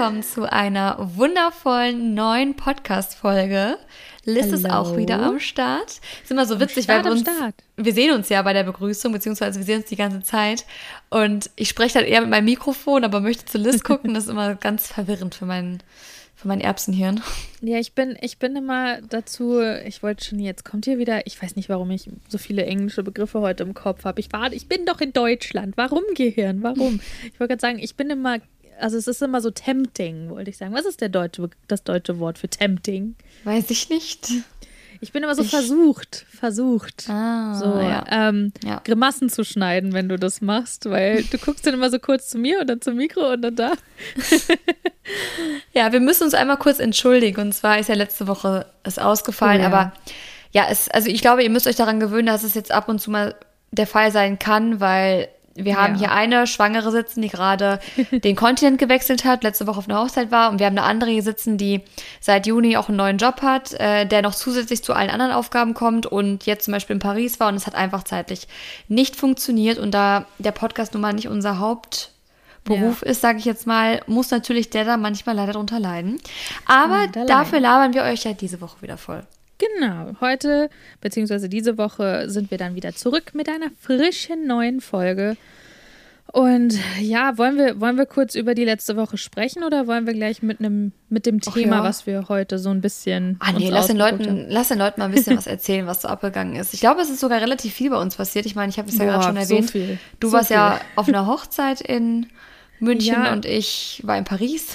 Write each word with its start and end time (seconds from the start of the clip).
willkommen 0.00 0.22
zu 0.22 0.50
einer 0.50 0.96
wundervollen 0.98 2.14
neuen 2.14 2.56
Podcast-Folge. 2.56 3.76
Liz 4.24 4.44
Hallo. 4.44 4.54
ist 4.54 4.70
auch 4.70 4.96
wieder 4.96 5.20
am 5.20 5.38
Start. 5.40 6.00
Ist 6.22 6.30
immer 6.30 6.46
so 6.46 6.58
witzig, 6.58 6.84
Start, 6.84 7.04
weil 7.04 7.12
wir 7.12 7.18
uns, 7.18 7.54
wir 7.76 7.92
sehen 7.92 8.14
uns 8.14 8.30
ja 8.30 8.40
bei 8.40 8.54
der 8.54 8.64
Begrüßung, 8.64 9.12
beziehungsweise 9.12 9.58
wir 9.58 9.66
sehen 9.66 9.80
uns 9.80 9.90
die 9.90 9.96
ganze 9.96 10.22
Zeit. 10.22 10.64
Und 11.10 11.50
ich 11.54 11.68
spreche 11.68 11.98
dann 11.98 12.08
eher 12.08 12.22
mit 12.22 12.30
meinem 12.30 12.46
Mikrofon, 12.46 13.04
aber 13.04 13.20
möchte 13.20 13.44
zu 13.44 13.58
Liz 13.58 13.84
gucken. 13.84 14.14
Das 14.14 14.24
ist 14.24 14.30
immer 14.30 14.54
ganz 14.54 14.86
verwirrend 14.86 15.34
für 15.34 15.44
mein, 15.44 15.82
für 16.34 16.48
mein 16.48 16.62
Erbsenhirn. 16.62 17.20
Ja, 17.60 17.78
ich 17.78 17.92
bin, 17.92 18.16
ich 18.22 18.38
bin 18.38 18.56
immer 18.56 19.02
dazu, 19.02 19.60
ich 19.60 20.02
wollte 20.02 20.24
schon, 20.24 20.38
jetzt 20.38 20.64
kommt 20.64 20.86
hier 20.86 20.96
wieder, 20.96 21.26
ich 21.26 21.42
weiß 21.42 21.56
nicht, 21.56 21.68
warum 21.68 21.90
ich 21.90 22.08
so 22.26 22.38
viele 22.38 22.64
englische 22.64 23.02
Begriffe 23.02 23.42
heute 23.42 23.64
im 23.64 23.74
Kopf 23.74 24.06
habe. 24.06 24.18
Ich 24.20 24.32
war, 24.32 24.50
ich 24.50 24.66
bin 24.66 24.86
doch 24.86 25.02
in 25.02 25.12
Deutschland. 25.12 25.76
Warum 25.76 26.04
Gehirn? 26.14 26.62
Warum? 26.62 27.00
Ich 27.22 27.38
wollte 27.38 27.48
gerade 27.48 27.60
sagen, 27.60 27.78
ich 27.78 27.96
bin 27.96 28.08
immer, 28.08 28.38
also 28.80 28.96
es 28.96 29.06
ist 29.06 29.22
immer 29.22 29.40
so 29.40 29.50
tempting, 29.50 30.30
wollte 30.30 30.50
ich 30.50 30.56
sagen. 30.58 30.74
Was 30.74 30.84
ist 30.86 31.00
der 31.00 31.08
deutsche, 31.08 31.48
das 31.68 31.84
deutsche 31.84 32.18
Wort 32.18 32.38
für 32.38 32.48
tempting? 32.48 33.14
Weiß 33.44 33.70
ich 33.70 33.88
nicht. 33.90 34.28
Ich 35.02 35.12
bin 35.12 35.22
immer 35.22 35.34
so 35.34 35.42
Ich- 35.42 35.50
versucht, 35.50 36.26
versucht. 36.30 37.08
Ah, 37.08 37.54
so 37.54 37.64
ja. 37.80 38.04
ähm, 38.10 38.52
Ja. 38.62 38.82
Grimassen 38.84 39.30
zu 39.30 39.44
schneiden, 39.44 39.94
wenn 39.94 40.10
du 40.10 40.18
das 40.18 40.42
machst, 40.42 40.84
weil 40.90 41.22
du 41.24 41.38
guckst 41.38 41.66
dann 41.66 41.72
immer 41.74 41.88
so 41.90 41.98
kurz 41.98 42.28
zu 42.28 42.36
mir 42.38 42.60
und 42.60 42.66
dann 42.68 42.82
zum 42.82 42.96
Mikro 42.96 43.32
und 43.32 43.40
dann 43.42 43.56
da. 43.56 43.72
Ja, 45.72 45.92
wir 45.92 46.00
müssen 46.00 46.24
uns 46.24 46.34
einmal 46.34 46.56
kurz 46.56 46.78
entschuldigen. 46.78 47.40
Und 47.40 47.52
zwar 47.52 47.78
ist 47.78 47.88
ja 47.88 47.94
letzte 47.94 48.26
Woche 48.26 48.66
es 48.82 48.98
ausgefallen, 48.98 49.60
Oh 49.60 49.62
ja. 49.62 49.66
aber 49.68 49.92
ja, 50.52 50.66
es, 50.70 50.88
also 50.88 51.08
ich 51.08 51.20
glaube, 51.20 51.42
ihr 51.42 51.50
müsst 51.50 51.66
euch 51.66 51.76
daran 51.76 52.00
gewöhnen, 52.00 52.26
dass 52.26 52.42
es 52.44 52.54
jetzt 52.54 52.70
ab 52.72 52.88
und 52.88 53.00
zu 53.00 53.10
mal 53.10 53.34
der 53.72 53.86
Fall 53.86 54.10
sein 54.12 54.38
kann, 54.38 54.80
weil 54.80 55.28
wir 55.54 55.76
haben 55.76 55.94
Ja. 55.94 55.98
hier 56.00 56.12
eine 56.12 56.46
Schwangere 56.46 56.90
sitzen, 56.92 57.22
die 57.22 57.28
gerade 57.28 57.80
den 58.12 58.36
Kontinent 58.36 58.78
gewechselt 58.78 59.24
hat, 59.24 59.42
letzte 59.42 59.66
Woche 59.66 59.78
auf 59.78 59.88
einer 59.88 60.00
Hochzeit 60.00 60.30
war. 60.30 60.50
Und 60.50 60.58
wir 60.58 60.66
haben 60.66 60.78
eine 60.78 60.86
andere 60.86 61.10
hier 61.10 61.22
sitzen, 61.22 61.58
die 61.58 61.82
seit 62.20 62.46
Juni 62.46 62.76
auch 62.76 62.88
einen 62.88 62.96
neuen 62.96 63.18
Job 63.18 63.42
hat, 63.42 63.72
äh, 63.74 64.06
der 64.06 64.22
noch 64.22 64.34
zusätzlich 64.34 64.82
zu 64.84 64.92
allen 64.94 65.10
anderen 65.10 65.32
Aufgaben 65.32 65.74
kommt 65.74 66.06
und 66.06 66.46
jetzt 66.46 66.64
zum 66.66 66.72
Beispiel 66.72 66.94
in 66.94 67.00
Paris 67.00 67.40
war. 67.40 67.48
Und 67.48 67.56
es 67.56 67.66
hat 67.66 67.74
einfach 67.74 68.04
zeitlich 68.04 68.46
nicht 68.88 69.16
funktioniert. 69.16 69.78
Und 69.78 69.92
da 69.92 70.26
der 70.38 70.52
Podcast 70.52 70.94
nun 70.94 71.02
mal 71.02 71.12
nicht 71.12 71.28
unser 71.28 71.58
Hauptberuf 71.58 73.02
ist, 73.02 73.20
sage 73.20 73.38
ich 73.38 73.44
jetzt 73.44 73.66
mal, 73.66 74.00
muss 74.06 74.30
natürlich 74.30 74.70
der 74.70 74.84
da 74.84 74.96
manchmal 74.96 75.34
leider 75.34 75.52
drunter 75.52 75.80
leiden. 75.80 76.20
Aber 76.66 77.00
Leider 77.06 77.26
dafür 77.26 77.60
labern 77.60 77.92
wir 77.94 78.02
euch 78.02 78.24
ja 78.24 78.32
diese 78.32 78.60
Woche 78.60 78.80
wieder 78.82 78.96
voll. 78.96 79.24
Genau, 79.60 80.16
heute 80.20 80.70
beziehungsweise 81.00 81.48
diese 81.48 81.76
Woche 81.78 82.28
sind 82.30 82.50
wir 82.50 82.58
dann 82.58 82.74
wieder 82.74 82.94
zurück 82.94 83.34
mit 83.34 83.48
einer 83.48 83.66
frischen 83.80 84.46
neuen 84.46 84.80
Folge. 84.80 85.36
Und 86.32 86.78
ja, 87.00 87.36
wollen 87.38 87.56
wir, 87.58 87.80
wollen 87.80 87.96
wir 87.96 88.06
kurz 88.06 88.36
über 88.36 88.54
die 88.54 88.64
letzte 88.64 88.96
Woche 88.96 89.18
sprechen 89.18 89.64
oder 89.64 89.88
wollen 89.88 90.06
wir 90.06 90.14
gleich 90.14 90.42
mit 90.42 90.60
einem 90.60 90.92
mit 91.08 91.26
dem 91.26 91.40
Thema, 91.40 91.78
ja. 91.78 91.82
was 91.84 92.06
wir 92.06 92.28
heute 92.28 92.60
so 92.60 92.70
ein 92.70 92.80
bisschen. 92.80 93.36
Ah 93.40 93.50
nee, 93.50 93.68
lass 93.68 93.88
den, 93.88 93.96
Leuten, 93.96 94.46
lass 94.48 94.68
den 94.68 94.78
Leuten 94.78 95.00
mal 95.00 95.06
ein 95.06 95.10
bisschen 95.10 95.36
was 95.36 95.48
erzählen, 95.48 95.88
was 95.88 96.02
so 96.02 96.08
abgegangen 96.08 96.54
ist. 96.54 96.72
Ich 96.72 96.78
glaube, 96.80 97.00
es 97.00 97.10
ist 97.10 97.18
sogar 97.18 97.40
relativ 97.40 97.74
viel 97.74 97.90
bei 97.90 98.00
uns 98.00 98.14
passiert. 98.14 98.46
Ich 98.46 98.54
meine, 98.54 98.70
ich 98.70 98.78
habe 98.78 98.88
es 98.88 98.96
ja 98.96 99.06
gerade 99.06 99.24
schon 99.24 99.34
so 99.34 99.40
erwähnt. 99.54 99.70
viel. 99.72 99.98
Du 100.20 100.28
So 100.28 100.34
warst 100.34 100.50
ja 100.50 100.76
viel. 100.76 100.86
auf 100.94 101.08
einer 101.08 101.26
Hochzeit 101.26 101.80
in 101.80 102.26
München 102.78 103.24
Ja. 103.24 103.32
und 103.32 103.44
ich 103.44 104.00
war 104.04 104.16
in 104.16 104.24
Paris. 104.24 104.68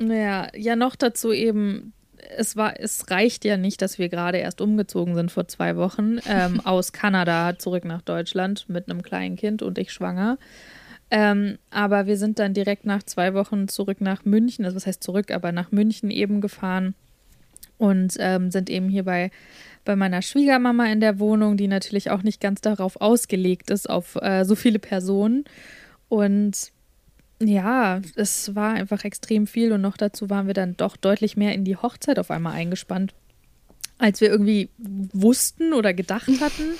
Ja, 0.00 0.46
ja, 0.56 0.76
noch 0.76 0.94
dazu 0.94 1.32
eben, 1.32 1.92
es 2.36 2.56
war, 2.56 2.78
es 2.80 3.10
reicht 3.10 3.44
ja 3.44 3.56
nicht, 3.56 3.82
dass 3.82 3.98
wir 3.98 4.08
gerade 4.08 4.38
erst 4.38 4.60
umgezogen 4.60 5.14
sind 5.14 5.30
vor 5.30 5.48
zwei 5.48 5.76
Wochen 5.76 6.18
ähm, 6.26 6.60
aus 6.64 6.92
Kanada 6.92 7.58
zurück 7.58 7.84
nach 7.84 8.02
Deutschland 8.02 8.68
mit 8.68 8.88
einem 8.88 9.02
kleinen 9.02 9.36
Kind 9.36 9.62
und 9.62 9.78
ich 9.78 9.92
schwanger. 9.92 10.38
Ähm, 11.10 11.58
aber 11.70 12.06
wir 12.06 12.16
sind 12.16 12.38
dann 12.38 12.54
direkt 12.54 12.86
nach 12.86 13.02
zwei 13.02 13.34
Wochen 13.34 13.68
zurück 13.68 14.00
nach 14.00 14.24
München, 14.24 14.64
also 14.64 14.76
was 14.76 14.86
heißt 14.86 15.02
zurück, 15.02 15.30
aber 15.30 15.52
nach 15.52 15.70
München 15.70 16.10
eben 16.10 16.40
gefahren 16.40 16.94
und 17.76 18.16
ähm, 18.18 18.50
sind 18.50 18.70
eben 18.70 18.88
hier 18.88 19.04
bei, 19.04 19.30
bei 19.84 19.96
meiner 19.96 20.22
Schwiegermama 20.22 20.86
in 20.86 21.00
der 21.00 21.18
Wohnung, 21.18 21.56
die 21.56 21.68
natürlich 21.68 22.10
auch 22.10 22.22
nicht 22.22 22.40
ganz 22.40 22.60
darauf 22.60 23.00
ausgelegt 23.00 23.70
ist, 23.70 23.90
auf 23.90 24.16
äh, 24.22 24.44
so 24.44 24.54
viele 24.54 24.78
Personen. 24.78 25.44
Und 26.08 26.70
ja, 27.46 28.00
es 28.16 28.54
war 28.54 28.74
einfach 28.74 29.04
extrem 29.04 29.46
viel 29.46 29.72
und 29.72 29.80
noch 29.80 29.96
dazu 29.96 30.30
waren 30.30 30.46
wir 30.46 30.54
dann 30.54 30.76
doch 30.76 30.96
deutlich 30.96 31.36
mehr 31.36 31.54
in 31.54 31.64
die 31.64 31.76
Hochzeit 31.76 32.18
auf 32.18 32.30
einmal 32.30 32.54
eingespannt, 32.54 33.14
als 33.98 34.20
wir 34.20 34.28
irgendwie 34.28 34.68
wussten 34.78 35.72
oder 35.72 35.94
gedacht 35.94 36.40
hatten. 36.40 36.74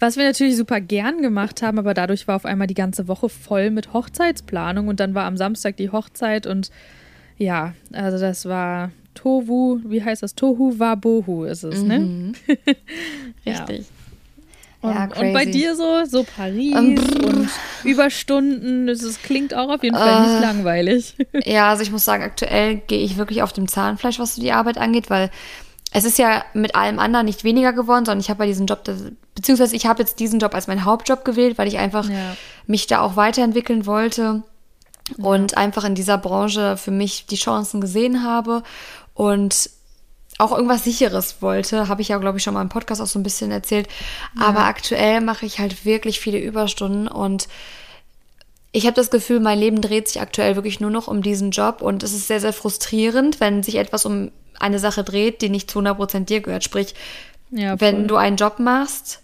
Was 0.00 0.16
wir 0.16 0.24
natürlich 0.24 0.56
super 0.56 0.80
gern 0.80 1.22
gemacht 1.22 1.60
haben, 1.62 1.78
aber 1.78 1.92
dadurch 1.92 2.28
war 2.28 2.36
auf 2.36 2.44
einmal 2.44 2.68
die 2.68 2.74
ganze 2.74 3.08
Woche 3.08 3.28
voll 3.28 3.70
mit 3.70 3.92
Hochzeitsplanung 3.92 4.86
und 4.86 5.00
dann 5.00 5.14
war 5.14 5.24
am 5.24 5.36
Samstag 5.36 5.76
die 5.76 5.90
Hochzeit 5.90 6.46
und 6.46 6.70
ja, 7.36 7.74
also 7.92 8.18
das 8.18 8.44
war 8.44 8.92
Tohu, 9.14 9.80
wie 9.84 10.02
heißt 10.04 10.22
das? 10.22 10.36
Tohu 10.36 10.78
Wabohu 10.78 11.44
ist 11.44 11.64
es, 11.64 11.82
ne? 11.82 12.32
Ja. 13.44 13.66
Und, 14.80 14.90
Ja, 14.94 15.04
und 15.04 15.32
bei 15.32 15.44
dir 15.44 15.74
so, 15.74 16.04
so 16.04 16.22
Paris 16.24 16.72
Ähm, 16.74 16.96
und 17.26 17.50
Überstunden, 17.82 18.86
das 18.86 19.20
klingt 19.22 19.52
auch 19.54 19.68
auf 19.70 19.82
jeden 19.82 19.96
Fall 19.96 20.22
nicht 20.22 20.36
Äh. 20.36 20.40
langweilig. 20.40 21.16
Ja, 21.44 21.70
also 21.70 21.82
ich 21.82 21.90
muss 21.90 22.04
sagen, 22.04 22.22
aktuell 22.22 22.76
gehe 22.76 23.00
ich 23.00 23.16
wirklich 23.16 23.42
auf 23.42 23.52
dem 23.52 23.66
Zahnfleisch, 23.68 24.18
was 24.18 24.36
so 24.36 24.40
die 24.42 24.52
Arbeit 24.52 24.78
angeht, 24.78 25.10
weil 25.10 25.30
es 25.92 26.04
ist 26.04 26.18
ja 26.18 26.44
mit 26.54 26.74
allem 26.74 26.98
anderen 26.98 27.26
nicht 27.26 27.44
weniger 27.44 27.72
geworden, 27.72 28.04
sondern 28.04 28.20
ich 28.20 28.28
habe 28.30 28.38
bei 28.38 28.46
diesem 28.46 28.66
Job, 28.66 28.84
beziehungsweise 29.34 29.74
ich 29.74 29.86
habe 29.86 30.00
jetzt 30.00 30.20
diesen 30.20 30.38
Job 30.38 30.54
als 30.54 30.66
meinen 30.68 30.84
Hauptjob 30.84 31.24
gewählt, 31.24 31.58
weil 31.58 31.66
ich 31.68 31.78
einfach 31.78 32.08
Ja. 32.08 32.36
mich 32.66 32.86
da 32.86 33.00
auch 33.00 33.16
weiterentwickeln 33.16 33.86
wollte 33.86 34.42
und 35.16 35.56
einfach 35.56 35.84
in 35.84 35.94
dieser 35.94 36.18
Branche 36.18 36.76
für 36.76 36.90
mich 36.90 37.26
die 37.26 37.36
Chancen 37.36 37.80
gesehen 37.80 38.22
habe 38.22 38.62
und 39.14 39.70
auch 40.38 40.52
irgendwas 40.52 40.84
Sicheres 40.84 41.42
wollte, 41.42 41.88
habe 41.88 42.00
ich 42.00 42.08
ja, 42.08 42.18
glaube 42.18 42.38
ich, 42.38 42.44
schon 42.44 42.54
mal 42.54 42.62
im 42.62 42.68
Podcast 42.68 43.00
auch 43.00 43.06
so 43.06 43.18
ein 43.18 43.24
bisschen 43.24 43.50
erzählt. 43.50 43.88
Aber 44.38 44.60
aktuell 44.60 45.20
mache 45.20 45.44
ich 45.44 45.58
halt 45.58 45.84
wirklich 45.84 46.20
viele 46.20 46.38
Überstunden 46.38 47.08
und 47.08 47.48
ich 48.70 48.86
habe 48.86 48.94
das 48.94 49.10
Gefühl, 49.10 49.40
mein 49.40 49.58
Leben 49.58 49.80
dreht 49.80 50.08
sich 50.08 50.20
aktuell 50.20 50.54
wirklich 50.54 50.78
nur 50.78 50.90
noch 50.90 51.08
um 51.08 51.22
diesen 51.22 51.50
Job 51.50 51.82
und 51.82 52.02
es 52.02 52.12
ist 52.12 52.28
sehr, 52.28 52.40
sehr 52.40 52.52
frustrierend, 52.52 53.40
wenn 53.40 53.62
sich 53.62 53.76
etwas 53.76 54.04
um 54.04 54.30
eine 54.60 54.78
Sache 54.78 55.04
dreht, 55.04 55.42
die 55.42 55.48
nicht 55.48 55.70
zu 55.70 55.80
100% 55.80 56.26
dir 56.26 56.40
gehört. 56.40 56.64
Sprich, 56.64 56.94
Ja, 57.50 57.80
wenn 57.80 58.06
du 58.06 58.16
einen 58.16 58.36
Job 58.36 58.58
machst 58.58 59.20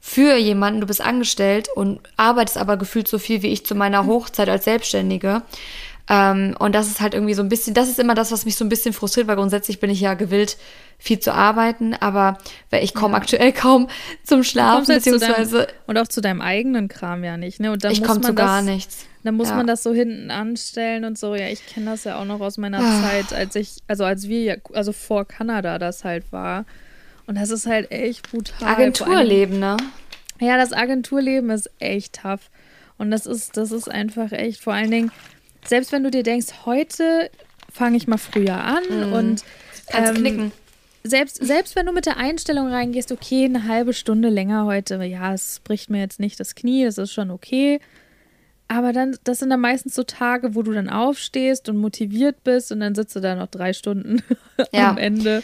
für 0.00 0.36
jemanden, 0.36 0.80
du 0.80 0.86
bist 0.86 1.00
angestellt 1.00 1.68
und 1.74 2.00
arbeitest 2.16 2.58
aber 2.58 2.76
gefühlt 2.76 3.08
so 3.08 3.18
viel 3.18 3.42
wie 3.42 3.48
ich 3.48 3.64
zu 3.64 3.74
meiner 3.74 4.06
Hochzeit 4.06 4.48
als 4.48 4.64
Selbstständige. 4.64 5.42
Ähm, 6.08 6.54
und 6.58 6.74
das 6.74 6.88
ist 6.88 7.00
halt 7.00 7.14
irgendwie 7.14 7.32
so 7.32 7.42
ein 7.42 7.48
bisschen, 7.48 7.72
das 7.72 7.88
ist 7.88 7.98
immer 7.98 8.14
das, 8.14 8.30
was 8.30 8.44
mich 8.44 8.56
so 8.56 8.64
ein 8.64 8.68
bisschen 8.68 8.92
frustriert, 8.92 9.26
weil 9.26 9.36
grundsätzlich 9.36 9.80
bin 9.80 9.88
ich 9.88 10.00
ja 10.02 10.12
gewillt, 10.14 10.58
viel 10.98 11.18
zu 11.18 11.32
arbeiten, 11.32 11.94
aber 11.94 12.36
weil 12.70 12.84
ich 12.84 12.92
komme 12.94 13.16
aktuell 13.16 13.52
kaum 13.52 13.88
zum 14.22 14.42
Schlafen, 14.44 14.84
zu 14.84 14.92
beziehungsweise 14.94 15.58
deinem, 15.60 15.68
und 15.86 15.98
auch 15.98 16.08
zu 16.08 16.20
deinem 16.20 16.42
eigenen 16.42 16.88
Kram 16.88 17.24
ja 17.24 17.36
nicht, 17.38 17.58
ne? 17.58 17.72
Und 17.72 17.84
dann 17.84 17.92
ich 17.92 18.02
komme 18.02 18.20
zu 18.20 18.32
das, 18.34 18.46
gar 18.46 18.60
nichts. 18.62 19.06
Dann 19.22 19.34
muss 19.36 19.48
Ja. 19.48 19.56
man 19.56 19.66
das 19.66 19.82
so 19.82 19.94
hinten 19.94 20.30
anstellen 20.30 21.06
und 21.06 21.18
so. 21.18 21.34
Ja, 21.34 21.48
ich 21.48 21.64
kenne 21.66 21.86
das 21.86 22.04
ja 22.04 22.20
auch 22.20 22.26
noch 22.26 22.40
aus 22.40 22.58
meiner 22.58 22.80
Ah. 22.80 23.02
Zeit, 23.02 23.32
als 23.32 23.54
ich, 23.56 23.76
also 23.88 24.04
als 24.04 24.28
wir 24.28 24.42
ja, 24.42 24.54
also 24.74 24.92
vor 24.92 25.24
Kanada 25.26 25.78
das 25.78 26.04
halt 26.04 26.30
war. 26.32 26.66
Und 27.26 27.36
das 27.38 27.48
ist 27.48 27.66
halt 27.66 27.90
echt 27.90 28.30
brutal. 28.30 28.68
Allem- 28.68 28.76
Agenturleben, 28.76 29.58
ne? 29.58 29.78
Ja, 30.38 30.58
das 30.58 30.74
Agenturleben 30.74 31.48
ist 31.48 31.70
echt 31.78 32.20
tough. 32.22 32.50
Und 32.98 33.10
das 33.10 33.24
ist, 33.26 33.56
das 33.56 33.72
ist 33.72 33.90
einfach 33.90 34.30
echt, 34.32 34.60
vor 34.60 34.74
allen 34.74 34.90
Dingen, 34.90 35.10
selbst 35.66 35.92
wenn 35.92 36.02
du 36.04 36.10
dir 36.10 36.22
denkst, 36.22 36.48
heute 36.66 37.30
fange 37.72 37.96
ich 37.96 38.06
mal 38.06 38.18
früher 38.18 38.56
an 38.62 39.12
und 39.12 39.44
Kannst 39.88 40.10
ähm, 40.10 40.16
knicken. 40.16 40.52
selbst, 41.02 41.44
selbst 41.44 41.76
wenn 41.76 41.86
du 41.86 41.92
mit 41.92 42.06
der 42.06 42.16
Einstellung 42.16 42.68
reingehst, 42.68 43.12
okay, 43.12 43.44
eine 43.44 43.66
halbe 43.68 43.92
Stunde 43.92 44.28
länger 44.28 44.64
heute, 44.66 45.02
ja, 45.04 45.34
es 45.34 45.60
bricht 45.64 45.90
mir 45.90 46.00
jetzt 46.00 46.20
nicht 46.20 46.38
das 46.40 46.54
Knie, 46.54 46.84
das 46.84 46.98
ist 46.98 47.12
schon 47.12 47.30
okay. 47.30 47.80
Aber 48.68 48.92
dann, 48.94 49.16
das 49.24 49.40
sind 49.40 49.50
dann 49.50 49.60
meistens 49.60 49.94
so 49.94 50.04
Tage, 50.04 50.54
wo 50.54 50.62
du 50.62 50.72
dann 50.72 50.88
aufstehst 50.88 51.68
und 51.68 51.76
motiviert 51.76 52.42
bist 52.44 52.72
und 52.72 52.80
dann 52.80 52.94
sitzt 52.94 53.14
du 53.14 53.20
da 53.20 53.34
noch 53.34 53.48
drei 53.48 53.72
Stunden 53.74 54.22
Ja. 54.72 54.88
am 54.90 54.96
Ende. 54.98 55.42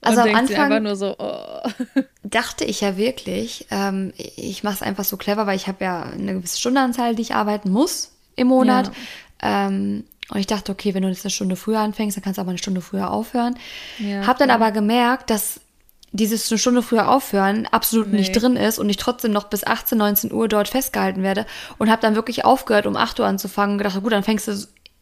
Und 0.00 0.08
Also 0.08 0.20
am 0.20 0.26
denkst 0.28 0.46
dir 0.48 0.58
Anfang- 0.58 0.72
einfach 0.72 0.80
nur 0.82 0.96
so, 0.96 1.16
oh. 1.18 1.68
dachte 2.22 2.64
ich 2.64 2.80
ja 2.80 2.96
wirklich, 2.96 3.66
ähm, 3.70 4.12
ich 4.16 4.62
mache 4.62 4.74
es 4.76 4.82
einfach 4.82 5.04
so 5.04 5.16
clever, 5.16 5.46
weil 5.46 5.56
ich 5.56 5.66
habe 5.66 5.82
ja 5.84 6.02
eine 6.02 6.34
gewisse 6.34 6.58
Stundenanzahl, 6.60 7.14
die 7.16 7.22
ich 7.22 7.34
arbeiten 7.34 7.70
muss 7.70 8.12
im 8.36 8.46
Monat. 8.48 8.90
Ähm, 9.42 10.04
und 10.30 10.38
ich 10.38 10.46
dachte, 10.46 10.72
okay, 10.72 10.94
wenn 10.94 11.02
du 11.02 11.08
jetzt 11.08 11.24
eine 11.24 11.30
Stunde 11.30 11.56
früher 11.56 11.80
anfängst, 11.80 12.16
dann 12.16 12.24
kannst 12.24 12.38
du 12.38 12.40
aber 12.42 12.50
eine 12.50 12.58
Stunde 12.58 12.80
früher 12.80 13.10
aufhören. 13.10 13.56
Ja, 13.98 14.26
hab 14.26 14.38
dann 14.38 14.50
aber 14.50 14.70
gemerkt, 14.70 15.28
dass 15.30 15.60
dieses 16.12 16.50
eine 16.50 16.58
Stunde 16.58 16.82
früher 16.82 17.08
aufhören 17.10 17.66
absolut 17.66 18.08
Nee. 18.08 18.18
nicht 18.18 18.32
drin 18.32 18.56
ist 18.56 18.78
und 18.78 18.88
ich 18.88 18.98
trotzdem 18.98 19.32
noch 19.32 19.44
bis 19.44 19.64
18, 19.64 19.96
19 19.98 20.32
Uhr 20.32 20.46
dort 20.48 20.68
festgehalten 20.68 21.22
werde 21.22 21.46
und 21.78 21.90
habe 21.90 22.02
dann 22.02 22.14
wirklich 22.14 22.44
aufgehört, 22.44 22.86
um 22.86 22.96
8 22.96 23.20
Uhr 23.20 23.26
anzufangen 23.26 23.74
und 23.74 23.78
gedacht, 23.78 24.00
gut, 24.02 24.12
dann 24.12 24.22
fängst 24.22 24.46
du 24.46 24.52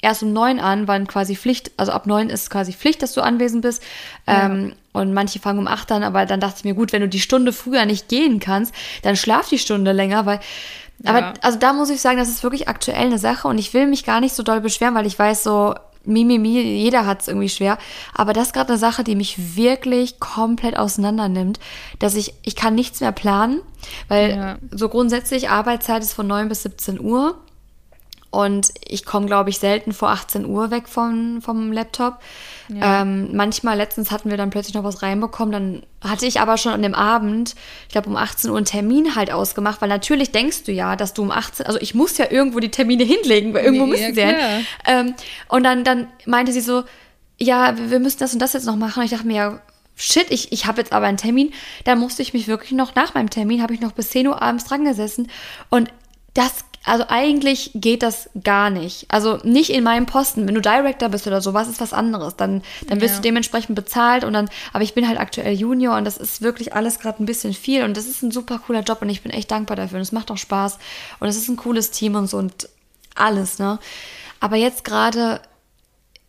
erst 0.03 0.23
um 0.23 0.33
9 0.33 0.61
an, 0.61 0.89
wann 0.89 1.07
quasi 1.07 1.37
Pflicht, 1.37 1.73
also 1.77 1.93
ab 1.93 2.07
9 2.07 2.31
ist 2.31 2.49
quasi 2.49 2.73
Pflicht, 2.73 3.03
dass 3.03 3.13
du 3.13 3.21
anwesend 3.21 3.63
bist. 3.63 3.83
Ähm, 4.27 4.75
und 4.93 5.13
manche 5.13 5.39
fangen 5.39 5.59
um 5.59 5.69
8 5.69 5.93
an, 5.93 6.03
aber 6.03 6.27
dann 6.27 6.41
dachte 6.41 6.57
ich 6.59 6.65
mir, 6.65 6.75
gut, 6.75 6.93
wenn 6.93 7.03
du 7.03 7.09
die 7.09 7.21
Stunde 7.21 7.53
früher 7.53 7.85
nicht 7.87 8.09
gehen 8.09 8.41
kannst, 8.41 8.75
dann 9.03 9.17
schlaf 9.17 9.49
die 9.49 9.59
Stunde 9.59 9.93
länger, 9.93 10.27
weil 10.27 10.41
aber 11.05 11.21
Ja. 11.21 11.35
also 11.41 11.59
da 11.59 11.73
muss 11.73 11.91
ich 11.91 12.01
sagen, 12.01 12.19
das 12.19 12.29
ist 12.29 12.43
wirklich 12.43 12.69
aktuell 12.69 13.07
eine 13.07 13.19
Sache 13.19 13.49
und 13.49 13.59
ich 13.59 13.73
will 13.75 13.87
mich 13.87 14.05
gar 14.05 14.21
nicht 14.21 14.35
so 14.35 14.43
doll 14.43 14.61
beschweren, 14.61 14.95
weil 14.95 15.07
ich 15.07 15.19
weiß 15.19 15.43
so, 15.43 15.75
Mimimi, 16.05 16.39
mi, 16.39 16.63
mi, 16.63 16.63
jeder 16.63 17.05
hat 17.05 17.21
es 17.21 17.29
irgendwie 17.29 17.49
schwer. 17.49 17.77
Aber 18.15 18.33
das 18.33 18.49
ist 18.49 18.53
gerade 18.55 18.71
eine 18.71 18.79
Sache, 18.79 19.05
die 19.05 19.15
mich 19.15 19.57
wirklich 19.57 20.19
komplett 20.19 20.77
auseinander 20.77 21.29
nimmt, 21.29 21.61
dass 21.99 22.15
ich, 22.15 22.35
ich 22.43 22.57
kann 22.57 22.75
nichts 22.75 23.01
mehr 23.01 23.13
planen, 23.13 23.61
weil 24.09 24.31
ja. 24.31 24.59
so 24.71 24.89
grundsätzlich 24.89 25.51
Arbeitszeit 25.51 26.03
ist 26.03 26.15
von 26.15 26.27
9 26.27 26.49
bis 26.49 26.63
17 26.63 27.01
Uhr. 27.01 27.39
Und 28.31 28.73
ich 28.87 29.05
komme, 29.05 29.27
glaube 29.27 29.51
ich, 29.51 29.59
selten 29.59 29.93
vor 29.93 30.11
18 30.11 30.47
Uhr 30.47 30.71
weg 30.71 30.89
vom, 30.89 31.43
vom 31.43 31.73
Laptop. 31.73 32.21
Ja. 32.69 33.03
Ähm, 33.03 33.35
manchmal, 33.35 33.77
letztens 33.77 34.13
hatten 34.13 34.31
wir 34.31 34.37
dann 34.37 34.51
plötzlich 34.51 34.75
noch 34.75 34.85
was 34.85 35.03
reinbekommen. 35.03 35.53
Dann 35.53 36.09
hatte 36.09 36.27
ich 36.27 36.41
aber 36.41 36.57
schon 36.57 36.73
an 36.73 36.83
dem 36.83 36.95
Abend, 36.95 37.57
ich 37.89 37.93
glaube 37.93 38.09
um 38.09 38.17
18 38.17 38.51
Uhr, 38.51 38.57
einen 38.57 38.67
Termin 38.67 39.17
halt 39.17 39.33
ausgemacht, 39.33 39.83
weil 39.83 39.89
natürlich 39.89 40.31
denkst 40.31 40.63
du 40.63 40.71
ja, 40.71 40.95
dass 40.95 41.13
du 41.13 41.23
um 41.23 41.33
18, 41.33 41.67
also 41.67 41.81
ich 41.81 41.95
muss 41.95 42.19
ja 42.19 42.31
irgendwo 42.31 42.61
die 42.61 42.71
Termine 42.71 43.03
hinlegen, 43.05 43.53
weil 43.53 43.65
irgendwo 43.65 43.87
müssen 43.87 44.15
sie 44.15 44.21
ja. 44.21 44.61
Ähm, 44.87 45.15
und 45.49 45.65
dann, 45.65 45.83
dann 45.83 46.07
meinte 46.25 46.53
sie 46.53 46.61
so, 46.61 46.85
ja, 47.37 47.75
wir 47.77 47.99
müssen 47.99 48.19
das 48.21 48.33
und 48.33 48.39
das 48.39 48.53
jetzt 48.53 48.67
noch 48.67 48.77
machen. 48.77 49.01
Und 49.01 49.07
ich 49.07 49.11
dachte 49.11 49.27
mir, 49.27 49.37
ja, 49.37 49.61
shit, 49.97 50.27
ich, 50.31 50.53
ich 50.53 50.67
habe 50.67 50.81
jetzt 50.81 50.93
aber 50.93 51.07
einen 51.07 51.17
Termin. 51.17 51.53
Da 51.85 51.97
musste 51.97 52.23
ich 52.23 52.33
mich 52.33 52.47
wirklich 52.47 52.73
noch, 52.73 52.95
nach 52.95 53.15
meinem 53.15 53.31
Termin, 53.31 53.63
habe 53.63 53.75
ich 53.75 53.81
noch 53.81 53.93
bis 53.93 54.11
10 54.11 54.29
Uhr 54.29 54.41
abends 54.41 54.65
dran 54.65 54.85
gesessen. 54.85 55.29
Und 55.69 55.91
das 56.35 56.65
also 56.85 57.05
eigentlich 57.09 57.73
geht 57.75 58.03
das 58.03 58.31
gar 58.43 58.71
nicht. 58.71 59.05
Also 59.09 59.39
nicht 59.43 59.71
in 59.71 59.85
meinem 59.85 60.07
Posten. 60.07 60.49
Wenn 60.49 60.55
du 60.55 60.63
Director 60.63 61.11
bist 61.11 61.27
oder 61.27 61.43
sowas, 61.43 61.69
ist 61.69 61.81
was 61.81 61.93
anderes. 61.93 62.37
Dann, 62.37 62.63
dann 62.89 63.01
wirst 63.03 63.15
ja. 63.15 63.17
du 63.17 63.23
dementsprechend 63.23 63.77
bezahlt 63.77 64.25
und 64.25 64.33
dann, 64.33 64.49
aber 64.73 64.83
ich 64.83 64.95
bin 64.95 65.07
halt 65.07 65.19
aktuell 65.19 65.53
Junior 65.55 65.97
und 65.99 66.05
das 66.05 66.17
ist 66.17 66.41
wirklich 66.41 66.75
alles 66.75 66.99
gerade 66.99 67.23
ein 67.23 67.27
bisschen 67.27 67.53
viel 67.53 67.85
und 67.85 67.97
das 67.97 68.07
ist 68.07 68.23
ein 68.23 68.31
super 68.31 68.61
cooler 68.67 68.81
Job 68.81 69.03
und 69.03 69.11
ich 69.11 69.23
bin 69.23 69.31
echt 69.31 69.51
dankbar 69.51 69.77
dafür 69.77 69.97
und 69.97 70.03
es 70.03 70.13
macht 70.13 70.31
auch 70.31 70.39
Spaß 70.39 70.79
und 71.21 71.29
es 71.29 71.37
ist 71.37 71.49
ein 71.49 71.57
cooles 71.57 71.91
Team 71.91 72.15
und 72.15 72.29
so 72.29 72.39
und 72.39 72.69
alles, 73.15 73.59
ne? 73.59 73.79
Aber 74.41 74.57
jetzt 74.57 74.85
gerade 74.85 75.43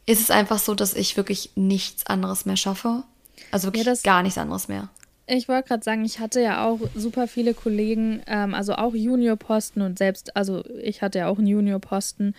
ist 0.06 0.20
es 0.20 0.32
einfach 0.32 0.60
so, 0.60 0.76
dass 0.76 0.94
ich 0.94 1.16
wirklich 1.16 1.52
nichts 1.56 2.06
anderes 2.08 2.46
mehr 2.46 2.58
schaffe. 2.58 3.04
Also 3.52 3.68
wirklich 3.68 3.86
ja, 3.86 3.96
gar 4.04 4.22
nichts 4.22 4.38
anderes 4.38 4.68
mehr. 4.68 4.90
Ich 5.28 5.48
wollte 5.48 5.70
gerade 5.70 5.84
sagen, 5.84 6.04
ich 6.04 6.20
hatte 6.20 6.42
ja 6.42 6.66
auch 6.66 6.80
super 6.96 7.28
viele 7.28 7.54
Kollegen, 7.54 8.22
ähm, 8.28 8.54
also 8.54 8.74
auch 8.74 8.94
Juniorposten 8.94 9.82
und 9.82 9.98
selbst, 9.98 10.36
also 10.36 10.64
ich 10.82 11.02
hatte 11.02 11.20
ja 11.20 11.28
auch 11.28 11.38
einen 11.38 11.48
Juniorposten. 11.48 12.36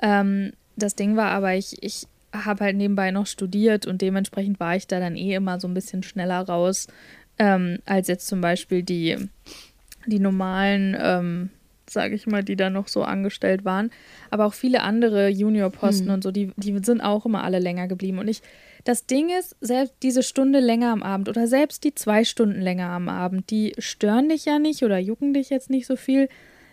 Ähm, 0.00 0.52
das 0.76 0.94
Ding 0.94 1.16
war 1.16 1.30
aber, 1.30 1.54
ich, 1.54 1.82
ich 1.82 2.06
habe 2.32 2.64
halt 2.64 2.76
nebenbei 2.76 3.10
noch 3.10 3.26
studiert 3.26 3.86
und 3.86 4.02
dementsprechend 4.02 4.60
war 4.60 4.76
ich 4.76 4.86
da 4.86 5.00
dann 5.00 5.16
eh 5.16 5.34
immer 5.34 5.58
so 5.58 5.66
ein 5.66 5.74
bisschen 5.74 6.02
schneller 6.02 6.40
raus, 6.40 6.86
ähm, 7.38 7.78
als 7.86 8.08
jetzt 8.08 8.26
zum 8.26 8.40
Beispiel 8.40 8.82
die, 8.82 9.16
die 10.06 10.18
normalen, 10.18 10.96
ähm, 11.00 11.50
sage 11.88 12.14
ich 12.14 12.26
mal, 12.26 12.44
die 12.44 12.56
da 12.56 12.70
noch 12.70 12.88
so 12.88 13.02
angestellt 13.02 13.64
waren. 13.64 13.90
Aber 14.30 14.44
auch 14.44 14.54
viele 14.54 14.82
andere 14.82 15.28
Juniorposten 15.28 16.08
hm. 16.08 16.14
und 16.14 16.22
so, 16.22 16.30
die, 16.30 16.52
die 16.56 16.78
sind 16.84 17.00
auch 17.00 17.24
immer 17.24 17.44
alle 17.44 17.58
länger 17.58 17.88
geblieben. 17.88 18.18
Und 18.18 18.28
ich 18.28 18.42
das 18.84 19.06
Ding 19.06 19.30
ist, 19.30 19.56
selbst 19.60 19.94
diese 20.02 20.22
Stunde 20.22 20.60
länger 20.60 20.92
am 20.92 21.02
Abend 21.02 21.28
oder 21.28 21.46
selbst 21.46 21.84
die 21.84 21.94
zwei 21.94 22.24
Stunden 22.24 22.60
länger 22.60 22.88
am 22.90 23.08
Abend, 23.08 23.50
die 23.50 23.74
stören 23.78 24.28
dich 24.28 24.44
ja 24.44 24.58
nicht 24.58 24.82
oder 24.82 24.98
jucken 24.98 25.34
dich 25.34 25.50
jetzt 25.50 25.70
nicht 25.70 25.86
so 25.86 25.96
viel, 25.96 26.28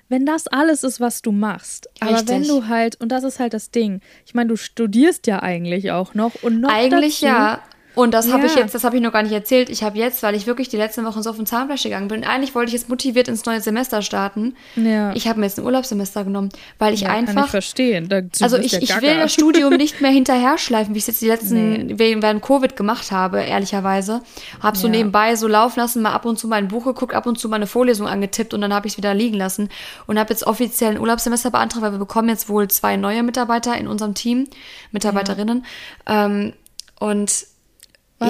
wenn 0.08 0.26
das 0.26 0.48
alles 0.48 0.84
ist, 0.84 1.00
was 1.00 1.22
du 1.22 1.32
machst. 1.32 1.88
Richtig. 1.88 2.18
Aber 2.18 2.28
wenn 2.28 2.44
du 2.44 2.68
halt, 2.68 3.00
und 3.02 3.12
das 3.12 3.24
ist 3.24 3.40
halt 3.40 3.54
das 3.54 3.72
Ding, 3.72 4.02
ich 4.26 4.34
meine, 4.34 4.50
du 4.50 4.56
studierst 4.56 5.28
ja 5.28 5.42
eigentlich 5.42 5.92
auch 5.92 6.14
noch 6.14 6.44
und 6.44 6.62
noch. 6.62 6.70
Eigentlich 6.70 7.22
dazu, 7.22 7.26
ja, 7.26 7.64
und 7.96 8.14
das 8.14 8.32
habe 8.32 8.46
ich 8.46 8.56
jetzt, 8.56 8.76
das 8.76 8.84
habe 8.84 8.98
ich 8.98 9.02
noch 9.02 9.12
gar 9.12 9.24
nicht 9.24 9.32
erzählt. 9.32 9.70
Ich 9.70 9.84
habe 9.84 9.98
jetzt, 9.98 10.22
weil 10.24 10.36
ich 10.36 10.48
wirklich 10.48 10.70
die 10.70 10.78
letzten 10.78 11.06
Wochen 11.06 11.24
so 11.24 11.30
auf 11.30 11.38
den 11.38 11.46
Zahnfleisch 11.46 11.84
gegangen 11.84 12.08
bin, 12.08 12.24
eigentlich 12.24 12.54
wollte 12.54 12.68
ich 12.68 12.74
jetzt 12.74 12.90
motiviert 12.90 13.28
ins 13.28 13.46
neue 13.46 13.62
Semester 13.62 14.02
starten. 14.02 14.56
Ja. 14.76 15.14
Ich 15.14 15.28
habe 15.28 15.40
mir 15.40 15.46
jetzt 15.46 15.58
ein 15.58 15.66
Urlaubssemester 15.66 16.24
genommen, 16.24 16.50
weil 16.78 16.94
ich 16.94 17.02
ja, 17.02 17.10
einfach. 17.10 17.34
Kann 17.34 17.46
ich 17.46 17.52
verstehen. 17.52 18.10
Da, 18.10 18.22
also 18.42 18.58
ich, 18.58 18.74
ich 18.74 19.02
will 19.02 19.18
das 19.18 19.34
Studium 19.34 19.74
nicht 19.78 20.02
mehr 20.02 20.12
hinterher 20.12 20.58
schleifen, 20.58 20.94
wie 20.94 21.00
ich 21.00 21.04
es 21.04 21.08
jetzt 21.08 21.22
die 21.22 21.28
letzten, 21.28 21.88
nee. 21.88 22.18
während 22.22 22.42
Covid 22.42 22.76
gemacht 22.76 23.12
habe, 23.12 23.42
ehrlicherweise. 23.42 24.22
Habe 24.62 24.78
so 24.78 24.88
ja. 24.88 24.92
nebenbei 24.92 25.36
so 25.36 25.48
laufen 25.48 25.80
lassen, 25.80 26.02
mal 26.02 26.14
ab 26.14 26.26
und 26.26 26.38
zu 26.38 26.48
mal 26.48 26.58
ein 26.58 26.68
Buch 26.68 26.86
geguckt, 26.86 27.14
ab 27.14 27.26
und 27.26 27.40
zu 27.40 27.50
mal 27.50 27.58
eine 27.58 27.68
Vorlesung 27.68 28.08
angetippt 28.08 28.54
und 28.54 28.62
dann 28.62 28.74
habe 28.74 28.88
ich 28.88 28.94
es 28.94 28.98
wieder 28.98 29.14
liegen 29.14 29.38
lassen 29.38 29.70
und 30.08 30.20
habe 30.20 30.32
jetzt 30.32 30.46
offiziell 30.46 30.92
ein 30.92 31.00
Urlaubssemester 31.00 31.52
beantragt, 31.52 31.84
weil 31.84 31.92
wir 31.92 32.00
bekommen 32.00 32.30
jetzt 32.30 32.50
wohl 32.50 32.68
zwei 32.68 32.98
neue 32.98 33.24
Mitarbeiter 33.24 33.78
in 33.78 33.88
unserem 33.88 34.14
Team, 34.14 34.48
Mitarbeiterinnen. 34.92 35.66
Ja. 36.08 36.26
Ähm, 36.26 36.54
und 37.00 37.46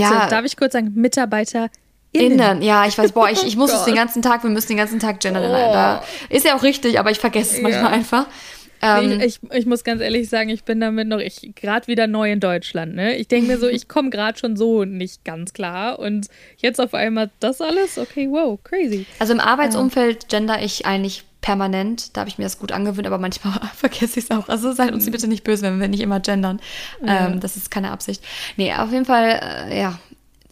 Warte, 0.02 0.16
ja. 0.16 0.28
darf 0.30 0.46
ich 0.46 0.58
kurz 0.58 0.74
sagen, 0.74 0.92
Mitarbeiter 0.96 1.70
Innen. 2.12 2.62
Ja, 2.62 2.86
ich 2.86 2.98
weiß, 2.98 3.12
boah, 3.12 3.30
ich, 3.30 3.44
ich 3.48 3.58
muss 3.58 3.72
oh 3.72 3.76
es 3.76 3.84
den 3.84 3.96
ganzen 3.96 4.22
Tag, 4.22 4.44
wir 4.44 4.50
müssen 4.50 4.70
den 4.70 4.78
ganzen 4.78 5.00
Tag 5.00 5.20
gendern. 5.20 5.44
Oh. 5.44 5.74
Da 5.74 6.04
ist 6.30 6.46
ja 6.46 6.56
auch 6.56 6.64
richtig, 6.64 7.00
aber 7.00 7.12
ich 7.12 7.20
vergesse 7.20 7.58
es 7.58 7.62
manchmal 7.62 7.92
ja. 7.92 7.98
einfach. 7.98 8.28
Ähm, 8.82 9.20
ich, 9.22 9.40
ich, 9.52 9.66
muss 9.66 9.84
ganz 9.84 10.02
ehrlich 10.02 10.30
sagen, 10.30 10.50
ich 10.50 10.64
bin 10.64 10.80
damit 10.80 11.08
noch, 11.08 11.20
ich 11.20 11.54
gerade 11.56 11.88
wieder 11.88 12.08
neu 12.08 12.32
in 12.32 12.40
Deutschland. 12.40 12.94
Ne? 12.94 13.16
Ich 13.16 13.28
denke 13.28 13.48
mir 13.48 13.58
so, 13.58 13.68
ich 13.68 13.88
komme 13.88 14.10
gerade 14.10 14.38
schon 14.38 14.58
so 14.58 14.84
nicht 14.86 15.24
ganz 15.24 15.54
klar. 15.54 15.98
Und 15.98 16.28
jetzt 16.58 16.80
auf 16.80 16.94
einmal 16.94 17.32
das 17.40 17.62
alles? 17.62 17.98
Okay, 17.98 18.28
wow, 18.30 18.60
crazy. 18.64 19.06
Also 19.20 19.34
im 19.34 19.40
Arbeitsumfeld 19.40 20.30
gender 20.30 20.62
ich 20.62 20.86
eigentlich 20.86 21.24
permanent. 21.46 22.18
Da 22.18 22.22
habe 22.22 22.30
ich 22.30 22.40
mir 22.40 22.44
das 22.44 22.58
gut 22.58 22.72
angewöhnt, 22.72 23.06
aber 23.06 23.20
manchmal 23.20 23.54
vergesse 23.76 24.20
ich 24.20 24.26
es 24.26 24.32
auch. 24.32 24.50
Also 24.50 24.74
seid 24.74 24.92
uns 24.94 25.06
mhm. 25.06 25.12
bitte 25.12 25.28
nicht 25.28 25.44
böse, 25.44 25.62
wenn 25.62 25.80
wir 25.80 25.88
nicht 25.88 26.02
immer 26.02 26.20
gendern. 26.20 26.60
Ja. 27.06 27.28
Ähm, 27.28 27.40
das 27.40 27.56
ist 27.56 27.70
keine 27.70 27.92
Absicht. 27.92 28.24
Nee, 28.58 28.74
auf 28.74 28.92
jeden 28.92 29.06
Fall, 29.06 29.68
äh, 29.70 29.80
ja, 29.80 30.00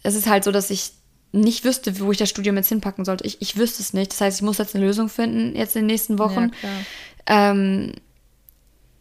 es 0.04 0.14
ist 0.14 0.28
halt 0.28 0.44
so, 0.44 0.52
dass 0.52 0.70
ich 0.70 0.92
nicht 1.32 1.64
wüsste, 1.64 1.98
wo 1.98 2.12
ich 2.12 2.18
das 2.18 2.30
Studium 2.30 2.56
jetzt 2.56 2.68
hinpacken 2.68 3.04
sollte. 3.04 3.26
Ich, 3.26 3.42
ich 3.42 3.56
wüsste 3.56 3.82
es 3.82 3.92
nicht. 3.92 4.12
Das 4.12 4.20
heißt, 4.20 4.38
ich 4.38 4.42
muss 4.42 4.58
jetzt 4.58 4.76
eine 4.76 4.86
Lösung 4.86 5.08
finden, 5.08 5.56
jetzt 5.56 5.74
in 5.74 5.82
den 5.82 5.86
nächsten 5.86 6.20
Wochen. 6.20 6.52
Ja, 6.62 7.50
ähm, 7.50 7.92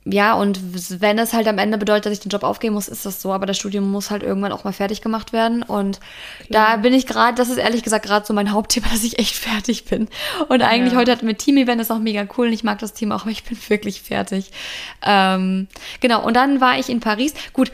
ja, 0.06 0.34
und 0.34 0.60
wenn 1.02 1.18
es 1.18 1.32
halt 1.32 1.48
am 1.48 1.58
Ende 1.58 1.78
bedeutet, 1.78 2.08
dass 2.08 2.14
ich 2.14 2.20
den 2.20 2.30
Job 2.30 2.44
aufgeben 2.44 2.74
muss, 2.74 2.90
ist 2.90 3.06
das 3.06 3.22
so. 3.22 3.32
Aber 3.32 3.46
das 3.46 3.58
Studium 3.58 3.90
muss 3.90 4.12
halt 4.12 4.22
irgendwann 4.22 4.52
auch 4.52 4.66
mal 4.66 4.74
fertig 4.74 5.02
gemacht 5.02 5.32
werden. 5.32 5.64
Und 5.64 6.00
Klar. 6.48 6.72
da 6.72 6.78
bin 6.78 6.94
ich 6.94 7.08
gerade, 7.08 7.36
das 7.36 7.50
ist 7.50 7.58
ehrlich 7.58 7.84
gesagt 7.84 8.06
gerade 8.06 8.26
so 8.26 8.34
mein 8.34 8.52
Hauptthema, 8.52 8.88
dass 8.92 9.04
ich 9.04 9.18
echt 9.18 9.36
fertig 9.36 9.86
bin. 9.86 10.10
Und 10.50 10.62
eigentlich 10.62 10.94
ja. 10.94 11.00
heute 11.00 11.12
hatten 11.12 11.28
wir 11.28 11.38
Team-Event, 11.38 11.80
ist 11.80 11.92
auch 11.92 12.00
mega 12.00 12.26
cool. 12.38 12.48
Und 12.48 12.54
ich 12.54 12.66
mag 12.66 12.80
das 12.80 12.94
Team 12.94 13.14
auch, 13.14 13.22
aber 13.22 13.32
ich 13.32 13.44
bin 13.46 13.58
wirklich 13.70 14.02
fertig. 14.02 14.52
Ähm, 15.06 15.68
genau, 16.02 16.26
und 16.26 16.36
dann 16.36 16.60
war 16.60 16.78
ich 16.78 16.90
in 16.90 17.00
Paris. 17.00 17.34
Gut, 17.54 17.72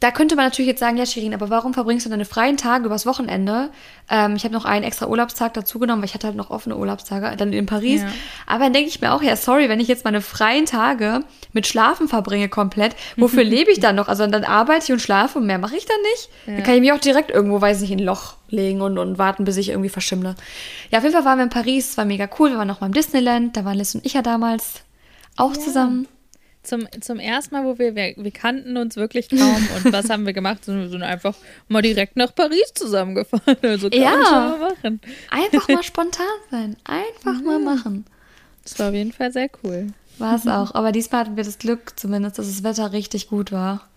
da 0.00 0.12
könnte 0.12 0.36
man 0.36 0.44
natürlich 0.44 0.68
jetzt 0.68 0.78
sagen, 0.78 0.96
ja, 0.96 1.04
Shirin, 1.04 1.34
aber 1.34 1.50
warum 1.50 1.74
verbringst 1.74 2.06
du 2.06 2.10
deine 2.10 2.24
freien 2.24 2.56
Tage 2.56 2.86
übers 2.86 3.04
Wochenende? 3.04 3.70
Ähm, 4.08 4.36
ich 4.36 4.44
habe 4.44 4.54
noch 4.54 4.64
einen 4.64 4.84
extra 4.84 5.08
Urlaubstag 5.08 5.54
dazu 5.54 5.80
genommen, 5.80 6.02
weil 6.02 6.06
ich 6.06 6.14
hatte 6.14 6.28
halt 6.28 6.36
noch 6.36 6.50
offene 6.50 6.76
Urlaubstage 6.76 7.36
dann 7.36 7.52
in 7.52 7.66
Paris. 7.66 8.02
Ja. 8.02 8.08
Aber 8.46 8.64
dann 8.64 8.74
denke 8.74 8.88
ich 8.88 9.00
mir 9.00 9.12
auch, 9.12 9.22
ja, 9.22 9.34
sorry, 9.34 9.68
wenn 9.68 9.80
ich 9.80 9.88
jetzt 9.88 10.04
meine 10.04 10.20
freien 10.20 10.66
Tage 10.66 11.22
mit 11.52 11.66
Schlafen 11.66 12.06
verbringe 12.06 12.48
komplett, 12.48 12.94
wofür 13.16 13.42
lebe 13.44 13.72
ich 13.72 13.80
dann 13.80 13.96
noch? 13.96 14.06
Also 14.06 14.24
dann 14.28 14.44
arbeite 14.44 14.84
ich 14.84 14.92
und 14.92 15.00
schlafe 15.00 15.38
und 15.38 15.46
mehr 15.46 15.58
mache 15.58 15.76
ich 15.76 15.86
dann 15.86 16.00
nicht. 16.12 16.30
Ja. 16.46 16.54
Dann 16.54 16.62
kann 16.62 16.74
ich 16.74 16.80
mich 16.80 16.92
auch 16.92 17.00
direkt 17.00 17.30
irgendwo, 17.30 17.60
weiß 17.60 17.80
nicht, 17.80 17.90
in 17.90 17.98
ein 17.98 18.04
Loch 18.04 18.36
legen 18.50 18.80
und, 18.80 18.98
und 18.98 19.18
warten, 19.18 19.44
bis 19.44 19.56
ich 19.56 19.70
irgendwie 19.70 19.90
verschimmle. 19.90 20.36
Ja, 20.90 20.98
auf 20.98 21.04
jeden 21.04 21.14
Fall 21.14 21.24
waren 21.24 21.38
wir 21.38 21.44
in 21.44 21.50
Paris, 21.50 21.90
es 21.90 21.96
war 21.96 22.04
mega 22.04 22.28
cool. 22.38 22.50
Wir 22.50 22.58
waren 22.58 22.68
noch 22.68 22.80
mal 22.80 22.86
im 22.86 22.94
Disneyland, 22.94 23.56
da 23.56 23.64
waren 23.64 23.76
Liz 23.76 23.96
und 23.96 24.06
ich 24.06 24.14
ja 24.14 24.22
damals 24.22 24.82
auch 25.36 25.54
ja. 25.54 25.60
zusammen 25.60 26.06
zum, 26.68 26.86
zum 27.00 27.18
ersten 27.18 27.54
Mal, 27.54 27.64
wo 27.64 27.78
wir, 27.78 27.94
wir, 27.96 28.14
wir 28.16 28.30
kannten 28.30 28.76
uns 28.76 28.96
wirklich 28.96 29.28
kaum 29.28 29.68
und 29.76 29.92
was 29.92 30.10
haben 30.10 30.26
wir 30.26 30.32
gemacht? 30.32 30.66
Wir 30.66 30.88
sind 30.88 31.02
einfach 31.02 31.34
mal 31.66 31.82
direkt 31.82 32.16
nach 32.16 32.34
Paris 32.34 32.72
zusammengefahren. 32.74 33.56
Also 33.62 33.88
ja, 33.88 34.16
mal 34.16 34.58
machen. 34.58 35.00
einfach 35.30 35.68
mal 35.68 35.82
spontan 35.82 36.26
sein, 36.50 36.76
einfach 36.84 37.34
mhm. 37.34 37.44
mal 37.44 37.58
machen. 37.58 38.04
Das 38.62 38.78
war 38.78 38.88
auf 38.88 38.94
jeden 38.94 39.12
Fall 39.12 39.32
sehr 39.32 39.48
cool. 39.62 39.88
War 40.18 40.36
es 40.36 40.46
auch, 40.46 40.74
aber 40.74 40.92
diesmal 40.92 41.22
hatten 41.22 41.36
wir 41.36 41.44
das 41.44 41.58
Glück 41.58 41.98
zumindest, 41.98 42.38
dass 42.38 42.46
das 42.46 42.64
Wetter 42.64 42.92
richtig 42.92 43.28
gut 43.28 43.52
war. 43.52 43.88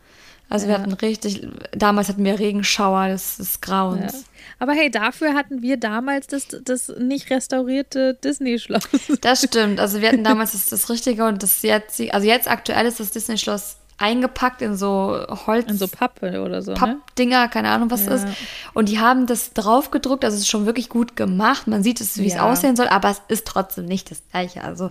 Also 0.51 0.67
ja. 0.67 0.74
wir 0.74 0.81
hatten 0.81 0.93
richtig, 0.93 1.48
damals 1.72 2.10
hatten 2.10 2.25
wir 2.25 2.38
Regenschauer 2.38 3.08
des, 3.08 3.38
des 3.38 3.62
Grauens. 3.62 4.12
Ja. 4.12 4.20
Aber 4.60 4.74
hey, 4.74 4.91
dafür 4.91 5.34
hatten 5.34 5.62
wir 5.62 5.77
damals 5.77 6.27
das, 6.27 6.50
das 6.65 6.89
nicht 7.00 7.29
restaurierte 7.29 8.15
Disney-Schloss. 8.22 8.84
Das 9.22 9.43
stimmt. 9.43 9.79
Also 9.79 10.01
wir 10.01 10.10
hatten 10.10 10.24
damals 10.25 10.51
das, 10.51 10.65
das 10.65 10.89
Richtige 10.89 11.25
und 11.25 11.41
das 11.41 11.62
jetzt, 11.62 12.01
also 12.13 12.27
jetzt 12.27 12.50
aktuell 12.50 12.86
ist 12.86 13.00
das 13.00 13.12
Disney-Schloss 13.12 13.77
eingepackt 14.01 14.62
in 14.62 14.75
so 14.75 15.25
Holz. 15.46 15.70
In 15.70 15.77
so 15.77 15.88
Pappe 15.88 16.41
oder 16.41 16.62
so. 16.62 16.72
Ne? 16.72 16.77
Pappdinger, 16.77 17.43
ne? 17.43 17.50
keine 17.50 17.70
Ahnung, 17.70 17.91
was 17.91 18.05
ja. 18.05 18.13
ist. 18.13 18.27
Und 18.74 18.89
die 18.89 19.00
haben 19.00 19.27
das 19.27 19.53
drauf 19.53 19.91
gedruckt, 19.91 20.25
also 20.25 20.36
es 20.36 20.41
ist 20.41 20.50
schon 20.50 20.65
wirklich 20.65 20.89
gut 20.89 21.15
gemacht. 21.15 21.67
Man 21.67 21.84
sieht 21.84 22.01
es, 22.01 22.17
wie 22.17 22.27
ja. 22.27 22.36
es 22.36 22.41
aussehen 22.41 22.75
soll, 22.75 22.88
aber 22.88 23.10
es 23.10 23.22
ist 23.27 23.48
trotzdem 23.48 23.86
nicht 23.86 24.12
das 24.12 24.22
gleiche. 24.31 24.63
Also 24.63 24.86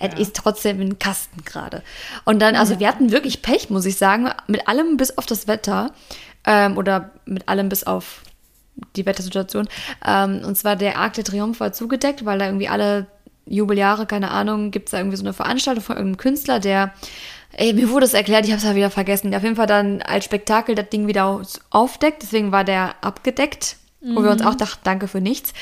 ja, 0.00 0.08
es 0.08 0.18
ist 0.18 0.36
trotzdem 0.36 0.80
ein 0.80 0.98
Kasten 0.98 1.44
gerade. 1.44 1.82
Und 2.24 2.40
dann, 2.40 2.56
also 2.56 2.80
wir 2.80 2.88
hatten 2.88 3.12
wirklich 3.12 3.42
Pech, 3.42 3.70
muss 3.70 3.84
ich 3.86 3.96
sagen, 3.96 4.30
mit 4.46 4.68
allem 4.68 4.96
bis 4.96 5.16
auf 5.18 5.26
das 5.26 5.46
Wetter. 5.46 5.92
Ähm, 6.48 6.76
oder 6.78 7.10
mit 7.24 7.48
allem 7.48 7.68
bis 7.68 7.84
auf 7.84 8.22
die 8.94 9.04
Wettersituation. 9.04 9.68
Ähm, 10.06 10.42
und 10.44 10.56
zwar 10.56 10.76
der 10.76 10.98
Arc 10.98 11.14
de 11.14 11.24
Triomphe 11.24 11.60
war 11.60 11.72
zugedeckt, 11.72 12.24
weil 12.24 12.38
da 12.38 12.46
irgendwie 12.46 12.68
alle 12.68 13.06
Jubeljahre, 13.46 14.06
keine 14.06 14.30
Ahnung, 14.30 14.70
gibt 14.70 14.88
es 14.88 14.90
da 14.90 14.98
irgendwie 14.98 15.16
so 15.16 15.22
eine 15.22 15.32
Veranstaltung 15.32 15.82
von 15.82 15.96
irgendeinem 15.96 16.18
Künstler, 16.18 16.60
der 16.60 16.92
Ey, 17.58 17.72
mir 17.72 17.88
wurde 17.90 18.04
es 18.06 18.12
erklärt, 18.14 18.44
ich 18.44 18.50
habe 18.52 18.58
es 18.58 18.64
ja 18.64 18.74
wieder 18.74 18.90
vergessen. 18.90 19.34
Auf 19.34 19.42
jeden 19.42 19.56
Fall 19.56 19.66
dann 19.66 20.02
als 20.02 20.24
Spektakel 20.26 20.74
das 20.74 20.90
Ding 20.90 21.06
wieder 21.06 21.40
aufdeckt, 21.70 22.22
deswegen 22.22 22.52
war 22.52 22.64
der 22.64 22.94
abgedeckt 23.02 23.76
wo 24.08 24.22
wir 24.22 24.30
uns 24.30 24.42
auch 24.42 24.54
dachten, 24.54 24.78
danke 24.84 25.08
für 25.08 25.20
nichts. 25.20 25.52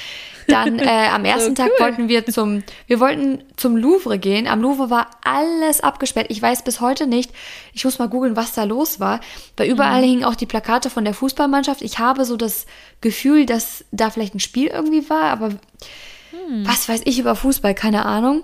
Dann 0.49 0.79
äh, 0.79 1.07
am 1.11 1.25
ersten 1.25 1.53
Oh, 1.53 1.55
Tag 1.55 1.71
cool. 1.79 1.87
wollten 1.87 2.09
wir 2.09 2.27
zum, 2.27 2.63
wir 2.87 3.01
wollten 3.01 3.43
zum 3.57 3.75
Louvre 3.75 4.19
gehen. 4.19 4.47
Am 4.47 4.61
Louvre 4.61 4.91
war 4.91 5.07
alles 5.25 5.81
abgesperrt. 5.81 6.27
Ich 6.29 6.43
weiß 6.43 6.61
bis 6.63 6.83
heute 6.83 7.07
nicht, 7.07 7.31
ich 7.73 7.87
muss 7.87 7.99
mal 7.99 8.09
googeln, 8.09 8.37
was 8.37 8.53
da 8.53 8.65
los 8.65 9.01
war. 9.01 9.21
Weil 9.57 9.71
überall 9.71 10.03
Mhm. 10.03 10.07
hingen 10.07 10.25
auch 10.25 10.35
die 10.35 10.45
Plakate 10.45 10.91
von 10.91 11.07
der 11.07 11.15
Fußballmannschaft. 11.15 11.81
Ich 11.81 12.01
habe 12.01 12.27
so 12.27 12.37
das 12.37 12.67
Gefühl, 13.01 13.47
dass 13.47 13.87
da 13.93 14.11
vielleicht 14.11 14.35
ein 14.35 14.41
Spiel 14.41 14.67
irgendwie 14.67 15.09
war, 15.09 15.23
aber 15.31 15.49
Hm. 15.49 16.67
was 16.67 16.87
weiß 16.87 17.01
ich 17.07 17.19
über 17.19 17.37
Fußball, 17.37 17.75
keine 17.75 18.05
Ahnung. 18.05 18.43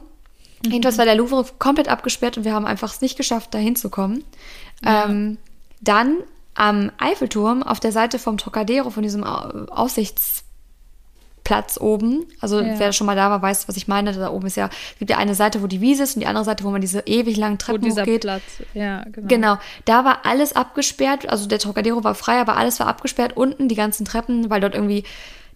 Jedenfalls 0.64 0.98
war 0.98 1.06
der 1.06 1.14
Louvre 1.14 1.46
komplett 1.58 1.88
abgesperrt 1.88 2.36
und 2.36 2.44
wir 2.44 2.52
haben 2.52 2.66
einfach 2.66 2.92
es 2.92 3.00
nicht 3.00 3.16
geschafft, 3.16 3.54
da 3.54 3.58
hinzukommen. 3.58 4.24
Ähm, 4.84 5.38
dann 5.80 6.16
am 6.54 6.90
Eiffelturm 6.98 7.62
auf 7.62 7.80
der 7.80 7.92
Seite 7.92 8.18
vom 8.18 8.36
Trocadero, 8.36 8.90
von 8.90 9.02
diesem 9.02 9.24
Au- 9.24 9.66
Aussichtsplatz 9.70 11.78
oben. 11.80 12.26
Also 12.40 12.60
Ja. 12.60 12.78
wer 12.78 12.92
schon 12.92 13.06
mal 13.06 13.16
da 13.16 13.30
war, 13.30 13.40
weiß, 13.40 13.68
was 13.68 13.76
ich 13.76 13.88
meine. 13.88 14.12
Da 14.12 14.30
oben 14.30 14.46
ist 14.46 14.56
ja, 14.56 14.68
es 14.92 14.98
gibt 14.98 15.10
ja 15.10 15.16
eine 15.18 15.34
Seite, 15.34 15.62
wo 15.62 15.66
die 15.66 15.80
Wiese 15.80 16.02
ist 16.02 16.16
und 16.16 16.20
die 16.20 16.26
andere 16.26 16.44
Seite, 16.44 16.64
wo 16.64 16.70
man 16.70 16.80
diese 16.80 17.00
ewig 17.06 17.36
langen 17.36 17.54
Wo 17.54 17.64
Treppen 17.64 17.82
dieser 17.82 18.02
hochgeht. 18.02 18.22
Platz, 18.22 18.42
ja, 18.74 19.04
genau. 19.04 19.28
Genau, 19.28 19.56
da 19.86 20.04
war 20.04 20.26
alles 20.26 20.54
abgesperrt. 20.54 21.28
Also 21.28 21.46
der 21.46 21.58
Trocadero 21.58 22.04
war 22.04 22.14
frei, 22.14 22.40
aber 22.40 22.56
alles 22.56 22.80
war 22.80 22.86
abgesperrt. 22.86 23.36
Unten 23.36 23.68
die 23.68 23.74
ganzen 23.76 24.04
Treppen, 24.04 24.50
weil 24.50 24.60
dort 24.60 24.74
irgendwie, 24.74 25.04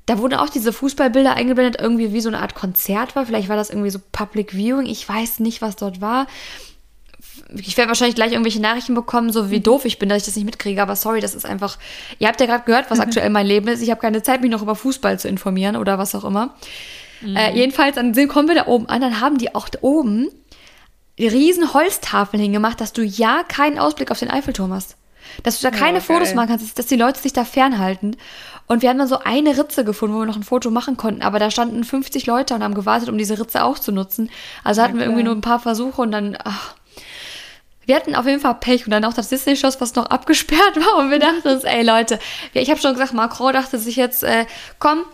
da 0.07 0.19
wurden 0.19 0.35
auch 0.35 0.51
diese 0.51 0.73
Fußballbilder 0.73 1.35
eingeblendet, 1.35 1.81
irgendwie 1.81 2.13
wie 2.13 2.21
so 2.21 2.29
eine 2.29 2.41
Art 2.41 2.55
Konzert 2.55 3.17
war. 3.17 3.25
Vielleicht 3.27 3.49
war 3.49 3.57
das 3.57 3.71
irgendwie 3.71 3.91
so 3.91 4.01
Public 4.13 4.53
Viewing. 4.53 4.87
Ich 4.87 5.09
weiß 5.09 5.41
nicht, 5.41 5.63
was 5.63 5.77
dort 5.77 6.01
war. 6.01 6.27
Ich 7.57 7.77
werde 7.77 7.89
wahrscheinlich 7.89 8.15
gleich 8.15 8.33
irgendwelche 8.33 8.61
Nachrichten 8.61 8.95
bekommen, 8.95 9.33
so 9.33 9.51
wie 9.51 9.61
doof 9.61 9.85
ich 9.85 9.99
bin, 9.99 10.09
dass 10.09 10.19
ich 10.19 10.25
das 10.25 10.37
nicht 10.37 10.45
mitkriege. 10.45 10.83
Aber 10.83 10.95
sorry, 10.97 11.21
das 11.21 11.35
ist 11.35 11.47
einfach. 11.47 11.79
Ihr 12.19 12.29
habt 12.29 12.41
ja 12.41 12.47
gerade 12.47 12.65
gehört, 12.65 12.91
was 12.91 13.01
aktuell 13.01 13.31
mein 13.31 13.47
Leben 13.47 13.69
ist. 13.69 13.83
Ich 13.83 13.91
habe 13.91 14.01
keine 14.01 14.23
Zeit, 14.23 14.43
mich 14.43 14.51
noch 14.51 14.63
über 14.63 14.75
Fußball 14.77 15.19
zu 15.19 15.29
informieren 15.29 15.77
oder 15.77 15.99
was 15.99 16.15
auch 16.15 16.25
immer. 16.25 16.55
Äh, 17.25 17.57
jedenfalls, 17.57 17.95
dann 17.97 18.13
kommen 18.29 18.49
wir 18.49 18.55
da 18.55 18.67
oben 18.67 18.87
an, 18.89 19.01
dann 19.01 19.21
haben 19.21 19.39
die 19.39 19.55
auch 19.55 19.69
da 19.69 19.79
oben 19.81 20.29
riesen 21.19 21.73
Holztafeln 21.73 22.43
hingemacht, 22.43 22.81
dass 22.81 22.93
du 22.93 23.03
ja 23.03 23.43
keinen 23.45 23.79
Ausblick 23.79 24.11
auf 24.11 24.19
den 24.19 24.31
Eiffelturm 24.31 24.73
hast. 24.73 24.97
Dass 25.43 25.61
du 25.61 25.71
da 25.71 25.77
keine 25.77 25.99
Oh, 25.99 26.03
Fotos 26.03 26.35
machen 26.35 26.49
kannst, 26.49 26.79
dass 26.79 26.87
die 26.87 26.97
Leute 26.97 27.21
sich 27.21 27.33
da 27.33 27.45
fernhalten. 27.45 28.17
Und 28.67 28.83
wir 28.83 28.89
haben 28.89 28.99
dann 28.99 29.09
so 29.09 29.19
eine 29.19 29.59
Ritze 29.59 29.85
gefunden, 29.85 30.15
wo 30.17 30.21
wir 30.21 30.27
noch 30.27 30.37
ein 30.37 30.43
Foto 30.43 30.71
machen 30.71 30.97
konnten. 30.97 31.23
Aber 31.23 31.39
da 31.39 31.51
standen 31.51 31.85
50 31.85 32.27
Leute 32.27 32.55
und 32.55 32.63
haben 32.63 32.75
gewartet, 32.75 33.09
um 33.09 33.19
diese 33.19 33.39
Ritze 33.39 33.63
auch 33.65 33.79
zu 33.79 33.93
nutzen. 33.93 34.31
Also 34.63 34.83
hatten 34.83 34.95
wir 34.95 35.03
klar. 35.03 35.11
irgendwie 35.11 35.25
nur 35.25 35.35
ein 35.35 35.43
paar 35.43 35.61
Versuche 35.61 36.01
und 36.01 36.13
dann, 36.13 36.37
ach, 36.43 36.75
wir 37.87 37.97
hatten 37.97 38.15
auf 38.15 38.27
jeden 38.27 38.41
Fall 38.41 38.55
Pech 38.55 38.87
und 38.87 38.91
dann 38.91 39.05
auch 39.05 39.13
das 39.13 39.29
Disney-Schloss, 39.29 39.81
was 39.81 39.95
noch 39.95 40.07
abgesperrt 40.11 40.77
war. 40.77 40.97
Und 40.99 41.11
wir 41.11 41.19
dachten 41.19 41.47
uns, 41.47 41.65
ey 41.65 41.83
Leute, 41.83 42.19
ich 42.53 42.71
habe 42.71 42.81
schon 42.81 42.93
gesagt, 42.93 43.13
Macron 43.13 43.53
dachte 43.53 43.79
sich 43.79 43.97
jetzt, 43.97 44.23
äh, 44.23 44.47
komm, 44.79 45.05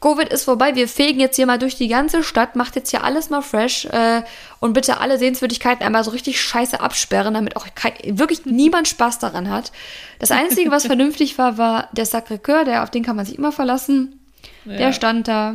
Covid 0.00 0.28
ist 0.28 0.44
vorbei, 0.44 0.76
wir 0.76 0.86
fegen 0.86 1.18
jetzt 1.18 1.36
hier 1.36 1.46
mal 1.46 1.58
durch 1.58 1.74
die 1.74 1.88
ganze 1.88 2.22
Stadt, 2.22 2.54
macht 2.54 2.76
jetzt 2.76 2.90
hier 2.90 3.02
alles 3.02 3.30
mal 3.30 3.42
fresh 3.42 3.86
äh, 3.86 4.22
und 4.60 4.72
bitte 4.72 5.00
alle 5.00 5.18
Sehenswürdigkeiten 5.18 5.84
einmal 5.84 6.04
so 6.04 6.12
richtig 6.12 6.40
scheiße 6.40 6.80
absperren, 6.80 7.34
damit 7.34 7.56
auch 7.56 7.66
kein, 7.74 7.94
wirklich 8.16 8.46
niemand 8.46 8.86
Spaß 8.86 9.18
daran 9.18 9.50
hat. 9.50 9.72
Das 10.20 10.30
Einzige, 10.30 10.70
was 10.70 10.86
vernünftig 10.92 11.36
war, 11.36 11.58
war 11.58 11.88
der 11.92 12.06
Sacré-Cœur, 12.06 12.64
der, 12.64 12.84
auf 12.84 12.90
den 12.90 13.02
kann 13.02 13.16
man 13.16 13.26
sich 13.26 13.36
immer 13.38 13.50
verlassen. 13.50 14.20
Der 14.64 14.80
Ja. 14.80 14.92
stand 14.92 15.26
da. 15.26 15.54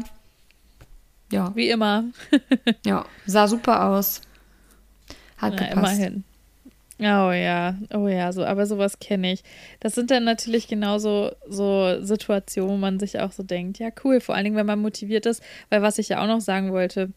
Ja, 1.31 1.55
Wie 1.55 1.69
immer. 1.69 2.03
ja, 2.85 3.05
sah 3.25 3.47
super 3.47 3.85
aus. 3.85 4.21
Hat 5.37 5.53
Na, 5.57 5.67
gepasst. 5.67 5.93
immerhin. 5.93 6.23
Oh 6.99 7.31
ja, 7.31 7.75
oh 7.93 8.07
ja, 8.07 8.31
so, 8.31 8.45
aber 8.45 8.65
sowas 8.65 8.99
kenne 8.99 9.33
ich. 9.33 9.43
Das 9.79 9.95
sind 9.95 10.11
dann 10.11 10.23
natürlich 10.23 10.67
genauso 10.67 11.31
so 11.49 11.97
Situationen, 12.01 12.71
wo 12.71 12.77
man 12.77 12.99
sich 12.99 13.19
auch 13.19 13.31
so 13.31 13.43
denkt, 13.43 13.79
ja, 13.79 13.89
cool, 14.03 14.21
vor 14.21 14.35
allen 14.35 14.43
Dingen, 14.45 14.55
wenn 14.55 14.65
man 14.65 14.79
motiviert 14.79 15.25
ist, 15.25 15.41
weil 15.69 15.81
was 15.81 15.97
ich 15.97 16.09
ja 16.09 16.21
auch 16.21 16.27
noch 16.27 16.39
sagen 16.41 16.71
wollte, 16.71 17.09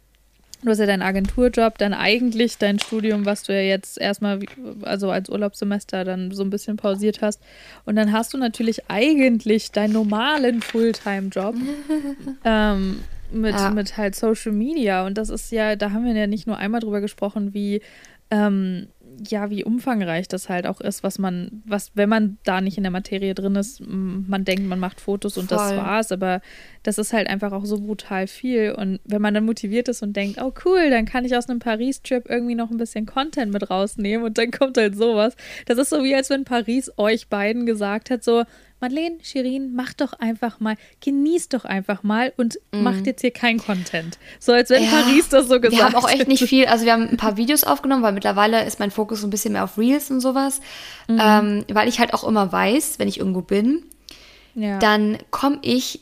du 0.62 0.70
hast 0.70 0.78
ja 0.78 0.86
deinen 0.86 1.02
Agenturjob, 1.02 1.76
dann 1.78 1.92
eigentlich 1.92 2.56
dein 2.56 2.78
Studium, 2.78 3.26
was 3.26 3.42
du 3.42 3.52
ja 3.52 3.60
jetzt 3.60 3.98
erstmal, 4.00 4.40
also 4.82 5.10
als 5.10 5.28
Urlaubssemester 5.28 6.04
dann 6.04 6.30
so 6.32 6.42
ein 6.42 6.50
bisschen 6.50 6.78
pausiert 6.78 7.20
hast. 7.20 7.42
Und 7.84 7.96
dann 7.96 8.12
hast 8.12 8.32
du 8.32 8.38
natürlich 8.38 8.90
eigentlich 8.90 9.72
deinen 9.72 9.92
normalen 9.92 10.62
Fulltime-Job. 10.62 11.54
ähm, 12.44 13.00
mit, 13.30 13.54
Ja. 13.54 13.70
mit 13.70 13.96
halt 13.96 14.14
Social 14.14 14.52
Media. 14.52 15.04
Und 15.04 15.18
das 15.18 15.28
ist 15.28 15.52
ja, 15.52 15.76
da 15.76 15.90
haben 15.90 16.04
wir 16.04 16.14
ja 16.14 16.26
nicht 16.26 16.46
nur 16.46 16.56
einmal 16.56 16.80
drüber 16.80 17.00
gesprochen, 17.00 17.52
wie, 17.54 17.82
ähm, 18.30 18.88
ja, 19.28 19.50
wie 19.50 19.64
umfangreich 19.64 20.28
das 20.28 20.48
halt 20.48 20.66
auch 20.66 20.80
ist, 20.80 21.02
was 21.02 21.18
man, 21.18 21.62
was, 21.66 21.92
wenn 21.94 22.08
man 22.08 22.38
da 22.44 22.60
nicht 22.60 22.76
in 22.76 22.82
der 22.82 22.90
Materie 22.90 23.34
drin 23.34 23.56
ist, 23.56 23.80
man 23.86 24.44
denkt, 24.44 24.66
man 24.66 24.80
macht 24.80 25.00
Fotos 25.00 25.36
und 25.38 25.50
das 25.50 25.68
Voll. 25.68 25.76
war's, 25.76 26.12
aber 26.12 26.40
das 26.82 26.98
ist 26.98 27.12
halt 27.12 27.28
einfach 27.28 27.52
auch 27.52 27.64
so 27.64 27.80
brutal 27.80 28.26
viel. 28.26 28.72
Und 28.72 29.00
wenn 29.04 29.22
man 29.22 29.34
dann 29.34 29.44
motiviert 29.44 29.88
ist 29.88 30.02
und 30.02 30.16
denkt, 30.16 30.40
oh 30.40 30.52
cool, 30.64 30.90
dann 30.90 31.04
kann 31.04 31.24
ich 31.24 31.36
aus 31.36 31.48
einem 31.48 31.58
Paris-Trip 31.58 32.28
irgendwie 32.28 32.54
noch 32.54 32.70
ein 32.70 32.76
bisschen 32.76 33.06
Content 33.06 33.52
mit 33.52 33.70
rausnehmen 33.70 34.24
und 34.24 34.38
dann 34.38 34.50
kommt 34.50 34.76
halt 34.76 34.96
sowas. 34.96 35.36
Das 35.66 35.78
ist 35.78 35.90
so 35.90 36.02
wie, 36.04 36.14
als 36.14 36.30
wenn 36.30 36.44
Paris 36.44 36.90
euch 36.96 37.28
beiden 37.28 37.66
gesagt 37.66 38.10
hat, 38.10 38.22
so, 38.22 38.44
Madeleine, 38.80 39.16
Shirin, 39.22 39.74
mach 39.74 39.94
doch 39.94 40.12
einfach 40.14 40.60
mal, 40.60 40.76
genießt 41.00 41.54
doch 41.54 41.64
einfach 41.64 42.02
mal 42.02 42.32
und 42.36 42.58
macht 42.72 43.06
jetzt 43.06 43.22
hier 43.22 43.30
kein 43.30 43.58
Content. 43.58 44.18
So 44.38 44.52
als 44.52 44.68
wenn. 44.70 44.82
Ja, 44.84 44.90
Paris 44.90 45.28
das 45.30 45.48
so 45.48 45.58
gesagt 45.60 45.72
Wir 45.76 45.84
haben 45.84 45.94
auch 45.94 46.08
echt 46.08 46.28
nicht 46.28 46.40
hätte. 46.42 46.48
viel, 46.48 46.66
also 46.66 46.84
wir 46.84 46.92
haben 46.92 47.08
ein 47.08 47.16
paar 47.16 47.36
Videos 47.38 47.64
aufgenommen, 47.64 48.02
weil 48.02 48.12
mittlerweile 48.12 48.64
ist 48.64 48.78
mein 48.78 48.90
Fokus 48.90 49.22
so 49.22 49.26
ein 49.26 49.30
bisschen 49.30 49.52
mehr 49.54 49.64
auf 49.64 49.78
Reels 49.78 50.10
und 50.10 50.20
sowas. 50.20 50.60
Mhm. 51.08 51.20
Ähm, 51.22 51.64
weil 51.72 51.88
ich 51.88 51.98
halt 52.00 52.12
auch 52.12 52.24
immer 52.24 52.52
weiß, 52.52 52.98
wenn 52.98 53.08
ich 53.08 53.18
irgendwo 53.18 53.40
bin, 53.40 53.82
Ja. 54.54 54.78
dann 54.78 55.18
komme 55.30 55.58
ich, 55.62 56.00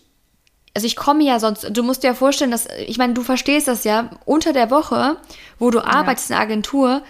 also 0.74 0.86
ich 0.86 0.96
komme 0.96 1.22
ja 1.22 1.38
sonst, 1.38 1.68
du 1.70 1.82
musst 1.84 2.02
dir 2.02 2.08
ja 2.08 2.14
vorstellen, 2.14 2.50
dass, 2.50 2.66
ich 2.86 2.98
meine, 2.98 3.14
du 3.14 3.22
verstehst 3.22 3.68
das 3.68 3.84
ja, 3.84 4.10
unter 4.24 4.52
der 4.52 4.70
Woche, 4.72 5.16
wo 5.60 5.70
du 5.70 5.78
arbeitest 5.80 6.30
in 6.30 6.34
der 6.34 6.42
Agentur, 6.42 7.02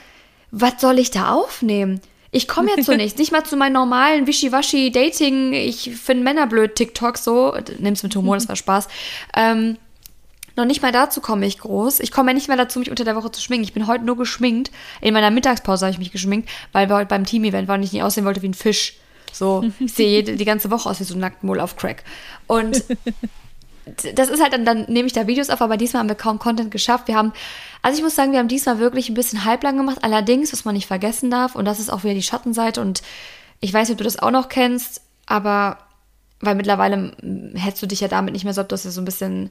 was 0.51 0.75
soll 0.79 0.99
ich 0.99 1.11
da 1.11 1.33
aufnehmen? 1.33 2.01
Ich 2.35 2.49
komme 2.49 2.71
ja 2.77 2.83
zu 2.83 2.97
nichts, 2.97 3.19
nicht 3.19 3.31
mal 3.31 3.45
zu 3.45 3.57
meinen 3.57 3.75
normalen 3.75 4.27
Wischiwaschi-Dating, 4.27 5.53
ich 5.53 5.93
finde 5.97 6.25
Männer 6.25 6.49
blöd, 6.49 6.75
TikTok 6.75 7.17
so, 7.17 7.57
nimm's 7.79 8.03
mit 8.03 8.15
Humor, 8.17 8.35
das 8.35 8.49
war 8.49 8.57
Spaß. 8.57 8.89
Ähm, 9.37 9.79
noch 10.57 10.65
nicht 10.65 10.83
mal 10.83 10.93
dazu 10.93 11.21
komme 11.21 11.47
ich 11.47 11.59
groß. 11.59 12.01
Ich 12.01 12.11
komme 12.11 12.31
ja 12.31 12.35
nicht 12.35 12.49
mehr 12.49 12.57
dazu, 12.57 12.81
mich 12.81 12.91
unter 12.91 13.05
der 13.05 13.17
Woche 13.17 13.31
zu 13.31 13.41
schminken. 13.41 13.65
Ich 13.65 13.73
bin 13.73 13.87
heute 13.87 14.05
nur 14.05 14.17
geschminkt. 14.17 14.71
In 15.01 15.15
meiner 15.15 15.31
Mittagspause 15.31 15.87
habe 15.87 15.93
ich 15.93 15.99
mich 15.99 16.13
geschminkt, 16.13 16.49
weil 16.73 16.89
wir 16.89 16.97
heute 16.97 17.09
beim 17.09 17.25
Team-Event 17.25 17.67
waren 17.69 17.81
und 17.81 17.87
ich 17.87 17.93
nicht 17.93 18.03
aussehen 18.03 18.25
wollte 18.25 18.43
wie 18.43 18.49
ein 18.49 18.55
Fisch. 18.55 18.95
So, 19.33 19.65
ich 19.81 19.93
sehe 19.95 20.23
die 20.23 20.45
ganze 20.45 20.71
Woche 20.71 20.89
aus 20.89 21.01
wie 21.01 21.05
so 21.05 21.15
ein 21.15 21.21
Nacktmull 21.21 21.59
auf 21.59 21.77
Crack. 21.77 22.05
Und 22.47 22.85
das 24.15 24.29
ist 24.29 24.43
halt 24.43 24.53
dann, 24.53 24.65
dann 24.65 24.85
nehme 24.89 25.07
ich 25.07 25.13
da 25.13 25.27
Videos 25.27 25.51
auf, 25.51 25.61
aber 25.61 25.77
diesmal 25.77 26.01
haben 26.01 26.09
wir 26.09 26.17
kaum 26.17 26.39
Content 26.39 26.71
geschafft. 26.71 27.09
Wir 27.09 27.17
haben, 27.17 27.33
also 27.85 27.99
ich 27.99 28.03
muss 28.03 28.15
sagen, 28.15 28.33
wir 28.33 28.39
haben 28.39 28.49
diesmal 28.49 28.79
wirklich 28.79 29.11
ein 29.11 29.15
bisschen 29.15 29.45
halblang 29.45 29.77
gemacht. 29.77 29.99
Allerdings, 30.01 30.55
was 30.55 30.65
man 30.65 30.75
nicht 30.75 30.87
vergessen 30.87 31.31
darf, 31.31 31.55
und 31.55 31.67
das 31.67 31.81
ist 31.81 31.91
auch 31.91 32.03
wieder 32.03 32.15
die 32.15 32.23
Schattenseite, 32.23 32.81
und 32.81 33.03
ich 33.61 33.75
weiß 33.75 33.89
nicht, 33.89 33.97
ob 33.97 33.99
du 33.99 34.05
das 34.05 34.19
auch 34.19 34.31
noch 34.31 34.49
kennst, 34.49 35.03
aber 35.27 35.77
weil 36.41 36.55
mittlerweile 36.55 37.13
hältst 37.55 37.83
du 37.83 37.87
dich 37.87 38.01
ja 38.01 38.09
damit 38.09 38.33
nicht 38.33 38.45
mehr 38.45 38.55
so 38.55 38.63
ab, 38.63 38.71
dass 38.71 38.85
du 38.85 38.91
so 38.91 39.03
ein 39.03 39.05
bisschen, 39.05 39.51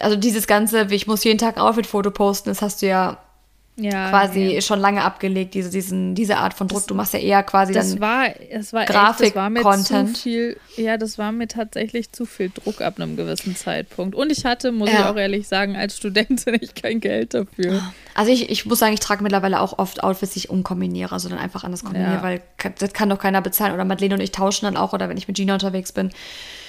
also 0.00 0.16
dieses 0.16 0.48
ganze, 0.48 0.88
ich 0.90 1.06
muss 1.06 1.22
jeden 1.22 1.38
Tag 1.38 1.56
ein 1.56 1.62
Outfit-Foto 1.62 2.10
posten, 2.10 2.50
das 2.50 2.62
hast 2.62 2.82
du 2.82 2.86
ja 2.86 3.18
ja, 3.76 4.10
quasi 4.10 4.38
nee. 4.38 4.60
schon 4.60 4.78
lange 4.78 5.02
abgelegt, 5.02 5.54
diese, 5.54 5.68
diesen, 5.68 6.14
diese 6.14 6.36
Art 6.36 6.54
von 6.54 6.68
Druck. 6.68 6.86
du 6.86 6.94
machst 6.94 7.12
ja 7.12 7.18
eher 7.18 7.42
quasi 7.42 7.72
Das 7.72 7.90
dann. 7.90 8.00
war, 8.00 8.26
es 8.50 8.72
war 8.72 8.82
echt, 8.82 8.90
das 8.90 9.34
war 9.34 9.50
mir 9.50 9.60
zu 9.60 9.64
Grafik-Content. 9.64 10.18
viel, 10.18 10.56
ja, 10.76 10.96
das 10.96 11.18
war 11.18 11.32
mir 11.32 11.48
tatsächlich 11.48 12.12
zu 12.12 12.24
viel 12.24 12.50
Druck 12.54 12.80
ab 12.80 13.00
einem 13.00 13.16
gewissen 13.16 13.56
Zeitpunkt. 13.56 14.14
Und 14.14 14.30
ich 14.30 14.44
hatte, 14.44 14.70
muss 14.70 14.88
ich 14.90 14.94
Ja. 14.94 15.10
auch 15.10 15.16
ehrlich 15.16 15.48
sagen, 15.48 15.74
als 15.76 15.96
Studentin 15.96 16.54
echt 16.62 16.80
kein 16.80 17.00
Geld 17.00 17.34
dafür. 17.34 17.82
Also 18.14 18.30
ich, 18.30 18.48
ich 18.48 18.64
muss 18.64 18.78
sagen, 18.78 18.94
ich 18.94 19.00
trage 19.00 19.22
mittlerweile 19.24 19.60
auch 19.60 19.76
oft 19.78 20.04
Outfits, 20.04 20.34
die 20.34 20.38
ich 20.38 20.50
umkombiniere, 20.50 21.10
also 21.12 21.28
dann 21.28 21.38
einfach 21.38 21.64
anders 21.64 21.82
kombiniere, 21.82 22.12
Ja. 22.14 22.22
weil 22.22 22.42
das 22.78 22.92
kann 22.92 23.08
doch 23.08 23.18
keiner 23.18 23.42
bezahlen. 23.42 23.74
Oder 23.74 23.84
Madeleine 23.84 24.14
und 24.14 24.20
ich 24.20 24.30
tauschen 24.30 24.66
dann 24.66 24.76
auch, 24.76 24.92
oder 24.92 25.08
wenn 25.08 25.16
ich 25.16 25.26
mit 25.26 25.36
Gina 25.36 25.54
unterwegs 25.54 25.90
bin. 25.90 26.10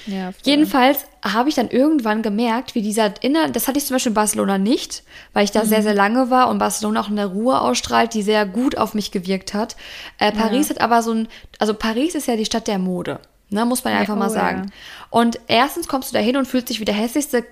Ja. 0.08 0.32
Jedenfalls 0.44 1.06
habe 1.24 1.50
ich 1.50 1.56
dann 1.56 1.70
irgendwann 1.70 2.22
gemerkt, 2.22 2.76
wie 2.76 2.82
dieser 2.82 3.12
inner, 3.24 3.50
das 3.50 3.68
hatte 3.68 3.78
ich 3.78 3.86
zum 3.86 3.96
Beispiel 3.96 4.12
in 4.12 4.16
Barcelona 4.16 4.58
nicht, 4.58 5.04
weil 5.34 5.44
ich 5.44 5.52
da 5.52 5.66
sehr, 5.66 5.82
sehr 5.82 5.94
lange 5.94 6.30
war 6.30 6.50
und 6.50 6.60
Barcelona 6.60 7.02
auch 7.02 7.10
eine 7.10 7.26
Ruhe 7.26 7.60
ausstrahlt, 7.60 8.14
die 8.14 8.22
sehr 8.22 8.46
gut 8.46 8.78
auf 8.78 8.94
mich 8.94 9.12
gewirkt 9.12 9.54
hat. 9.54 9.76
Äh, 10.20 10.32
Paris 10.32 10.70
hat 10.70 10.82
aber 10.82 11.02
so 11.02 11.12
ein, 11.12 11.28
also 11.60 11.74
Paris 11.74 12.16
ist 12.16 12.28
ja 12.28 12.36
die 12.36 12.46
Stadt 12.46 12.68
der 12.68 12.78
Mode, 12.80 13.20
ne, 13.50 13.66
muss 13.66 13.84
man 13.84 13.94
ja 13.94 13.98
Ja, 13.98 14.02
einfach 14.02 14.16
mal 14.16 14.30
oh 14.30 14.34
sagen. 14.34 14.66
ja. 14.66 14.72
Und 15.10 15.40
erstens 15.48 15.88
kommst 15.88 16.12
du 16.12 16.14
da 16.14 16.20
hin 16.20 16.38
und 16.38 16.48
fühlst 16.48 16.70
dich 16.70 16.80
wie 16.80 16.86
der 16.86 16.96
hässlichste 16.96 17.44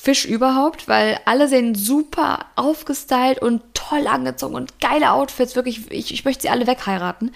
Fisch 0.00 0.24
überhaupt, 0.24 0.88
weil 0.88 1.18
alle 1.26 1.48
sehen 1.48 1.74
super 1.74 2.46
aufgestylt 2.56 3.40
und 3.40 3.62
toll 3.74 4.06
angezogen 4.06 4.54
und 4.54 4.80
geile 4.80 5.12
Outfits, 5.12 5.54
wirklich, 5.54 5.90
ich, 5.90 6.14
ich 6.14 6.24
möchte 6.24 6.42
sie 6.42 6.48
alle 6.48 6.66
wegheiraten. 6.66 7.30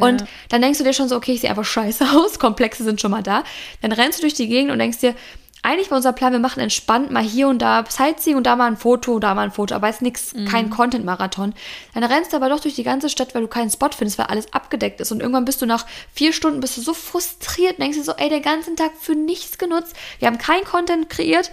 Und 0.00 0.24
dann 0.48 0.62
denkst 0.62 0.78
du 0.78 0.84
dir 0.84 0.92
schon 0.92 1.08
so, 1.08 1.16
okay, 1.16 1.32
ich 1.32 1.40
sehe 1.40 1.50
einfach 1.50 1.64
scheiße 1.64 2.06
aus, 2.16 2.38
Komplexe 2.38 2.84
sind 2.84 3.00
schon 3.00 3.10
mal 3.10 3.22
da. 3.22 3.44
Dann 3.80 3.92
rennst 3.92 4.18
du 4.18 4.22
durch 4.22 4.34
die 4.34 4.48
Gegend 4.48 4.70
und 4.70 4.78
denkst 4.78 4.98
dir, 4.98 5.14
eigentlich 5.62 5.90
war 5.90 5.96
unser 5.96 6.12
Plan, 6.12 6.32
wir 6.32 6.40
machen 6.40 6.58
entspannt 6.58 7.12
mal 7.12 7.22
hier 7.22 7.46
und 7.48 7.60
da 7.60 7.84
Sightseeing 7.88 8.36
und 8.36 8.44
da 8.44 8.56
mal 8.56 8.66
ein 8.66 8.76
Foto, 8.76 9.20
da 9.20 9.32
mal 9.34 9.42
ein 9.42 9.52
Foto, 9.52 9.76
aber 9.76 9.88
es 9.88 9.96
ist 9.96 10.02
nichts, 10.02 10.34
mhm. 10.34 10.46
kein 10.46 10.70
Content-Marathon. 10.70 11.54
Dann 11.94 12.04
rennst 12.04 12.32
du 12.32 12.36
aber 12.36 12.48
doch 12.48 12.58
durch 12.58 12.74
die 12.74 12.82
ganze 12.82 13.08
Stadt, 13.08 13.32
weil 13.34 13.42
du 13.42 13.48
keinen 13.48 13.70
Spot 13.70 13.88
findest, 13.96 14.18
weil 14.18 14.26
alles 14.26 14.52
abgedeckt 14.52 15.00
ist. 15.00 15.12
Und 15.12 15.20
irgendwann 15.20 15.44
bist 15.44 15.62
du 15.62 15.66
nach 15.66 15.86
vier 16.12 16.32
Stunden 16.32 16.60
bist 16.60 16.76
du 16.76 16.80
so 16.80 16.94
frustriert 16.94 17.74
und 17.74 17.82
denkst 17.82 17.96
dir 17.96 18.04
so, 18.04 18.12
ey, 18.12 18.28
der 18.28 18.40
ganze 18.40 18.74
Tag 18.74 18.90
für 18.98 19.14
nichts 19.14 19.56
genutzt. 19.56 19.94
Wir 20.18 20.26
haben 20.26 20.38
kein 20.38 20.64
Content 20.64 21.08
kreiert 21.08 21.52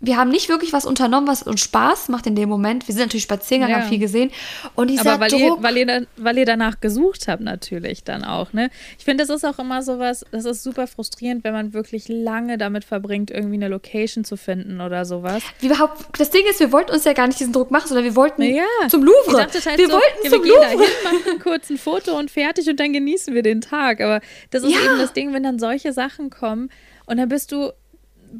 wir 0.00 0.16
haben 0.16 0.30
nicht 0.30 0.48
wirklich 0.48 0.72
was 0.72 0.86
unternommen, 0.86 1.28
was 1.28 1.42
uns 1.42 1.60
Spaß 1.60 2.08
macht 2.08 2.26
in 2.26 2.34
dem 2.34 2.48
Moment. 2.48 2.88
Wir 2.88 2.94
sind 2.94 3.04
natürlich 3.04 3.24
spazieren, 3.24 3.68
ja. 3.68 3.76
haben 3.76 3.88
viel 3.88 3.98
gesehen. 3.98 4.30
Und 4.74 4.88
dieser 4.88 5.12
Aber 5.12 5.20
weil, 5.20 5.30
Druck, 5.30 5.58
ihr, 5.58 5.62
weil, 5.62 5.76
ihr, 5.76 6.06
weil 6.16 6.38
ihr 6.38 6.46
danach 6.46 6.80
gesucht 6.80 7.28
habt, 7.28 7.42
natürlich 7.42 8.02
dann 8.02 8.24
auch. 8.24 8.54
Ne? 8.54 8.70
Ich 8.98 9.04
finde, 9.04 9.24
das 9.24 9.34
ist 9.34 9.44
auch 9.44 9.58
immer 9.58 9.82
sowas, 9.82 10.24
das 10.30 10.46
ist 10.46 10.62
super 10.62 10.86
frustrierend, 10.86 11.44
wenn 11.44 11.52
man 11.52 11.74
wirklich 11.74 12.08
lange 12.08 12.56
damit 12.56 12.84
verbringt, 12.84 13.30
irgendwie 13.30 13.56
eine 13.56 13.68
Location 13.68 14.24
zu 14.24 14.38
finden 14.38 14.80
oder 14.80 15.04
sowas. 15.04 15.42
Wie 15.60 15.66
überhaupt, 15.66 16.18
das 16.18 16.30
Ding 16.30 16.46
ist, 16.48 16.60
wir 16.60 16.72
wollten 16.72 16.92
uns 16.92 17.04
ja 17.04 17.12
gar 17.12 17.26
nicht 17.26 17.38
diesen 17.38 17.52
Druck 17.52 17.70
machen, 17.70 17.88
sondern 17.88 18.04
wir 18.04 18.16
wollten 18.16 18.42
ja. 18.42 18.64
zum 18.88 19.04
Louvre. 19.04 19.42
Halt 19.42 19.54
wir 19.54 19.86
so, 19.86 19.92
wollten 19.92 20.24
ja, 20.24 20.30
zum 20.30 20.42
wir 20.42 20.54
Louvre. 20.54 20.62
Dahin, 20.62 20.78
machen 21.04 21.38
kurz 21.42 21.68
ein 21.68 21.76
Foto 21.76 22.18
und 22.18 22.30
fertig 22.30 22.66
und 22.70 22.80
dann 22.80 22.94
genießen 22.94 23.34
wir 23.34 23.42
den 23.42 23.60
Tag. 23.60 24.00
Aber 24.00 24.22
das 24.50 24.62
ist 24.62 24.70
eben 24.74 24.98
das 24.98 25.12
Ding, 25.12 25.34
wenn 25.34 25.42
dann 25.42 25.58
solche 25.58 25.92
Sachen 25.92 26.30
kommen 26.30 26.70
und 27.04 27.18
dann 27.18 27.28
bist 27.28 27.52
du 27.52 27.72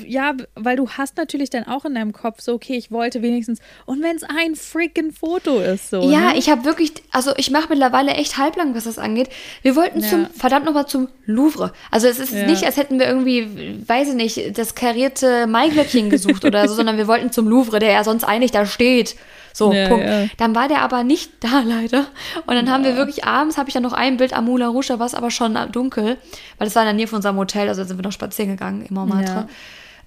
ja, 0.07 0.35
weil 0.55 0.77
du 0.77 0.89
hast 0.89 1.17
natürlich 1.17 1.51
dann 1.51 1.65
auch 1.65 1.85
in 1.85 1.95
deinem 1.95 2.13
Kopf 2.13 2.41
so, 2.41 2.55
okay, 2.55 2.77
ich 2.77 2.91
wollte 2.91 3.23
wenigstens, 3.23 3.61
und 3.87 4.03
wenn 4.03 4.17
es 4.17 4.23
ein 4.23 4.55
freaking 4.55 5.13
Foto 5.13 5.59
ist, 5.59 5.91
so. 5.91 6.03
Ja, 6.11 6.33
ne? 6.33 6.39
ich 6.39 6.49
habe 6.51 6.65
wirklich, 6.65 6.93
also 7.11 7.33
ich 7.37 7.51
mache 7.51 7.69
mittlerweile 7.71 8.13
echt 8.13 8.39
halblang, 8.39 8.75
was 8.75 8.85
das 8.85 8.99
angeht. 8.99 9.29
Wir 9.63 9.77
wollten 9.77 10.01
ja. 10.01 10.09
zum, 10.09 10.27
verdammt 10.27 10.67
nochmal 10.67 10.87
zum 10.87 11.09
Louvre. 11.27 11.73
Also 11.91 12.09
es 12.09 12.19
ist 12.19 12.33
ja. 12.33 12.47
nicht, 12.47 12.65
als 12.65 12.77
hätten 12.77 12.99
wir 12.99 13.07
irgendwie, 13.07 13.83
weiß 13.87 14.09
ich 14.09 14.15
nicht, 14.15 14.59
das 14.59 14.75
karierte 14.75 15.47
Maiglöckchen 15.47 16.11
gesucht 16.11 16.45
oder 16.45 16.69
so, 16.69 16.75
sondern 16.81 16.97
wir 16.97 17.07
wollten 17.07 17.33
zum 17.33 17.49
Louvre, 17.49 17.79
der 17.79 17.93
ja 17.93 18.05
sonst 18.05 18.25
eigentlich 18.25 18.53
da 18.53 18.67
steht. 18.67 19.17
So, 19.53 19.73
ja, 19.73 19.89
Punkt. 19.89 20.07
Ja. 20.07 20.27
Dann 20.39 20.55
war 20.55 20.69
der 20.69 20.83
aber 20.83 21.05
nicht 21.05 21.33
da 21.41 21.61
leider. 21.61 22.07
Und 22.47 22.55
dann 22.55 22.67
ja. 22.67 22.73
haben 22.73 22.85
wir 22.85 22.97
wirklich 22.97 23.25
abends, 23.25 23.59
habe 23.59 23.69
ich 23.69 23.75
dann 23.75 23.83
noch 23.83 23.93
ein 23.93 24.17
Bild 24.17 24.33
am 24.33 24.47
Moulin 24.47 24.69
Rouge, 24.69 24.89
da 24.89 24.99
war 24.99 25.07
es 25.07 25.15
aber 25.15 25.31
schon 25.31 25.59
dunkel, 25.73 26.17
weil 26.59 26.67
das 26.67 26.75
war 26.75 26.83
in 26.83 26.87
der 26.87 26.95
Nähe 26.95 27.07
von 27.07 27.17
unserem 27.17 27.37
Hotel, 27.37 27.69
also 27.69 27.85
sind 27.85 27.99
wir 27.99 28.05
noch 28.05 28.13
spazieren 28.13 28.51
gegangen 28.51 28.85
im 28.89 28.95
Montmartre. 28.95 29.49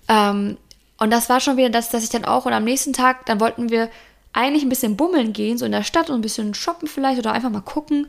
Ähm, 0.08 0.58
und 0.98 1.12
das 1.12 1.30
war 1.30 1.40
schon 1.40 1.58
wieder 1.58 1.70
das, 1.70 1.90
dass 1.90 2.04
ich 2.04 2.10
dann 2.10 2.26
auch, 2.26 2.46
und 2.46 2.54
am 2.54 2.64
nächsten 2.64 2.94
Tag, 2.94 3.26
dann 3.26 3.40
wollten 3.40 3.70
wir 3.70 3.90
eigentlich 4.32 4.64
ein 4.64 4.70
bisschen 4.70 4.98
bummeln 4.98 5.34
gehen, 5.34 5.58
so 5.58 5.66
in 5.66 5.72
der 5.72 5.84
Stadt 5.84 6.10
und 6.10 6.16
ein 6.16 6.22
bisschen 6.22 6.54
shoppen 6.54 6.88
vielleicht 6.88 7.20
oder 7.20 7.32
einfach 7.32 7.50
mal 7.50 7.62
gucken. 7.62 8.08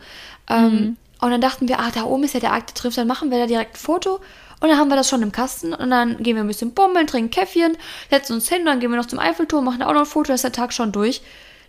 Ähm, 0.49 0.71
mhm. 0.71 0.97
Und 1.21 1.31
dann 1.31 1.41
dachten 1.41 1.69
wir, 1.69 1.79
ah, 1.79 1.91
da 1.95 2.05
oben 2.05 2.25
ist 2.25 2.35
ja 2.35 2.41
der 2.41 2.53
de 2.53 2.75
Trifft, 2.75 2.99
dann 2.99 3.07
machen 3.07 3.31
wir 3.31 3.39
da 3.39 3.47
direkt 3.47 3.77
ein 3.77 3.79
Foto. 3.79 4.21
Und 4.65 4.71
dann 4.71 4.79
haben 4.79 4.89
wir 4.89 4.97
das 4.97 5.11
schon 5.11 5.21
im 5.21 5.31
Kasten 5.31 5.75
und 5.75 5.91
dann 5.91 6.23
gehen 6.23 6.37
wir 6.37 6.43
ein 6.43 6.47
bisschen 6.47 6.73
bummeln, 6.73 7.07
trinken 7.07 7.31
Käffchen, 7.31 7.77
setzen 8.09 8.33
uns 8.33 8.49
hin, 8.49 8.65
dann 8.65 8.81
gehen 8.81 8.91
wir 8.91 8.97
noch 8.97 9.05
zum 9.05 9.19
Eiffelturm, 9.19 9.63
machen 9.63 9.83
auch 9.83 9.93
noch 9.93 10.01
ein 10.01 10.07
Foto, 10.07 10.33
ist 10.33 10.43
der 10.43 10.53
Tag 10.53 10.73
schon 10.73 10.91
durch. 10.91 11.21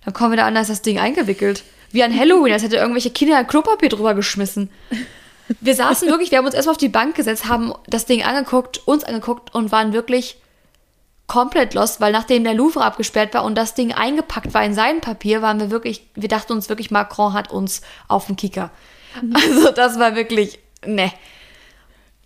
Dann 0.05 0.13
kommen 0.13 0.31
wir 0.31 0.37
da 0.37 0.45
an, 0.45 0.55
da 0.55 0.61
ist 0.61 0.69
das 0.69 0.81
Ding 0.81 0.97
eingewickelt. 0.97 1.65
Wie 1.91 2.03
an 2.03 2.17
Halloween, 2.17 2.53
als 2.53 2.63
hätte 2.63 2.77
irgendwelche 2.77 3.09
Kinder 3.09 3.43
Klopapier 3.43 3.89
drüber 3.89 4.13
geschmissen. 4.13 4.69
Wir 5.59 5.75
saßen 5.75 6.07
wirklich, 6.07 6.31
wir 6.31 6.37
haben 6.37 6.45
uns 6.45 6.55
erstmal 6.55 6.71
auf 6.71 6.77
die 6.77 6.87
Bank 6.87 7.15
gesetzt, 7.15 7.49
haben 7.49 7.73
das 7.85 8.05
Ding 8.05 8.23
angeguckt, 8.23 8.87
uns 8.87 9.03
angeguckt 9.03 9.53
und 9.53 9.73
waren 9.73 9.91
wirklich 9.91 10.37
komplett 11.27 11.73
lost, 11.73 11.99
weil 11.99 12.13
nachdem 12.13 12.45
der 12.45 12.53
Louvre 12.53 12.85
abgesperrt 12.85 13.33
war 13.33 13.43
und 13.43 13.55
das 13.55 13.73
Ding 13.73 13.91
eingepackt 13.91 14.53
war 14.53 14.63
in 14.63 14.73
sein 14.73 15.01
Papier, 15.01 15.41
waren 15.41 15.59
wir 15.59 15.69
wirklich, 15.69 16.07
wir 16.15 16.29
dachten 16.29 16.53
uns 16.53 16.69
wirklich, 16.69 16.91
Macron 16.91 17.33
hat 17.33 17.51
uns 17.51 17.81
auf 18.07 18.27
dem 18.27 18.37
Kicker. 18.37 18.71
Mhm. 19.21 19.35
Also 19.35 19.71
das 19.71 19.99
war 19.99 20.15
wirklich, 20.15 20.59
ne. 20.85 21.11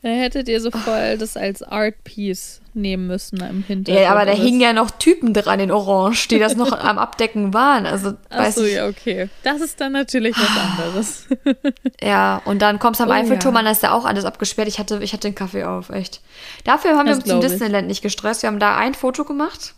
Da 0.01 0.07
hättet 0.07 0.47
ihr 0.47 0.61
so 0.61 0.71
voll 0.71 1.17
das 1.17 1.35
als 1.35 1.61
Art 1.61 2.05
Piece 2.05 2.61
nehmen 2.73 3.07
müssen 3.07 3.41
im 3.41 3.63
Hintergrund. 3.63 4.05
Ja, 4.05 4.11
aber 4.11 4.25
da 4.25 4.31
hingen 4.31 4.61
ja 4.61 4.71
noch 4.71 4.91
Typen 4.91 5.33
dran 5.33 5.59
in 5.59 5.71
Orange, 5.71 6.29
die 6.29 6.39
das 6.39 6.55
noch 6.55 6.71
am 6.79 6.97
Abdecken 6.97 7.53
waren. 7.53 7.85
Also, 7.85 8.13
Ach 8.29 8.49
so, 8.49 8.63
ja, 8.63 8.87
okay. 8.87 9.29
Das 9.43 9.59
ist 9.59 9.81
dann 9.81 9.91
natürlich 9.91 10.37
was 10.37 10.57
anderes. 10.57 11.27
ja, 12.01 12.41
und 12.45 12.61
dann 12.61 12.79
kommst 12.79 13.01
du 13.01 13.03
am 13.03 13.09
oh, 13.09 13.13
Eiffelturm 13.13 13.55
ja. 13.55 13.59
an, 13.59 13.65
da 13.65 13.71
ist 13.71 13.83
ja 13.83 13.91
auch 13.91 14.05
alles 14.05 14.23
abgesperrt. 14.23 14.69
Ich 14.69 14.79
hatte, 14.79 15.03
ich 15.03 15.11
hatte 15.11 15.27
den 15.27 15.35
Kaffee 15.35 15.65
auf, 15.65 15.89
echt. 15.89 16.21
Dafür 16.63 16.97
haben 16.97 17.07
das 17.07 17.17
wir 17.17 17.23
uns 17.23 17.31
zum 17.31 17.41
Disneyland 17.41 17.87
nicht 17.87 18.01
gestresst. 18.01 18.43
Wir 18.43 18.47
haben 18.47 18.59
da 18.59 18.77
ein 18.77 18.93
Foto 18.93 19.25
gemacht. 19.25 19.73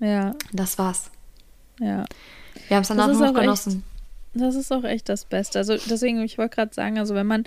Ja. 0.00 0.34
Das 0.52 0.78
war's. 0.78 1.10
Ja. 1.80 2.04
Wir 2.68 2.76
haben 2.76 2.82
es 2.82 2.88
danach 2.88 3.08
noch 3.08 3.32
genossen. 3.32 3.84
Echt, 4.34 4.42
das 4.42 4.54
ist 4.54 4.70
auch 4.70 4.84
echt 4.84 5.08
das 5.08 5.24
Beste. 5.24 5.58
Also 5.58 5.76
deswegen, 5.88 6.22
ich 6.22 6.36
wollte 6.36 6.56
gerade 6.56 6.74
sagen, 6.74 6.98
also 6.98 7.14
wenn 7.14 7.26
man 7.26 7.44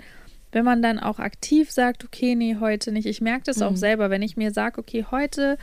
wenn 0.56 0.64
man 0.64 0.80
dann 0.80 0.98
auch 0.98 1.18
aktiv 1.18 1.70
sagt, 1.70 2.02
okay, 2.02 2.34
nee, 2.34 2.56
heute 2.58 2.90
nicht. 2.90 3.04
Ich 3.04 3.20
merke 3.20 3.42
das 3.44 3.58
mhm. 3.58 3.64
auch 3.64 3.76
selber, 3.76 4.08
wenn 4.08 4.22
ich 4.22 4.38
mir 4.38 4.52
sage, 4.52 4.78
okay, 4.78 5.04
heute 5.10 5.58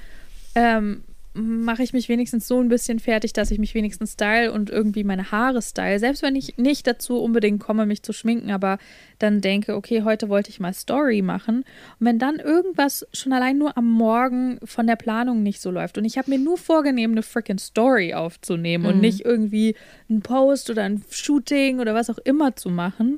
ähm, 0.53 1.03
mache 1.33 1.81
ich 1.81 1.93
mich 1.93 2.09
wenigstens 2.09 2.47
so 2.47 2.59
ein 2.59 2.69
bisschen 2.69 2.99
fertig, 2.99 3.33
dass 3.33 3.49
ich 3.49 3.57
mich 3.57 3.73
wenigstens 3.73 4.13
style 4.13 4.51
und 4.51 4.69
irgendwie 4.69 5.03
meine 5.03 5.31
Haare 5.31 5.63
style. 5.63 5.97
Selbst 5.97 6.21
wenn 6.21 6.35
ich 6.35 6.59
nicht 6.59 6.85
dazu 6.85 7.19
unbedingt 7.19 7.59
komme, 7.59 7.87
mich 7.87 8.03
zu 8.03 8.13
schminken, 8.13 8.51
aber 8.51 8.77
dann 9.17 9.41
denke, 9.41 9.75
okay, 9.75 10.03
heute 10.03 10.29
wollte 10.29 10.51
ich 10.51 10.59
mal 10.59 10.75
Story 10.75 11.23
machen. 11.23 11.65
Und 11.99 12.05
wenn 12.05 12.19
dann 12.19 12.35
irgendwas 12.35 13.07
schon 13.13 13.33
allein 13.33 13.57
nur 13.57 13.75
am 13.75 13.89
Morgen 13.89 14.59
von 14.63 14.85
der 14.85 14.95
Planung 14.95 15.41
nicht 15.41 15.59
so 15.59 15.71
läuft 15.71 15.97
und 15.97 16.05
ich 16.05 16.19
habe 16.19 16.29
mir 16.29 16.37
nur 16.37 16.59
vorgenommen, 16.59 17.13
eine 17.13 17.23
freaking 17.23 17.57
Story 17.57 18.13
aufzunehmen 18.13 18.83
mhm. 18.83 18.89
und 18.91 19.01
nicht 19.01 19.25
irgendwie 19.25 19.73
einen 20.07 20.21
Post 20.21 20.69
oder 20.69 20.83
ein 20.83 21.03
Shooting 21.09 21.79
oder 21.79 21.95
was 21.95 22.11
auch 22.11 22.19
immer 22.19 22.55
zu 22.55 22.69
machen, 22.69 23.17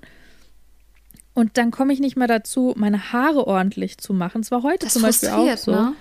und 1.36 1.58
dann 1.58 1.70
komme 1.70 1.94
ich 1.94 2.00
nicht 2.00 2.16
mehr 2.16 2.28
dazu, 2.28 2.74
meine 2.78 3.12
Haare 3.12 3.46
ordentlich 3.46 3.98
zu 3.98 4.14
machen. 4.14 4.42
Es 4.42 4.52
war 4.52 4.64
heute 4.64 4.86
das 4.86 4.94
zum 4.94 5.04
Beispiel 5.04 5.30
auch 5.30 5.58
so. 5.58 5.72
Ne? 5.72 5.94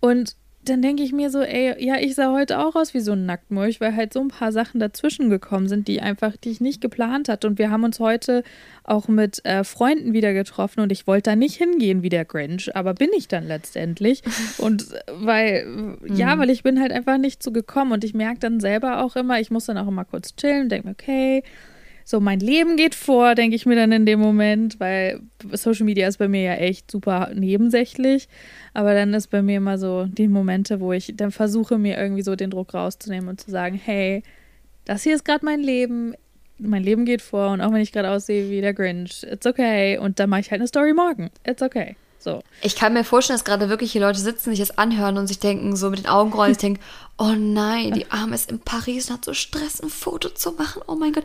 Und 0.00 0.36
dann 0.64 0.82
denke 0.82 1.02
ich 1.02 1.12
mir 1.12 1.30
so, 1.30 1.42
ey, 1.42 1.74
ja, 1.84 1.96
ich 1.98 2.14
sah 2.14 2.32
heute 2.32 2.58
auch 2.58 2.74
aus 2.74 2.92
wie 2.92 3.00
so 3.00 3.12
ein 3.12 3.26
Nacktmulch, 3.26 3.80
weil 3.80 3.94
halt 3.94 4.12
so 4.12 4.20
ein 4.20 4.28
paar 4.28 4.50
Sachen 4.50 4.80
dazwischen 4.80 5.30
gekommen 5.30 5.68
sind, 5.68 5.86
die 5.86 6.00
einfach, 6.00 6.36
die 6.36 6.50
ich 6.50 6.60
nicht 6.60 6.80
geplant 6.80 7.28
hatte. 7.28 7.46
Und 7.46 7.58
wir 7.58 7.70
haben 7.70 7.84
uns 7.84 8.00
heute 8.00 8.42
auch 8.82 9.06
mit 9.06 9.44
äh, 9.44 9.62
Freunden 9.62 10.12
wieder 10.12 10.32
getroffen 10.32 10.80
und 10.80 10.90
ich 10.90 11.06
wollte 11.06 11.30
da 11.30 11.36
nicht 11.36 11.56
hingehen 11.56 12.02
wie 12.02 12.08
der 12.08 12.24
Grinch, 12.24 12.74
aber 12.74 12.94
bin 12.94 13.10
ich 13.16 13.28
dann 13.28 13.46
letztendlich. 13.46 14.22
Und 14.58 14.86
weil, 15.12 15.66
mhm. 15.66 15.98
ja, 16.16 16.38
weil 16.38 16.50
ich 16.50 16.62
bin 16.62 16.80
halt 16.80 16.92
einfach 16.92 17.18
nicht 17.18 17.42
so 17.42 17.52
gekommen 17.52 17.92
und 17.92 18.04
ich 18.04 18.14
merke 18.14 18.40
dann 18.40 18.60
selber 18.60 19.04
auch 19.04 19.16
immer, 19.16 19.40
ich 19.40 19.50
muss 19.50 19.66
dann 19.66 19.78
auch 19.78 19.88
immer 19.88 20.04
kurz 20.04 20.34
chillen, 20.36 20.68
denke 20.68 20.88
mir, 20.88 20.92
okay, 20.92 21.42
so 22.04 22.20
mein 22.20 22.40
Leben 22.40 22.76
geht 22.76 22.94
vor, 22.94 23.34
denke 23.34 23.56
ich 23.56 23.64
mir 23.64 23.76
dann 23.76 23.90
in 23.90 24.04
dem 24.04 24.20
Moment, 24.20 24.78
weil 24.78 25.20
Social 25.52 25.86
Media 25.86 26.06
ist 26.06 26.18
bei 26.18 26.28
mir 26.28 26.42
ja 26.42 26.54
echt 26.54 26.90
super 26.90 27.30
nebensächlich. 27.34 28.28
Aber 28.74 28.94
dann 28.94 29.14
ist 29.14 29.28
bei 29.28 29.40
mir 29.40 29.56
immer 29.56 29.78
so 29.78 30.04
die 30.04 30.28
Momente, 30.28 30.80
wo 30.80 30.92
ich 30.92 31.14
dann 31.16 31.30
versuche, 31.30 31.78
mir 31.78 31.96
irgendwie 31.96 32.22
so 32.22 32.36
den 32.36 32.50
Druck 32.50 32.74
rauszunehmen 32.74 33.28
und 33.28 33.40
zu 33.40 33.50
sagen, 33.50 33.80
hey, 33.82 34.22
das 34.84 35.02
hier 35.02 35.14
ist 35.14 35.24
gerade 35.24 35.44
mein 35.44 35.60
Leben, 35.60 36.14
mein 36.58 36.82
Leben 36.82 37.04
geht 37.04 37.22
vor 37.22 37.50
und 37.50 37.60
auch 37.60 37.72
wenn 37.72 37.80
ich 37.80 37.92
gerade 37.92 38.10
aussehe 38.10 38.50
wie 38.50 38.60
der 38.60 38.74
Grinch, 38.74 39.22
it's 39.24 39.46
okay. 39.46 39.98
Und 39.98 40.20
dann 40.20 40.28
mache 40.28 40.40
ich 40.40 40.50
halt 40.50 40.60
eine 40.60 40.68
Story 40.68 40.92
morgen. 40.92 41.30
It's 41.44 41.62
okay. 41.62 41.96
So. 42.18 42.42
Ich 42.62 42.74
kann 42.74 42.94
mir 42.94 43.04
vorstellen, 43.04 43.38
dass 43.38 43.44
gerade 43.44 43.68
wirklich 43.68 43.92
hier 43.92 44.00
Leute 44.00 44.18
sitzen, 44.18 44.50
sich 44.50 44.58
das 44.58 44.78
anhören 44.78 45.18
und 45.18 45.26
sich 45.26 45.40
denken, 45.40 45.76
so 45.76 45.90
mit 45.90 45.98
den 46.00 46.06
Augen 46.06 46.32
rollen, 46.32 46.52
ich 46.52 46.58
denke, 46.58 46.80
oh 47.16 47.34
nein, 47.36 47.92
die 47.92 48.10
Arme 48.10 48.34
ist 48.34 48.50
in 48.50 48.58
Paris 48.58 49.08
und 49.08 49.16
hat 49.16 49.24
so 49.24 49.34
Stress, 49.34 49.80
ein 49.80 49.88
Foto 49.88 50.30
zu 50.30 50.52
machen. 50.52 50.82
Oh 50.88 50.96
mein 50.96 51.12
Gott. 51.12 51.24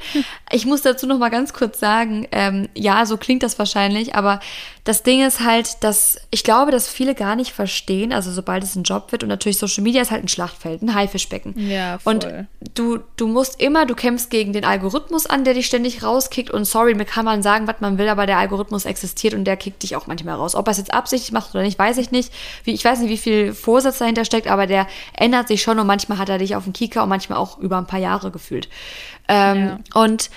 Ich 0.52 0.65
muss 0.65 0.84
dazu 0.84 1.08
noch 1.08 1.17
mal 1.17 1.30
ganz 1.30 1.52
kurz 1.54 1.80
sagen, 1.80 2.28
ähm, 2.32 2.69
ja, 2.75 3.06
so 3.08 3.17
klingt 3.17 3.41
das 3.41 3.58
wahrscheinlich, 3.58 4.13
aber 4.13 4.39
das 4.84 5.04
Ding 5.04 5.25
ist 5.25 5.39
halt, 5.39 5.84
dass 5.84 6.17
ich 6.30 6.43
glaube, 6.43 6.71
dass 6.71 6.88
viele 6.88 7.15
gar 7.15 7.36
nicht 7.36 7.54
verstehen, 7.54 8.13
also 8.13 8.32
sobald 8.32 8.63
es 8.63 8.75
ein 8.75 8.84
Job 8.84 9.12
wird 9.12 9.23
und 9.23 9.30
natürlich 9.30 9.58
Social 9.58 9.84
Media 9.84 10.02
ist 10.02 10.12
halt 10.12 10.23
ein 10.23 10.28
Schlachtfeld, 10.28 10.82
ein 10.84 10.93
Haifischbecken. 10.93 11.54
Ja, 11.69 11.97
voll. 11.97 12.13
Und 12.13 12.28
du, 12.75 12.99
du 13.17 13.28
musst 13.28 13.60
immer, 13.60 13.86
du 13.86 13.95
kämpfst 13.95 14.30
gegen 14.30 14.54
den 14.54 14.65
Algorithmus 14.65 15.25
an, 15.25 15.43
der 15.43 15.56
dich 15.56 15.65
ständig 15.65 16.04
rauskickt 16.04 16.52
und 16.52 16.65
sorry, 16.65 16.93
mir 16.93 17.06
kann 17.06 17.25
man 17.25 17.41
sagen, 17.41 17.67
was 17.67 17.82
man 17.82 17.97
will, 17.97 18.10
aber 18.10 18.28
der 18.28 18.38
Algorithmus 18.38 18.86
existiert 18.86 19.34
und 19.34 19.45
der 19.45 19.58
kickt 19.58 19.82
dich 19.82 19.95
auch 19.95 20.06
manchmal 20.06 20.36
raus. 20.36 20.54
Ob 20.54 20.67
er 20.67 20.71
es 20.71 20.78
jetzt 20.78 20.93
absichtlich 20.93 21.32
macht 21.32 21.54
oder 21.56 21.63
nicht, 21.63 21.80
weiß 21.80 21.97
ich 21.97 22.12
nicht. 22.12 22.32
Wie, 22.63 22.73
ich 22.73 22.86
weiß 22.86 22.99
nicht, 22.99 23.10
wie 23.10 23.17
viel 23.17 23.54
Vorsatz 23.54 23.97
dahinter 23.97 24.23
steckt, 24.23 24.47
aber 24.47 24.67
der 24.67 24.88
ändert 25.13 25.47
sich 25.47 25.62
schon 25.62 25.78
und 25.79 25.87
manchmal 25.87 26.17
hat 26.17 26.29
er 26.29 26.37
dich 26.37 26.55
auf 26.55 26.63
den 26.63 26.73
Kieker 26.73 27.03
und 27.03 27.09
manchmal 27.09 27.37
auch 27.37 27.57
über 27.59 27.77
ein 27.77 27.87
paar 27.87 27.99
Jahre 27.99 28.31
gefühlt. 28.31 28.69
Ähm, 29.27 29.65
ja. 29.65 29.79
Und 30.01 30.29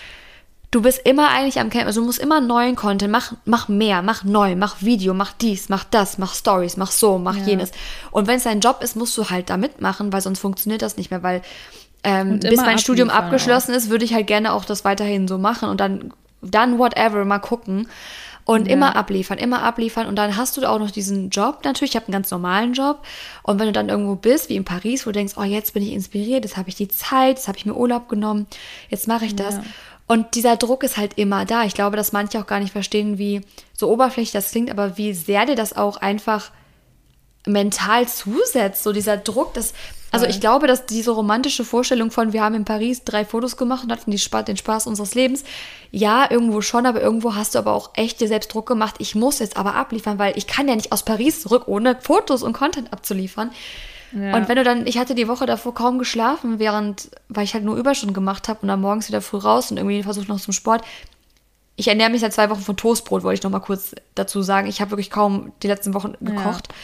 du 0.72 0.82
bist 0.82 1.02
immer 1.04 1.28
eigentlich 1.28 1.60
am 1.60 1.70
Camp, 1.70 1.86
also 1.86 2.00
du 2.00 2.06
musst 2.06 2.18
immer 2.18 2.40
neuen 2.40 2.74
Content, 2.74 3.12
mach, 3.12 3.34
mach 3.44 3.68
mehr, 3.68 4.02
mach 4.02 4.24
neu, 4.24 4.56
mach 4.56 4.82
Video, 4.82 5.14
mach 5.14 5.32
dies, 5.32 5.68
mach 5.68 5.84
das, 5.84 6.18
mach 6.18 6.34
Stories, 6.34 6.76
mach 6.76 6.90
so, 6.90 7.18
mach 7.18 7.36
ja. 7.36 7.44
jenes. 7.44 7.70
Und 8.10 8.26
wenn 8.26 8.38
es 8.38 8.44
dein 8.44 8.60
Job 8.60 8.82
ist, 8.82 8.96
musst 8.96 9.16
du 9.16 9.30
halt 9.30 9.50
da 9.50 9.56
mitmachen, 9.56 10.12
weil 10.12 10.22
sonst 10.22 10.40
funktioniert 10.40 10.82
das 10.82 10.96
nicht 10.96 11.10
mehr, 11.10 11.22
weil 11.22 11.42
ähm, 12.04 12.40
bis 12.40 12.56
mein 12.56 12.78
Studium 12.78 13.10
abgeschlossen 13.10 13.72
auch. 13.72 13.76
ist, 13.76 13.90
würde 13.90 14.04
ich 14.04 14.14
halt 14.14 14.26
gerne 14.26 14.52
auch 14.52 14.64
das 14.64 14.84
weiterhin 14.84 15.28
so 15.28 15.38
machen 15.38 15.68
und 15.68 15.78
dann, 15.78 16.12
dann 16.40 16.78
whatever, 16.78 17.24
mal 17.24 17.38
gucken. 17.38 17.86
Und 18.44 18.66
ja. 18.66 18.72
immer 18.72 18.96
abliefern, 18.96 19.38
immer 19.38 19.62
abliefern. 19.62 20.06
Und 20.06 20.16
dann 20.16 20.36
hast 20.36 20.56
du 20.56 20.68
auch 20.68 20.78
noch 20.78 20.90
diesen 20.90 21.30
Job 21.30 21.60
natürlich. 21.64 21.92
Ich 21.92 21.96
habe 21.96 22.06
einen 22.06 22.12
ganz 22.12 22.30
normalen 22.30 22.72
Job. 22.72 23.04
Und 23.42 23.58
wenn 23.58 23.66
du 23.66 23.72
dann 23.72 23.88
irgendwo 23.88 24.16
bist, 24.16 24.48
wie 24.48 24.56
in 24.56 24.64
Paris, 24.64 25.06
wo 25.06 25.10
du 25.10 25.14
denkst, 25.14 25.34
oh, 25.36 25.44
jetzt 25.44 25.74
bin 25.74 25.82
ich 25.82 25.92
inspiriert, 25.92 26.44
jetzt 26.44 26.56
habe 26.56 26.68
ich 26.68 26.74
die 26.74 26.88
Zeit, 26.88 27.36
jetzt 27.36 27.48
habe 27.48 27.58
ich 27.58 27.66
mir 27.66 27.74
Urlaub 27.74 28.08
genommen, 28.08 28.46
jetzt 28.88 29.06
mache 29.06 29.24
ich 29.24 29.36
das. 29.36 29.56
Ja. 29.56 29.62
Und 30.08 30.34
dieser 30.34 30.56
Druck 30.56 30.82
ist 30.82 30.96
halt 30.96 31.14
immer 31.16 31.44
da. 31.44 31.64
Ich 31.64 31.74
glaube, 31.74 31.96
dass 31.96 32.12
manche 32.12 32.38
auch 32.38 32.46
gar 32.46 32.60
nicht 32.60 32.72
verstehen, 32.72 33.16
wie 33.18 33.42
so 33.72 33.88
oberflächlich 33.88 34.32
das 34.32 34.50
klingt, 34.50 34.70
aber 34.70 34.98
wie 34.98 35.14
sehr 35.14 35.46
dir 35.46 35.54
das 35.54 35.74
auch 35.74 35.96
einfach 35.96 36.50
mental 37.46 38.06
zusetzt, 38.08 38.82
so 38.82 38.92
dieser 38.92 39.16
Druck, 39.16 39.54
das, 39.54 39.74
also 40.10 40.26
ich 40.26 40.40
glaube, 40.40 40.66
dass 40.66 40.86
diese 40.86 41.10
romantische 41.10 41.64
Vorstellung 41.64 42.10
von, 42.10 42.32
wir 42.32 42.42
haben 42.42 42.54
in 42.54 42.64
Paris 42.64 43.02
drei 43.04 43.24
Fotos 43.24 43.56
gemacht 43.56 43.84
und 43.84 43.92
hatten 43.92 44.10
die 44.10 44.18
Spa 44.18 44.42
den 44.42 44.56
Spaß 44.56 44.86
unseres 44.86 45.14
Lebens, 45.14 45.42
ja, 45.90 46.30
irgendwo 46.30 46.60
schon, 46.60 46.86
aber 46.86 47.00
irgendwo 47.00 47.34
hast 47.34 47.54
du 47.54 47.58
aber 47.58 47.72
auch 47.72 47.90
echt 47.94 48.20
dir 48.20 48.28
selbst 48.28 48.52
Druck 48.52 48.66
gemacht, 48.66 48.96
ich 48.98 49.14
muss 49.14 49.38
jetzt 49.38 49.56
aber 49.56 49.74
abliefern, 49.74 50.18
weil 50.18 50.36
ich 50.36 50.46
kann 50.46 50.68
ja 50.68 50.76
nicht 50.76 50.92
aus 50.92 51.04
Paris 51.04 51.42
zurück, 51.42 51.64
ohne 51.66 51.96
Fotos 52.00 52.42
und 52.42 52.52
Content 52.52 52.92
abzuliefern. 52.92 53.50
Ja. 54.14 54.36
Und 54.36 54.48
wenn 54.48 54.56
du 54.56 54.64
dann, 54.64 54.86
ich 54.86 54.98
hatte 54.98 55.14
die 55.14 55.28
Woche 55.28 55.46
davor 55.46 55.74
kaum 55.74 55.98
geschlafen, 55.98 56.58
während, 56.58 57.10
weil 57.28 57.44
ich 57.44 57.54
halt 57.54 57.64
nur 57.64 57.76
Überstunden 57.76 58.14
gemacht 58.14 58.48
habe 58.48 58.60
und 58.60 58.68
dann 58.68 58.80
morgens 58.80 59.08
wieder 59.08 59.22
früh 59.22 59.38
raus 59.38 59.70
und 59.70 59.78
irgendwie 59.78 60.02
versucht 60.02 60.28
noch 60.28 60.38
zum 60.38 60.52
Sport. 60.52 60.84
Ich 61.76 61.88
ernähre 61.88 62.10
mich 62.10 62.20
seit 62.20 62.34
zwei 62.34 62.50
Wochen 62.50 62.60
von 62.60 62.76
Toastbrot, 62.76 63.22
wollte 63.22 63.38
ich 63.38 63.42
noch 63.42 63.50
mal 63.50 63.60
kurz 63.60 63.94
dazu 64.14 64.42
sagen. 64.42 64.68
Ich 64.68 64.82
habe 64.82 64.90
wirklich 64.90 65.10
kaum 65.10 65.52
die 65.62 65.68
letzten 65.68 65.94
Wochen 65.94 66.12
gekocht. 66.20 66.68
Ja. 66.68 66.74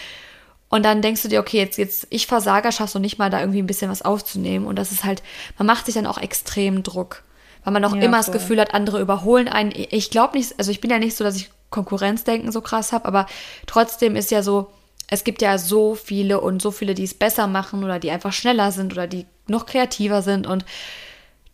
Und 0.68 0.84
dann 0.84 1.00
denkst 1.00 1.22
du 1.22 1.28
dir, 1.28 1.40
okay, 1.40 1.58
jetzt, 1.58 1.78
jetzt, 1.78 2.06
ich 2.10 2.26
Versager 2.26 2.72
schaffst 2.72 2.94
du 2.94 2.98
nicht 2.98 3.18
mal 3.18 3.30
da 3.30 3.40
irgendwie 3.40 3.62
ein 3.62 3.66
bisschen 3.66 3.90
was 3.90 4.02
aufzunehmen. 4.02 4.66
Und 4.66 4.76
das 4.76 4.92
ist 4.92 5.04
halt, 5.04 5.22
man 5.56 5.66
macht 5.66 5.86
sich 5.86 5.94
dann 5.94 6.06
auch 6.06 6.18
extrem 6.18 6.82
Druck. 6.82 7.22
Weil 7.64 7.72
man 7.72 7.84
auch 7.84 7.94
ja, 7.94 8.02
immer 8.02 8.22
voll. 8.22 8.32
das 8.32 8.40
Gefühl 8.40 8.60
hat, 8.60 8.74
andere 8.74 9.00
überholen 9.00 9.48
einen. 9.48 9.72
Ich 9.74 10.10
glaube 10.10 10.36
nicht, 10.36 10.58
also 10.58 10.70
ich 10.70 10.80
bin 10.80 10.90
ja 10.90 10.98
nicht 10.98 11.16
so, 11.16 11.24
dass 11.24 11.36
ich 11.36 11.50
Konkurrenzdenken 11.70 12.52
so 12.52 12.60
krass 12.60 12.92
habe, 12.92 13.04
aber 13.06 13.26
trotzdem 13.66 14.16
ist 14.16 14.30
ja 14.30 14.42
so, 14.42 14.70
es 15.08 15.24
gibt 15.24 15.42
ja 15.42 15.58
so 15.58 15.94
viele 15.94 16.40
und 16.40 16.62
so 16.62 16.70
viele, 16.70 16.94
die 16.94 17.04
es 17.04 17.14
besser 17.14 17.46
machen 17.46 17.84
oder 17.84 17.98
die 17.98 18.10
einfach 18.10 18.32
schneller 18.32 18.72
sind 18.72 18.92
oder 18.92 19.06
die 19.06 19.26
noch 19.46 19.66
kreativer 19.66 20.22
sind 20.22 20.46
und 20.46 20.64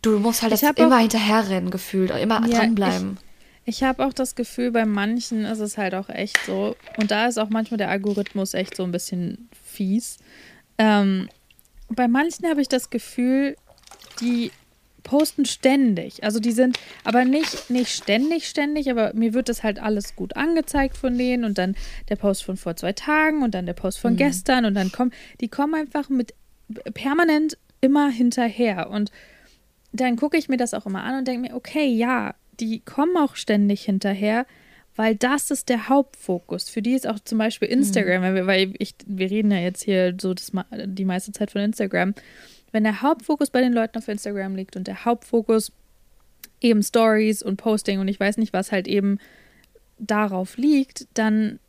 du 0.01 0.19
musst 0.19 0.41
halt 0.41 0.61
immer 0.77 0.97
hinterherrennen 0.97 1.71
gefühlt, 1.71 2.11
immer 2.11 2.45
ja, 2.47 2.59
dranbleiben. 2.59 3.17
Ich 3.17 3.34
habe 3.67 4.05
auch 4.05 4.13
das 4.13 4.35
Gefühl, 4.35 4.71
bei 4.71 4.85
manchen 4.85 5.45
ist 5.45 5.59
es 5.59 5.77
halt 5.77 5.95
auch 5.95 6.09
echt 6.09 6.37
so. 6.45 6.75
Und 6.97 7.11
da 7.11 7.27
ist 7.27 7.37
auch 7.37 7.49
manchmal 7.49 7.77
der 7.77 7.89
Algorithmus 7.89 8.53
echt 8.53 8.75
so 8.75 8.83
ein 8.83 8.91
bisschen 8.91 9.49
fies. 9.63 10.17
Ähm, 10.77 11.29
bei 11.89 12.07
manchen 12.07 12.47
habe 12.47 12.61
ich 12.61 12.67
das 12.67 12.89
Gefühl, 12.89 13.55
die 14.21 14.51
posten 15.05 15.45
ständig. 15.45 16.23
Also 16.23 16.39
die 16.39 16.51
sind 16.51 16.77
aber 17.03 17.25
nicht, 17.25 17.69
nicht 17.69 17.91
ständig, 17.91 18.49
ständig, 18.49 18.89
aber 18.89 19.13
mir 19.13 19.33
wird 19.33 19.49
das 19.49 19.63
halt 19.63 19.79
alles 19.79 20.15
gut 20.15 20.35
angezeigt 20.35 20.97
von 20.97 21.17
denen 21.17 21.45
und 21.45 21.57
dann 21.57 21.75
der 22.09 22.17
Post 22.17 22.43
von 22.43 22.57
vor 22.57 22.75
zwei 22.75 22.91
Tagen 22.91 23.43
und 23.43 23.53
dann 23.53 23.65
der 23.65 23.73
Post 23.73 23.99
von 23.99 24.13
mhm. 24.13 24.17
gestern 24.17 24.65
und 24.65 24.73
dann 24.73 24.91
kommen, 24.91 25.11
die 25.41 25.47
kommen 25.47 25.75
einfach 25.75 26.09
mit 26.09 26.33
permanent 26.93 27.57
immer 27.81 28.09
hinterher 28.09 28.89
und 28.89 29.11
dann 29.93 30.17
gucke 30.17 30.37
ich 30.37 30.49
mir 30.49 30.57
das 30.57 30.73
auch 30.73 30.85
immer 30.85 31.03
an 31.03 31.19
und 31.19 31.27
denke 31.27 31.49
mir, 31.49 31.55
okay, 31.55 31.85
ja, 31.85 32.33
die 32.59 32.79
kommen 32.79 33.17
auch 33.17 33.35
ständig 33.35 33.83
hinterher, 33.83 34.45
weil 34.95 35.15
das 35.15 35.51
ist 35.51 35.69
der 35.69 35.89
Hauptfokus. 35.89 36.69
Für 36.69 36.81
die 36.81 36.93
ist 36.93 37.07
auch 37.07 37.19
zum 37.19 37.37
Beispiel 37.37 37.67
Instagram, 37.67 38.21
mhm. 38.21 38.47
weil, 38.47 38.71
wir, 38.71 38.81
ich, 38.81 38.95
wir 39.05 39.29
reden 39.29 39.51
ja 39.51 39.59
jetzt 39.59 39.83
hier 39.83 40.15
so 40.19 40.33
das, 40.33 40.51
die 40.85 41.05
meiste 41.05 41.31
Zeit 41.31 41.51
von 41.51 41.61
Instagram. 41.61 42.13
Wenn 42.71 42.83
der 42.83 43.01
Hauptfokus 43.01 43.49
bei 43.49 43.61
den 43.61 43.73
Leuten 43.73 43.97
auf 43.97 44.07
Instagram 44.07 44.55
liegt 44.55 44.75
und 44.75 44.87
der 44.87 45.05
Hauptfokus 45.05 45.71
eben 46.61 46.81
Stories 46.81 47.43
und 47.43 47.57
Posting 47.57 47.99
und 47.99 48.07
ich 48.07 48.19
weiß 48.19 48.37
nicht, 48.37 48.53
was 48.53 48.71
halt 48.71 48.87
eben 48.87 49.19
darauf 49.99 50.57
liegt, 50.57 51.07
dann, 51.13 51.59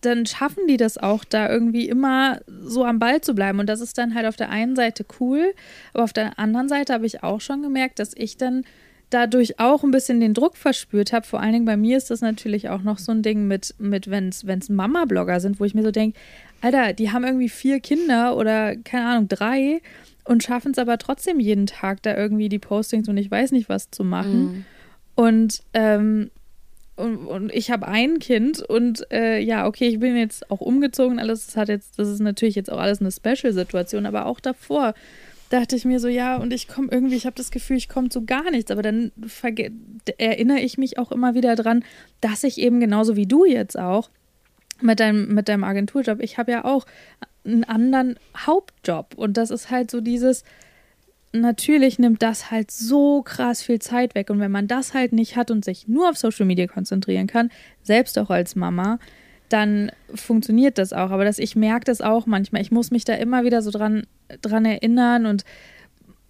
dann 0.00 0.26
schaffen 0.26 0.66
die 0.68 0.76
das 0.76 0.98
auch, 0.98 1.24
da 1.24 1.48
irgendwie 1.48 1.88
immer 1.88 2.40
so 2.48 2.84
am 2.84 2.98
Ball 2.98 3.20
zu 3.20 3.34
bleiben. 3.34 3.60
Und 3.60 3.66
das 3.66 3.80
ist 3.80 3.98
dann 3.98 4.14
halt 4.14 4.26
auf 4.26 4.36
der 4.36 4.50
einen 4.50 4.76
Seite 4.76 5.04
cool, 5.20 5.52
aber 5.92 6.04
auf 6.04 6.12
der 6.12 6.38
anderen 6.38 6.68
Seite 6.68 6.92
habe 6.92 7.06
ich 7.06 7.22
auch 7.22 7.40
schon 7.40 7.62
gemerkt, 7.62 7.98
dass 7.98 8.12
ich 8.16 8.36
dann 8.36 8.64
dadurch 9.10 9.58
auch 9.58 9.82
ein 9.82 9.90
bisschen 9.90 10.20
den 10.20 10.34
Druck 10.34 10.56
verspürt 10.56 11.12
habe. 11.12 11.26
Vor 11.26 11.40
allen 11.40 11.52
Dingen 11.52 11.64
bei 11.64 11.76
mir 11.76 11.96
ist 11.96 12.10
das 12.10 12.20
natürlich 12.20 12.68
auch 12.68 12.82
noch 12.82 12.98
so 12.98 13.12
ein 13.12 13.22
Ding 13.22 13.46
mit, 13.46 13.74
mit 13.78 14.08
wenn 14.10 14.28
es 14.28 14.68
Mama-Blogger 14.68 15.40
sind, 15.40 15.60
wo 15.60 15.64
ich 15.64 15.74
mir 15.74 15.82
so 15.82 15.90
denke, 15.90 16.18
Alter, 16.60 16.92
die 16.92 17.10
haben 17.10 17.24
irgendwie 17.24 17.48
vier 17.48 17.80
Kinder 17.80 18.36
oder 18.36 18.76
keine 18.76 19.06
Ahnung, 19.06 19.28
drei 19.28 19.80
und 20.24 20.42
schaffen 20.42 20.72
es 20.72 20.78
aber 20.78 20.98
trotzdem 20.98 21.40
jeden 21.40 21.66
Tag 21.66 22.02
da 22.02 22.16
irgendwie 22.16 22.48
die 22.48 22.58
Postings 22.58 23.08
und 23.08 23.16
ich 23.16 23.30
weiß 23.30 23.52
nicht 23.52 23.68
was 23.68 23.90
zu 23.90 24.04
machen. 24.04 24.42
Mhm. 24.42 24.64
Und, 25.16 25.62
ähm, 25.74 26.30
und, 26.96 27.26
und, 27.26 27.52
ich 27.52 27.70
habe 27.70 27.88
ein 27.88 28.18
Kind 28.18 28.62
und 28.62 29.10
äh, 29.10 29.38
ja, 29.38 29.66
okay, 29.66 29.88
ich 29.88 29.98
bin 29.98 30.16
jetzt 30.16 30.50
auch 30.50 30.60
umgezogen, 30.60 31.18
alles, 31.18 31.46
das 31.46 31.56
hat 31.56 31.68
jetzt, 31.68 31.98
das 31.98 32.08
ist 32.08 32.20
natürlich 32.20 32.54
jetzt 32.54 32.70
auch 32.70 32.78
alles 32.78 33.00
eine 33.00 33.10
Special-Situation, 33.10 34.06
aber 34.06 34.26
auch 34.26 34.38
davor 34.38 34.94
dachte 35.50 35.76
ich 35.76 35.84
mir 35.84 36.00
so, 36.00 36.08
ja, 36.08 36.36
und 36.36 36.52
ich 36.52 36.68
komme 36.68 36.88
irgendwie, 36.90 37.16
ich 37.16 37.26
habe 37.26 37.36
das 37.36 37.50
Gefühl, 37.50 37.76
ich 37.76 37.88
komme 37.88 38.08
zu 38.08 38.24
gar 38.24 38.50
nichts. 38.50 38.70
Aber 38.70 38.82
dann 38.82 39.12
erinnere 40.16 40.60
ich 40.60 40.78
mich 40.78 40.96
auch 40.96 41.12
immer 41.12 41.34
wieder 41.34 41.56
dran, 41.56 41.84
dass 42.20 42.44
ich 42.44 42.58
eben 42.58 42.80
genauso 42.80 43.16
wie 43.16 43.26
du 43.26 43.44
jetzt 43.44 43.78
auch 43.78 44.10
mit 44.80 45.00
deinem, 45.00 45.34
mit 45.34 45.48
deinem 45.48 45.64
Agenturjob, 45.64 46.20
ich 46.20 46.38
habe 46.38 46.52
ja 46.52 46.64
auch 46.64 46.86
einen 47.44 47.64
anderen 47.64 48.18
Hauptjob. 48.36 49.14
Und 49.16 49.36
das 49.36 49.50
ist 49.50 49.70
halt 49.70 49.90
so 49.90 50.00
dieses, 50.00 50.44
natürlich 51.32 51.98
nimmt 51.98 52.22
das 52.22 52.52
halt 52.52 52.70
so 52.70 53.22
krass 53.22 53.62
viel 53.62 53.80
Zeit 53.80 54.14
weg. 54.14 54.30
Und 54.30 54.38
wenn 54.38 54.52
man 54.52 54.68
das 54.68 54.94
halt 54.94 55.12
nicht 55.12 55.36
hat 55.36 55.50
und 55.50 55.64
sich 55.64 55.88
nur 55.88 56.08
auf 56.08 56.16
Social 56.16 56.46
Media 56.46 56.68
konzentrieren 56.68 57.26
kann, 57.26 57.50
selbst 57.82 58.18
auch 58.18 58.30
als 58.30 58.54
Mama, 58.54 59.00
dann 59.52 59.92
funktioniert 60.14 60.78
das 60.78 60.92
auch. 60.92 61.10
Aber 61.10 61.24
dass 61.24 61.38
ich 61.38 61.56
merke 61.56 61.84
das 61.84 62.00
auch 62.00 62.26
manchmal. 62.26 62.62
Ich 62.62 62.70
muss 62.70 62.90
mich 62.90 63.04
da 63.04 63.14
immer 63.14 63.44
wieder 63.44 63.62
so 63.62 63.70
dran, 63.70 64.06
dran 64.42 64.64
erinnern 64.64 65.26
und, 65.26 65.44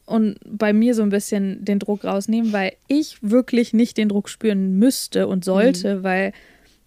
und 0.06 0.38
bei 0.44 0.72
mir 0.72 0.94
so 0.94 1.02
ein 1.02 1.10
bisschen 1.10 1.64
den 1.64 1.78
Druck 1.78 2.04
rausnehmen, 2.04 2.52
weil 2.52 2.72
ich 2.88 3.18
wirklich 3.22 3.72
nicht 3.72 3.96
den 3.96 4.08
Druck 4.08 4.28
spüren 4.28 4.78
müsste 4.78 5.26
und 5.28 5.44
sollte, 5.44 5.96
mhm. 5.96 6.02
weil 6.02 6.32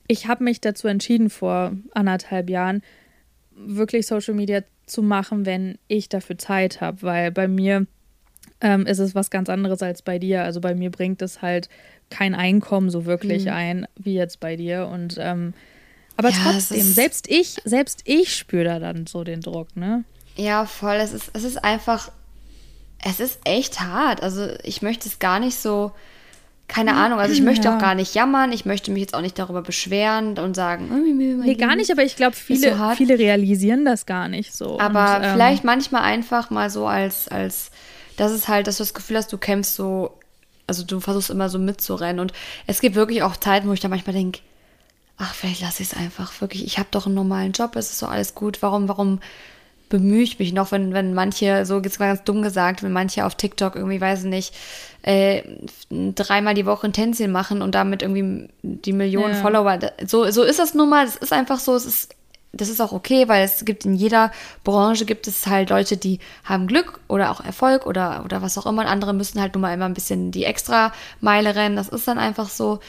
ich 0.07 0.27
habe 0.27 0.43
mich 0.43 0.59
dazu 0.59 0.87
entschieden 0.87 1.29
vor 1.29 1.71
anderthalb 1.93 2.49
Jahren, 2.49 2.81
wirklich 3.55 4.07
Social 4.07 4.33
Media 4.33 4.61
zu 4.85 5.01
machen, 5.01 5.45
wenn 5.45 5.77
ich 5.87 6.09
dafür 6.09 6.37
Zeit 6.37 6.81
habe, 6.81 7.01
weil 7.03 7.31
bei 7.31 7.47
mir 7.47 7.87
ähm, 8.59 8.85
ist 8.85 8.99
es 8.99 9.15
was 9.15 9.29
ganz 9.29 9.49
anderes 9.49 9.81
als 9.81 10.01
bei 10.01 10.19
dir. 10.19 10.43
Also 10.43 10.61
bei 10.61 10.73
mir 10.73 10.89
bringt 10.89 11.21
es 11.21 11.41
halt 11.41 11.69
kein 12.09 12.35
Einkommen 12.35 12.89
so 12.89 13.05
wirklich 13.05 13.45
mhm. 13.45 13.51
ein, 13.51 13.87
wie 13.95 14.15
jetzt 14.15 14.39
bei 14.39 14.55
dir. 14.55 14.87
Und 14.87 15.17
ähm, 15.19 15.53
aber 16.17 16.29
ja, 16.29 16.37
trotzdem, 16.43 16.81
selbst 16.81 17.29
ich, 17.29 17.57
selbst 17.65 18.01
ich 18.05 18.35
spüre 18.35 18.65
da 18.65 18.79
dann 18.79 19.07
so 19.07 19.23
den 19.23 19.41
Druck, 19.41 19.75
ne? 19.75 20.03
Ja, 20.35 20.65
voll. 20.65 20.95
Es 20.95 21.13
ist, 21.13 21.31
es 21.33 21.43
ist 21.43 21.63
einfach, 21.63 22.11
es 23.03 23.19
ist 23.19 23.39
echt 23.45 23.81
hart. 23.81 24.21
Also 24.21 24.47
ich 24.63 24.81
möchte 24.81 25.07
es 25.09 25.19
gar 25.19 25.39
nicht 25.39 25.57
so, 25.57 25.91
keine 26.67 26.95
Ahnung, 26.95 27.19
also 27.19 27.33
ich 27.33 27.41
möchte 27.41 27.67
ja. 27.67 27.75
auch 27.75 27.79
gar 27.79 27.93
nicht 27.93 28.15
jammern, 28.15 28.51
ich 28.51 28.65
möchte 28.65 28.89
mich 28.91 29.01
jetzt 29.01 29.13
auch 29.13 29.21
nicht 29.21 29.37
darüber 29.37 29.61
beschweren 29.61 30.39
und 30.39 30.55
sagen, 30.55 30.89
oh, 30.91 31.43
nee, 31.43 31.55
gar 31.55 31.75
nicht, 31.75 31.91
aber 31.91 32.03
ich 32.03 32.15
glaube, 32.15 32.35
viele, 32.35 32.75
so 32.75 32.95
viele 32.95 33.19
realisieren 33.19 33.85
das 33.85 34.05
gar 34.05 34.27
nicht 34.27 34.55
so. 34.55 34.79
Aber 34.79 35.17
und, 35.17 35.23
ähm, 35.23 35.33
vielleicht 35.33 35.63
manchmal 35.63 36.03
einfach 36.03 36.49
mal 36.49 36.69
so 36.69 36.87
als, 36.87 37.27
als, 37.27 37.69
das 38.17 38.31
ist 38.31 38.47
halt, 38.47 38.67
dass 38.67 38.77
du 38.77 38.83
das 38.83 38.93
Gefühl 38.93 39.17
hast, 39.17 39.31
du 39.31 39.37
kämpfst 39.37 39.75
so, 39.75 40.17
also 40.65 40.83
du 40.83 40.99
versuchst 40.99 41.29
immer 41.29 41.49
so 41.49 41.59
mitzurennen 41.59 42.19
und 42.19 42.33
es 42.65 42.79
gibt 42.79 42.95
wirklich 42.95 43.21
auch 43.23 43.35
Zeiten, 43.35 43.67
wo 43.67 43.73
ich 43.73 43.81
da 43.81 43.89
manchmal 43.89 44.15
denke, 44.15 44.39
ach, 45.17 45.33
vielleicht 45.33 45.61
lasse 45.61 45.83
ich 45.83 45.91
es 45.91 45.97
einfach 45.97 46.41
wirklich. 46.41 46.65
Ich 46.65 46.77
habe 46.77 46.89
doch 46.91 47.05
einen 47.05 47.15
normalen 47.15 47.51
Job, 47.51 47.75
es 47.75 47.91
ist 47.91 47.99
so 47.99 48.07
alles 48.07 48.35
gut. 48.35 48.61
Warum, 48.61 48.87
warum 48.87 49.19
bemühe 49.89 50.23
ich 50.23 50.39
mich 50.39 50.53
noch, 50.53 50.71
wenn, 50.71 50.93
wenn 50.93 51.13
manche, 51.13 51.65
so 51.65 51.79
jetzt 51.79 51.99
mal 51.99 52.07
ganz 52.07 52.23
dumm 52.23 52.41
gesagt, 52.41 52.81
wenn 52.81 52.91
manche 52.91 53.25
auf 53.25 53.35
TikTok 53.35 53.75
irgendwie, 53.75 54.01
weiß 54.01 54.23
ich 54.23 54.29
nicht, 54.29 54.55
äh, 55.03 55.43
dreimal 55.89 56.55
die 56.55 56.65
Woche 56.65 56.87
ein 56.87 56.93
Tänzchen 56.93 57.31
machen 57.31 57.61
und 57.61 57.75
damit 57.75 58.01
irgendwie 58.01 58.49
die 58.63 58.93
Millionen 58.93 59.35
ja. 59.35 59.41
Follower. 59.41 59.77
So, 60.05 60.29
so 60.31 60.43
ist 60.43 60.59
das 60.59 60.73
nun 60.73 60.89
mal. 60.89 61.05
Es 61.05 61.15
ist 61.17 61.31
einfach 61.31 61.59
so, 61.59 61.75
es 61.75 61.85
ist 61.85 62.15
das 62.53 62.69
ist 62.69 62.81
auch 62.81 62.91
okay, 62.91 63.27
weil 63.27 63.43
es 63.43 63.65
gibt 63.65 63.83
in 63.83 63.95
jeder 63.95 64.31
Branche 64.63 65.05
gibt 65.05 65.27
es 65.27 65.47
halt 65.47 65.71
Leute, 65.71 65.97
die 65.97 66.19
haben 66.43 66.67
Glück 66.67 66.99
oder 67.07 67.31
auch 67.31 67.43
Erfolg 67.43 67.87
oder, 67.87 68.21
oder 68.25 68.43
was 68.43 68.57
auch 68.59 68.67
immer. 68.67 68.83
Und 68.83 68.87
andere 68.87 69.13
müssen 69.13 69.41
halt 69.41 69.55
nun 69.55 69.61
mal 69.61 69.73
immer 69.73 69.85
ein 69.85 69.95
bisschen 69.95 70.31
die 70.31 70.45
extra 70.45 70.93
Meile 71.19 71.55
rennen. 71.55 71.75
Das 71.75 71.89
ist 71.89 72.07
dann 72.07 72.19
einfach 72.19 72.49
so. 72.49 72.79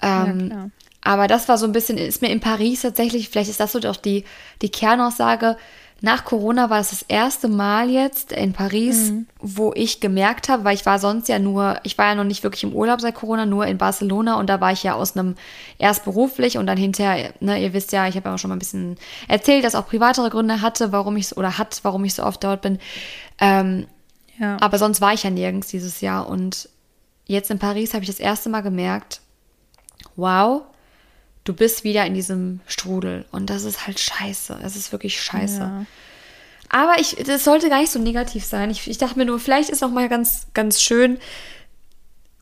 Ähm, 0.00 0.50
ja, 0.50 0.68
aber 1.02 1.26
das 1.26 1.48
war 1.48 1.58
so 1.58 1.66
ein 1.66 1.72
bisschen, 1.72 1.98
ist 1.98 2.22
mir 2.22 2.30
in 2.30 2.40
Paris 2.40 2.82
tatsächlich, 2.82 3.28
vielleicht 3.28 3.50
ist 3.50 3.60
das 3.60 3.72
so 3.72 3.80
doch 3.80 3.96
die, 3.96 4.24
die 4.62 4.70
Kernaussage. 4.70 5.56
Nach 6.02 6.24
Corona 6.24 6.70
war 6.70 6.80
es 6.80 6.90
das 6.90 7.02
erste 7.02 7.46
Mal 7.46 7.90
jetzt 7.90 8.32
in 8.32 8.54
Paris, 8.54 9.10
mhm. 9.10 9.26
wo 9.38 9.72
ich 9.74 10.00
gemerkt 10.00 10.48
habe, 10.48 10.64
weil 10.64 10.74
ich 10.74 10.86
war 10.86 10.98
sonst 10.98 11.28
ja 11.28 11.38
nur, 11.38 11.78
ich 11.82 11.98
war 11.98 12.06
ja 12.06 12.14
noch 12.14 12.24
nicht 12.24 12.42
wirklich 12.42 12.64
im 12.64 12.72
Urlaub 12.72 13.02
seit 13.02 13.14
Corona, 13.14 13.44
nur 13.44 13.66
in 13.66 13.76
Barcelona 13.76 14.38
und 14.38 14.48
da 14.48 14.62
war 14.62 14.72
ich 14.72 14.82
ja 14.82 14.94
aus 14.94 15.14
einem 15.14 15.36
erst 15.78 16.04
beruflich 16.04 16.56
und 16.56 16.66
dann 16.66 16.78
hinterher, 16.78 17.34
ne, 17.40 17.62
ihr 17.62 17.74
wisst 17.74 17.92
ja, 17.92 18.08
ich 18.08 18.16
habe 18.16 18.30
ja 18.30 18.34
auch 18.34 18.38
schon 18.38 18.48
mal 18.48 18.56
ein 18.56 18.60
bisschen 18.60 18.96
erzählt, 19.28 19.62
dass 19.62 19.74
auch 19.74 19.86
privatere 19.86 20.30
Gründe 20.30 20.62
hatte, 20.62 20.90
warum 20.90 21.16
ich 21.16 21.28
so, 21.28 21.36
oder 21.36 21.58
hat, 21.58 21.80
warum 21.82 22.04
ich 22.04 22.14
so 22.14 22.24
oft 22.24 22.42
dort 22.42 22.62
bin. 22.62 22.78
Ähm, 23.38 23.86
ja. 24.38 24.56
Aber 24.60 24.78
sonst 24.78 25.02
war 25.02 25.12
ich 25.12 25.22
ja 25.22 25.30
nirgends 25.30 25.68
dieses 25.68 26.00
Jahr 26.00 26.26
und 26.28 26.70
jetzt 27.26 27.50
in 27.50 27.58
Paris 27.58 27.92
habe 27.92 28.04
ich 28.04 28.10
das 28.10 28.20
erste 28.20 28.48
Mal 28.48 28.62
gemerkt, 28.62 29.20
wow, 30.16 30.62
du 31.50 31.56
bist 31.56 31.82
wieder 31.82 32.06
in 32.06 32.14
diesem 32.14 32.60
Strudel. 32.68 33.24
Und 33.32 33.50
das 33.50 33.64
ist 33.64 33.86
halt 33.86 33.98
scheiße. 33.98 34.58
Es 34.62 34.76
ist 34.76 34.92
wirklich 34.92 35.20
scheiße. 35.20 35.58
Ja. 35.58 35.84
Aber 36.68 37.00
ich, 37.00 37.16
das 37.26 37.42
sollte 37.42 37.68
gar 37.68 37.80
nicht 37.80 37.90
so 37.90 37.98
negativ 37.98 38.44
sein. 38.44 38.70
Ich, 38.70 38.88
ich 38.88 38.98
dachte 38.98 39.18
mir 39.18 39.24
nur, 39.24 39.40
vielleicht 39.40 39.68
ist 39.68 39.82
auch 39.82 39.90
mal 39.90 40.08
ganz, 40.08 40.46
ganz 40.54 40.80
schön. 40.80 41.18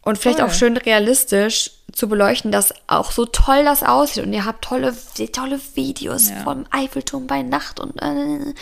Und 0.02 0.18
vielleicht 0.18 0.40
Voll. 0.40 0.48
auch 0.48 0.52
schön 0.52 0.76
realistisch 0.76 1.70
zu 1.92 2.06
beleuchten, 2.08 2.52
dass 2.52 2.74
auch 2.86 3.10
so 3.10 3.24
toll 3.24 3.64
das 3.64 3.82
aussieht. 3.82 4.24
Und 4.24 4.34
ihr 4.34 4.44
habt 4.44 4.62
tolle, 4.62 4.94
tolle 5.32 5.58
Videos 5.74 6.28
Ja. 6.28 6.36
vom 6.44 6.66
Eiffelturm 6.70 7.26
bei 7.26 7.42
Nacht 7.42 7.80
und 7.80 8.00
äh, 8.02 8.52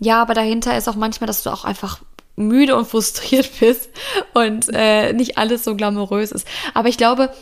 ja, 0.00 0.20
aber 0.22 0.34
dahinter 0.34 0.76
ist 0.76 0.88
auch 0.88 0.96
manchmal, 0.96 1.26
dass 1.28 1.42
du 1.44 1.50
auch 1.50 1.64
einfach 1.64 2.00
müde 2.34 2.74
und 2.76 2.88
frustriert 2.88 3.50
bist 3.60 3.90
und 4.32 4.68
äh, 4.72 5.12
nicht 5.12 5.36
alles 5.38 5.64
so 5.64 5.76
glamourös 5.76 6.32
ist. 6.32 6.46
Aber 6.74 6.88
ich 6.88 6.96
glaube, 6.96 7.32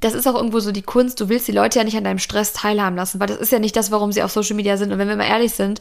das 0.00 0.14
ist 0.14 0.26
auch 0.26 0.34
irgendwo 0.34 0.60
so 0.60 0.72
die 0.72 0.82
Kunst. 0.82 1.20
Du 1.20 1.28
willst 1.28 1.48
die 1.48 1.52
Leute 1.52 1.78
ja 1.78 1.84
nicht 1.84 1.96
an 1.96 2.04
deinem 2.04 2.18
Stress 2.18 2.52
teilhaben 2.52 2.96
lassen, 2.96 3.20
weil 3.20 3.26
das 3.26 3.38
ist 3.38 3.52
ja 3.52 3.58
nicht 3.58 3.76
das, 3.76 3.90
warum 3.90 4.12
sie 4.12 4.22
auf 4.22 4.30
Social 4.30 4.56
Media 4.56 4.76
sind. 4.76 4.92
Und 4.92 4.98
wenn 4.98 5.08
wir 5.08 5.16
mal 5.16 5.28
ehrlich 5.28 5.52
sind, 5.52 5.80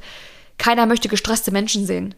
keiner 0.58 0.86
möchte 0.86 1.08
gestresste 1.08 1.52
Menschen 1.52 1.86
sehen. 1.86 2.16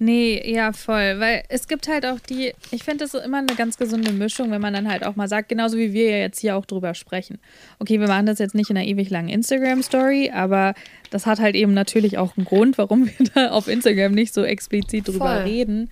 Nee, 0.00 0.40
ja, 0.52 0.72
voll. 0.72 1.18
Weil 1.18 1.42
es 1.48 1.66
gibt 1.66 1.88
halt 1.88 2.06
auch 2.06 2.20
die, 2.20 2.52
ich 2.70 2.84
finde 2.84 3.04
das 3.04 3.14
immer 3.14 3.38
eine 3.38 3.56
ganz 3.56 3.78
gesunde 3.78 4.12
Mischung, 4.12 4.50
wenn 4.52 4.60
man 4.60 4.72
dann 4.72 4.88
halt 4.88 5.04
auch 5.04 5.16
mal 5.16 5.28
sagt, 5.28 5.48
genauso 5.48 5.76
wie 5.76 5.92
wir 5.92 6.10
ja 6.10 6.18
jetzt 6.18 6.38
hier 6.38 6.56
auch 6.56 6.66
drüber 6.66 6.94
sprechen. 6.94 7.38
Okay, 7.80 7.98
wir 7.98 8.06
machen 8.06 8.26
das 8.26 8.38
jetzt 8.38 8.54
nicht 8.54 8.70
in 8.70 8.76
einer 8.76 8.86
ewig 8.86 9.10
langen 9.10 9.28
Instagram-Story, 9.28 10.30
aber 10.32 10.74
das 11.10 11.26
hat 11.26 11.40
halt 11.40 11.56
eben 11.56 11.74
natürlich 11.74 12.16
auch 12.16 12.36
einen 12.36 12.46
Grund, 12.46 12.78
warum 12.78 13.06
wir 13.06 13.26
da 13.34 13.50
auf 13.50 13.66
Instagram 13.66 14.12
nicht 14.12 14.32
so 14.32 14.44
explizit 14.44 15.08
drüber 15.08 15.34
Voll. 15.34 15.44
reden. 15.44 15.90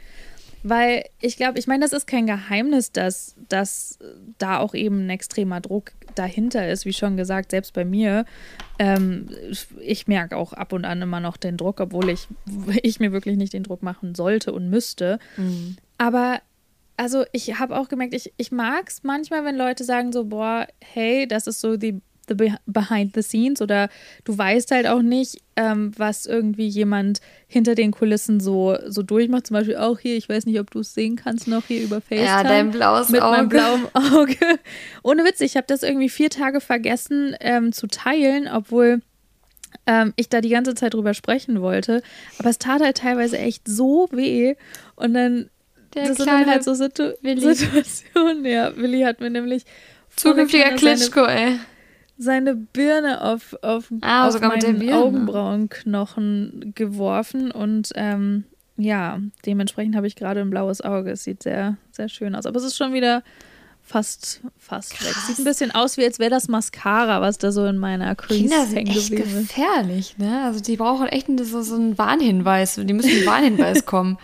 Weil 0.68 1.05
ich 1.20 1.37
glaube, 1.37 1.61
ich 1.61 1.68
meine, 1.68 1.85
das 1.85 1.92
ist 1.92 2.09
kein 2.09 2.26
Geheimnis, 2.26 2.90
dass, 2.90 3.37
dass 3.48 4.00
da 4.38 4.59
auch 4.59 4.74
eben 4.74 5.07
ein 5.07 5.11
extremer 5.11 5.61
Druck 5.61 5.92
dahinter 6.16 6.68
ist, 6.68 6.85
wie 6.85 6.92
schon 6.92 7.16
gesagt, 7.16 7.52
selbst 7.52 7.72
bei 7.72 7.85
mir. 7.85 8.24
Ähm, 8.81 9.29
ich 9.81 10.09
merke 10.09 10.37
auch 10.37 10.52
ab 10.52 10.72
und 10.72 10.85
an 10.85 11.00
immer 11.00 11.20
noch 11.20 11.37
den 11.37 11.57
Druck, 11.57 11.79
obwohl 11.79 12.09
ich, 12.09 12.26
ich 12.83 12.98
mir 12.98 13.12
wirklich 13.12 13.37
nicht 13.37 13.52
den 13.52 13.62
Druck 13.62 13.85
machen 13.85 14.16
sollte 14.16 14.52
und 14.52 14.68
müsste. 14.68 15.20
Aber 15.98 16.40
also 16.96 17.24
ich 17.31 17.61
habe 17.61 17.79
auch 17.79 17.88
gemerkt, 17.88 18.14
ich, 18.14 18.33
ich 18.37 18.50
mag 18.50 18.88
es 18.88 19.05
manchmal, 19.05 19.44
wenn 19.44 19.57
Leute 19.57 19.85
sagen 19.85 20.11
so, 20.11 20.24
boah, 20.24 20.66
hey, 20.81 21.29
das 21.29 21.46
ist 21.46 21.61
so 21.61 21.76
die 21.76 22.00
the 22.29 22.35
be- 22.35 22.57
behind 22.67 23.12
the 23.15 23.23
scenes 23.23 23.61
oder 23.62 23.89
du 24.25 24.37
weißt 24.37 24.71
halt 24.71 24.87
auch 24.87 25.03
nicht, 25.03 25.41
ähm, 25.57 25.93
was 25.97 26.27
irgendwie 26.27 26.67
jemand 26.69 27.21
hinter 27.47 27.75
den 27.75 27.91
Kulissen 27.93 28.41
so, 28.41 28.77
so 28.87 29.03
durchmacht. 29.03 29.47
Zum 29.47 29.55
Beispiel 29.55 29.77
auch 29.77 29.99
hier, 29.99 30.17
ich 30.17 30.29
weiß 30.29 30.47
nicht, 30.47 30.59
ob 30.61 30.71
du 30.71 30.81
es 30.81 30.93
sehen 30.95 31.17
kannst 31.17 31.49
noch 31.49 31.65
hier 31.67 31.83
über 31.83 32.01
FaceTime. 32.01 32.25
Ja, 32.27 32.43
dein 32.43 32.71
blaues 32.71 33.09
Mit 33.09 33.21
meinem 33.21 33.47
Auge. 33.47 33.49
blauen 33.49 33.87
Auge. 33.95 34.37
Ohne 35.03 35.25
Witz, 35.25 35.41
ich 35.41 35.57
habe 35.57 35.67
das 35.67 35.83
irgendwie 35.83 36.09
vier 36.09 36.31
Tage 36.31 36.61
vergessen 36.61 37.35
ähm, 37.41 37.73
zu 37.73 37.87
teilen, 37.87 38.49
obwohl 38.49 39.01
ähm, 39.87 40.12
ich 40.17 40.29
da 40.29 40.41
die 40.41 40.49
ganze 40.49 40.75
Zeit 40.75 40.95
drüber 40.95 41.15
sprechen 41.15 41.61
wollte. 41.61 42.03
Aber 42.39 42.51
es 42.51 42.59
tat 42.59 42.81
halt 42.83 42.97
teilweise 42.99 43.39
echt 43.39 43.69
so 43.69 44.09
weh. 44.11 44.55
Und 44.95 45.15
dann, 45.15 45.49
Der 45.95 46.09
das 46.09 46.17
sind 46.19 46.27
dann 46.29 46.47
halt 46.47 46.65
so 46.65 46.75
Situ 46.75 47.12
Willi. 47.23 47.55
Situationen. 47.55 48.45
Ja, 48.45 48.77
Willi 48.77 49.03
hat 49.03 49.21
mir 49.21 49.31
nämlich 49.31 49.65
Zukünftiger 50.17 50.65
seine- 50.65 50.77
Klitschko, 50.77 51.25
ey. 51.25 51.59
Seine 52.18 52.55
Birne 52.55 53.22
auf, 53.22 53.57
auf, 53.62 53.92
Ah, 54.00 54.29
auf 54.29 54.40
meinen. 54.40 54.92
Augenbrauenknochen 54.92 56.72
geworfen 56.74 57.50
und 57.50 57.90
ähm, 57.94 58.44
ja, 58.79 59.20
dementsprechend 59.46 59.96
habe 59.96 60.07
ich 60.07 60.16
gerade 60.16 60.40
ein 60.40 60.50
blaues 60.50 60.81
Auge. 60.83 61.11
Es 61.11 61.24
sieht 61.24 61.42
sehr, 61.42 61.76
sehr 61.92 62.09
schön 62.09 62.35
aus. 62.35 62.44
Aber 62.46 62.59
es 62.59 62.64
ist 62.64 62.76
schon 62.76 62.92
wieder 62.92 63.22
fast, 63.83 64.42
fast 64.59 65.02
weg. 65.05 65.14
Sieht 65.26 65.38
ein 65.38 65.44
bisschen 65.44 65.70
aus, 65.74 65.96
wie 65.96 66.05
als 66.05 66.18
wäre 66.18 66.31
das 66.31 66.48
Mascara, 66.48 67.20
was 67.22 67.38
da 67.38 67.52
so 67.52 67.64
in 67.66 67.79
meiner 67.79 68.14
Crease 68.14 68.40
Kinder 68.42 68.66
sind 68.66 68.76
hängen 68.76 68.90
echt 68.90 69.11
gefährlich, 69.11 70.18
ne? 70.18 70.42
Also 70.44 70.61
die 70.61 70.76
brauchen 70.76 71.07
echt 71.07 71.29
so, 71.44 71.62
so 71.62 71.74
einen 71.76 71.96
Warnhinweis. 71.96 72.74
Die 72.83 72.92
müssen 72.92 73.11
einen 73.11 73.26
Warnhinweis 73.26 73.87
kommen. 73.87 74.18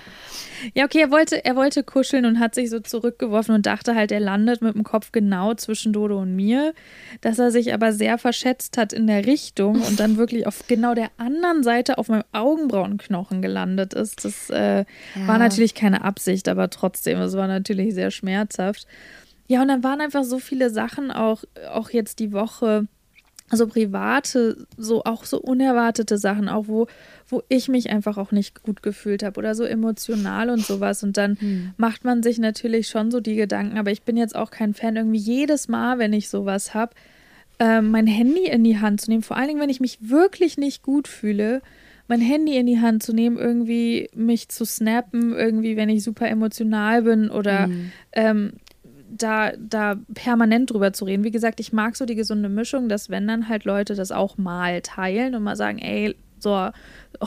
Ja, 0.75 0.85
okay, 0.85 1.01
er 1.01 1.11
wollte, 1.11 1.45
er 1.45 1.57
wollte 1.57 1.83
kuscheln 1.83 2.25
und 2.25 2.39
hat 2.39 2.55
sich 2.55 2.71
so 2.71 2.81
zurückgeworfen 2.81 3.55
und 3.55 3.67
dachte 3.67 3.95
halt, 3.95 4.13
er 4.13 4.21
landet 4.21 4.63
mit 4.63 4.75
dem 4.75 4.85
Kopf 4.85 5.13
genau 5.13 5.55
zwischen 5.55 5.93
Dodo 5.93 6.21
und 6.21 6.35
mir. 6.37 6.73
Dass 7.21 7.39
er 7.39 7.51
sich 7.51 7.73
aber 7.75 7.93
sehr 7.93 8.19
verschätzt 8.19 8.77
hat 8.79 8.93
in 8.93 9.07
der 9.07 9.27
Richtung 9.27 9.81
und 9.83 9.99
dann 10.01 10.17
wirklich 10.17 10.47
auf 10.47 10.67
genau 10.67 10.95
der 10.95 11.11
anderen 11.17 11.63
Seite 11.63 11.99
auf 11.99 12.09
meinem 12.09 12.25
Augenbrauenknochen 12.33 13.43
gelandet 13.43 13.95
ist. 13.95 14.25
Das 14.25 14.51
äh, 14.51 14.85
Ja. 15.17 15.27
war 15.27 15.39
natürlich 15.39 15.75
keine 15.75 16.03
Absicht, 16.05 16.49
aber 16.49 16.71
trotzdem, 16.71 17.19
es 17.21 17.37
war 17.37 17.47
natürlich 17.49 17.95
sehr 17.95 18.11
schmerzhaft. 18.11 18.87
Ja, 19.49 19.63
und 19.63 19.69
dann 19.69 19.83
waren 19.85 20.01
einfach 20.01 20.25
so 20.25 20.39
viele 20.39 20.71
Sachen 20.71 21.11
auch, 21.11 21.45
auch 21.73 21.91
jetzt 21.91 22.19
die 22.21 22.33
Woche 22.33 22.87
so 23.53 23.67
private, 23.67 24.67
so 24.77 25.05
auch 25.05 25.25
so 25.25 25.41
unerwartete 25.41 26.19
Sachen, 26.19 26.49
auch 26.49 26.69
wo, 26.69 26.87
wo 27.29 27.43
ich 27.49 27.69
mich 27.69 27.91
einfach 27.91 28.19
auch 28.19 28.33
nicht 28.33 28.63
gut 28.63 28.83
gefühlt 28.83 29.23
habe 29.23 29.39
oder 29.39 29.55
so 29.55 29.65
emotional 29.65 30.51
und 30.51 30.65
sowas. 30.65 31.03
Und 31.03 31.17
dann 31.17 31.37
macht 31.77 32.05
man 32.05 32.23
sich 32.23 32.39
natürlich 32.39 32.89
schon 32.89 33.11
so 33.11 33.21
die 33.21 33.37
Gedanken, 33.37 33.79
aber 33.79 33.91
ich 33.91 34.03
bin 34.03 34.17
jetzt 34.17 34.35
auch 34.35 34.51
kein 34.51 34.75
Fan, 34.75 34.97
irgendwie 34.97 35.19
jedes 35.19 35.69
Mal, 35.69 35.99
wenn 35.99 36.13
ich 36.13 36.29
sowas 36.29 36.75
habe, 36.75 36.93
ähm, 37.59 37.91
mein 37.91 38.07
Handy 38.07 38.47
in 38.47 38.65
die 38.65 38.79
Hand 38.79 39.01
zu 39.01 39.11
nehmen, 39.11 39.23
vor 39.23 39.37
allen 39.37 39.49
Dingen, 39.49 39.61
wenn 39.61 39.71
ich 39.71 39.81
mich 39.81 39.99
wirklich 40.01 40.59
nicht 40.59 40.83
gut 40.83 41.07
fühle, 41.07 41.63
mein 42.09 42.21
Handy 42.21 42.57
in 42.57 42.67
die 42.67 42.81
Hand 42.81 43.03
zu 43.03 43.13
nehmen, 43.13 43.39
irgendwie 43.39 44.11
mich 44.15 44.49
zu 44.49 44.65
snappen, 44.65 45.33
irgendwie, 45.33 45.77
wenn 45.77 45.89
ich 45.89 46.03
super 46.03 46.29
emotional 46.29 47.03
bin 47.03 47.31
oder 47.31 47.71
ähm, 48.13 48.55
da, 49.17 49.53
da 49.57 49.97
permanent 50.15 50.71
drüber 50.71 50.93
zu 50.93 51.05
reden. 51.05 51.25
Wie 51.25 51.31
gesagt, 51.31 51.61
ich 51.61 51.73
mag 51.73 51.97
so 51.97 52.07
die 52.07 52.15
gesunde 52.15 52.49
Mischung, 52.49 52.89
dass 52.89 53.11
wenn 53.11 53.29
dann 53.29 53.49
halt 53.49 53.65
Leute 53.65 53.95
das 53.95 54.13
auch 54.13 54.39
mal 54.39 54.81
teilen 54.81 55.35
und 55.35 55.43
mal 55.43 55.57
sagen, 55.57 55.79
ey, 55.79 56.17
so, 56.43 56.71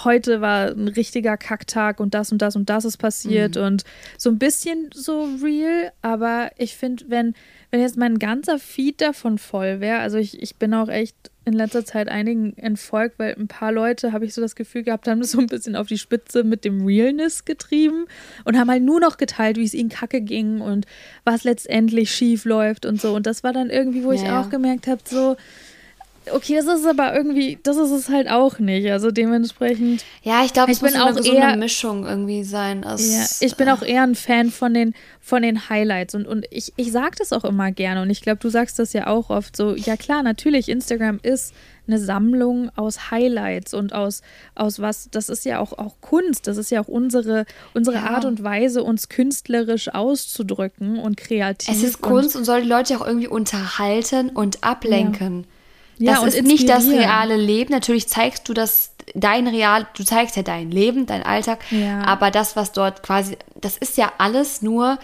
heute 0.03 0.41
war 0.41 0.67
ein 0.67 0.87
richtiger 0.87 1.37
Kacktag 1.37 1.99
und 1.99 2.13
das 2.13 2.31
und 2.31 2.41
das 2.41 2.55
und 2.55 2.69
das 2.69 2.85
ist 2.85 2.97
passiert 2.97 3.55
und 3.57 3.83
so 4.17 4.29
ein 4.29 4.39
bisschen 4.39 4.89
so 4.93 5.27
real, 5.43 5.91
aber 6.01 6.51
ich 6.57 6.75
finde, 6.75 7.05
wenn, 7.07 7.33
wenn 7.71 7.81
jetzt 7.81 7.97
mein 7.97 8.19
ganzer 8.19 8.59
Feed 8.59 9.01
davon 9.01 9.37
voll 9.37 9.79
wäre, 9.79 9.99
also 9.99 10.17
ich, 10.17 10.41
ich 10.41 10.55
bin 10.57 10.73
auch 10.73 10.89
echt 10.89 11.15
in 11.45 11.53
letzter 11.53 11.85
Zeit 11.85 12.09
einigen 12.09 12.57
entfolgt, 12.57 13.19
weil 13.19 13.35
ein 13.37 13.47
paar 13.47 13.71
Leute, 13.71 14.11
habe 14.11 14.25
ich 14.25 14.33
so 14.33 14.41
das 14.41 14.55
Gefühl 14.55 14.81
gehabt, 14.81 15.07
haben 15.07 15.21
das 15.21 15.31
so 15.31 15.39
ein 15.39 15.45
bisschen 15.45 15.75
auf 15.75 15.85
die 15.87 15.99
Spitze 15.99 16.43
mit 16.43 16.65
dem 16.65 16.83
Realness 16.85 17.45
getrieben 17.45 18.05
und 18.45 18.57
haben 18.57 18.69
halt 18.69 18.81
nur 18.81 18.99
noch 18.99 19.17
geteilt, 19.17 19.57
wie 19.57 19.63
es 19.63 19.75
ihnen 19.75 19.89
kacke 19.89 20.21
ging 20.21 20.59
und 20.59 20.87
was 21.23 21.43
letztendlich 21.43 22.09
schief 22.11 22.45
läuft 22.45 22.87
und 22.87 22.99
so. 22.99 23.13
Und 23.15 23.27
das 23.27 23.43
war 23.43 23.53
dann 23.53 23.69
irgendwie, 23.69 24.03
wo 24.03 24.11
ich 24.11 24.23
Ja, 24.23 24.27
ja. 24.27 24.41
auch 24.41 24.49
gemerkt 24.49 24.87
habe, 24.87 25.01
so, 25.05 25.37
okay, 26.31 26.55
das 26.55 26.79
ist 26.79 26.85
aber 26.85 27.15
irgendwie, 27.15 27.59
das 27.63 27.77
ist 27.77 27.91
es 27.91 28.09
halt 28.09 28.29
auch 28.29 28.59
nicht. 28.59 28.89
Also 28.91 29.11
dementsprechend. 29.11 30.03
Ja, 30.23 30.43
ich 30.43 30.53
glaube, 30.53 30.71
es 30.71 30.81
muss 30.81 30.91
bin 30.93 30.99
so 30.99 31.31
eine 31.31 31.53
auch 31.53 31.55
Mischung 31.57 32.05
irgendwie 32.05 32.43
sein. 32.43 32.83
Ja, 32.83 33.25
ich 33.39 33.55
bin 33.55 33.69
auch 33.69 33.81
eher 33.81 34.03
ein 34.03 34.15
Fan 34.15 34.51
von 34.51 34.73
den, 34.73 34.93
von 35.21 35.41
den 35.41 35.69
Highlights 35.69 36.15
und, 36.15 36.27
und 36.27 36.45
ich, 36.51 36.73
ich 36.75 36.91
sage 36.91 37.15
das 37.17 37.33
auch 37.33 37.43
immer 37.43 37.71
gerne 37.71 38.01
und 38.01 38.09
ich 38.09 38.21
glaube, 38.21 38.39
du 38.39 38.49
sagst 38.49 38.79
das 38.79 38.93
ja 38.93 39.07
auch 39.07 39.29
oft 39.29 39.55
so, 39.55 39.75
ja 39.75 39.97
klar, 39.97 40.23
natürlich, 40.23 40.69
Instagram 40.69 41.19
ist 41.23 41.53
eine 41.87 41.99
Sammlung 41.99 42.69
aus 42.75 43.11
Highlights 43.11 43.73
und 43.73 43.93
aus, 43.93 44.21
aus 44.55 44.79
was, 44.79 45.09
das 45.11 45.29
ist 45.29 45.45
ja 45.45 45.59
auch, 45.59 45.73
auch 45.73 45.95
Kunst, 46.01 46.47
das 46.47 46.57
ist 46.57 46.71
ja 46.71 46.81
auch 46.81 46.87
unsere, 46.87 47.45
unsere 47.73 47.97
Ja. 47.97 48.09
Art 48.09 48.25
und 48.25 48.43
Weise, 48.43 48.83
uns 48.83 49.09
künstlerisch 49.09 49.93
auszudrücken 49.93 50.99
und 50.99 51.17
kreativ. 51.17 51.75
Es 51.75 51.83
ist 51.83 52.03
und, 52.03 52.09
Kunst 52.09 52.35
und 52.35 52.45
soll 52.45 52.63
die 52.63 52.67
Leute 52.67 52.97
auch 52.97 53.05
irgendwie 53.05 53.27
unterhalten 53.27 54.29
und 54.29 54.63
ablenken. 54.63 55.41
Ja, 55.41 55.54
das 55.99 56.19
und 56.19 56.27
ist 56.29 56.43
nicht 56.43 56.67
das 56.69 56.87
reale 56.87 57.35
Leben. 57.37 57.71
Natürlich 57.71 58.07
zeigst 58.07 58.47
du 58.49 58.53
das, 58.53 58.91
dein 59.13 59.47
real, 59.47 59.87
du 59.95 60.03
zeigst 60.03 60.35
ja 60.35 60.43
dein 60.43 60.71
Leben, 60.71 61.05
dein 61.05 61.23
Alltag, 61.23 61.59
Ja. 61.71 62.01
aber 62.05 62.31
das, 62.31 62.55
was 62.55 62.71
dort 62.71 63.03
quasi, 63.03 63.37
das 63.55 63.77
ist 63.77 63.97
ja 63.97 64.11
alles 64.17 64.61
nur 64.61 64.97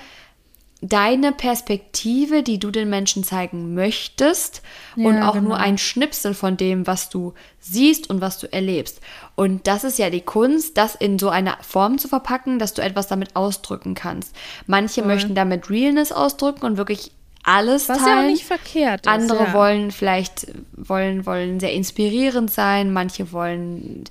deine 0.83 1.31
Perspektive, 1.31 2.41
die 2.41 2.57
du 2.57 2.71
den 2.71 2.89
Menschen 2.89 3.23
zeigen 3.23 3.75
möchtest 3.75 4.63
und 4.95 5.17
Ja, 5.17 5.29
auch 5.29 5.33
genau. 5.33 5.49
nur 5.49 5.57
ein 5.57 5.77
Schnipsel 5.77 6.33
von 6.33 6.57
dem, 6.57 6.87
was 6.87 7.09
du 7.09 7.35
siehst 7.59 8.09
und 8.09 8.19
was 8.19 8.39
du 8.39 8.51
erlebst. 8.51 8.99
Und 9.35 9.67
das 9.67 9.83
ist 9.83 9.99
ja 9.99 10.09
die 10.09 10.21
Kunst, 10.21 10.77
das 10.77 10.95
in 10.95 11.19
so 11.19 11.29
eine 11.29 11.53
Form 11.61 11.99
zu 11.99 12.07
verpacken, 12.07 12.57
dass 12.57 12.73
du 12.73 12.81
etwas 12.81 13.05
damit 13.07 13.35
ausdrücken 13.35 13.93
kannst. 13.93 14.35
Manche 14.65 15.03
möchten 15.03 15.35
damit 15.35 15.69
Realness 15.69 16.11
ausdrücken 16.11 16.65
und 16.65 16.77
wirklich 16.77 17.11
alles 17.43 17.89
Was 17.89 17.97
teilen. 17.99 18.17
ja 18.17 18.23
auch 18.23 18.27
nicht 18.29 18.45
verkehrt 18.45 19.05
ist. 19.05 19.11
Andere 19.11 19.45
ja. 19.45 19.53
wollen 19.53 19.91
vielleicht 19.91 20.47
wollen, 20.75 21.25
wollen 21.25 21.59
sehr 21.59 21.73
inspirierend 21.73 22.51
sein, 22.51 22.93
manche 22.93 23.31
wollen 23.31 24.03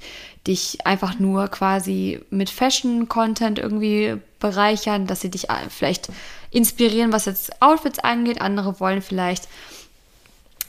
dich 0.46 0.78
einfach 0.86 1.18
nur 1.18 1.48
quasi 1.48 2.20
mit 2.30 2.50
Fashion-Content 2.50 3.58
irgendwie 3.58 4.16
bereichern, 4.40 5.06
dass 5.06 5.20
sie 5.20 5.30
dich 5.30 5.50
äh, 5.50 5.54
vielleicht 5.68 6.08
inspirieren, 6.50 7.12
was 7.12 7.26
jetzt 7.26 7.60
Outfits 7.62 7.98
angeht. 7.98 8.40
Andere 8.40 8.80
wollen 8.80 9.02
vielleicht, 9.02 9.48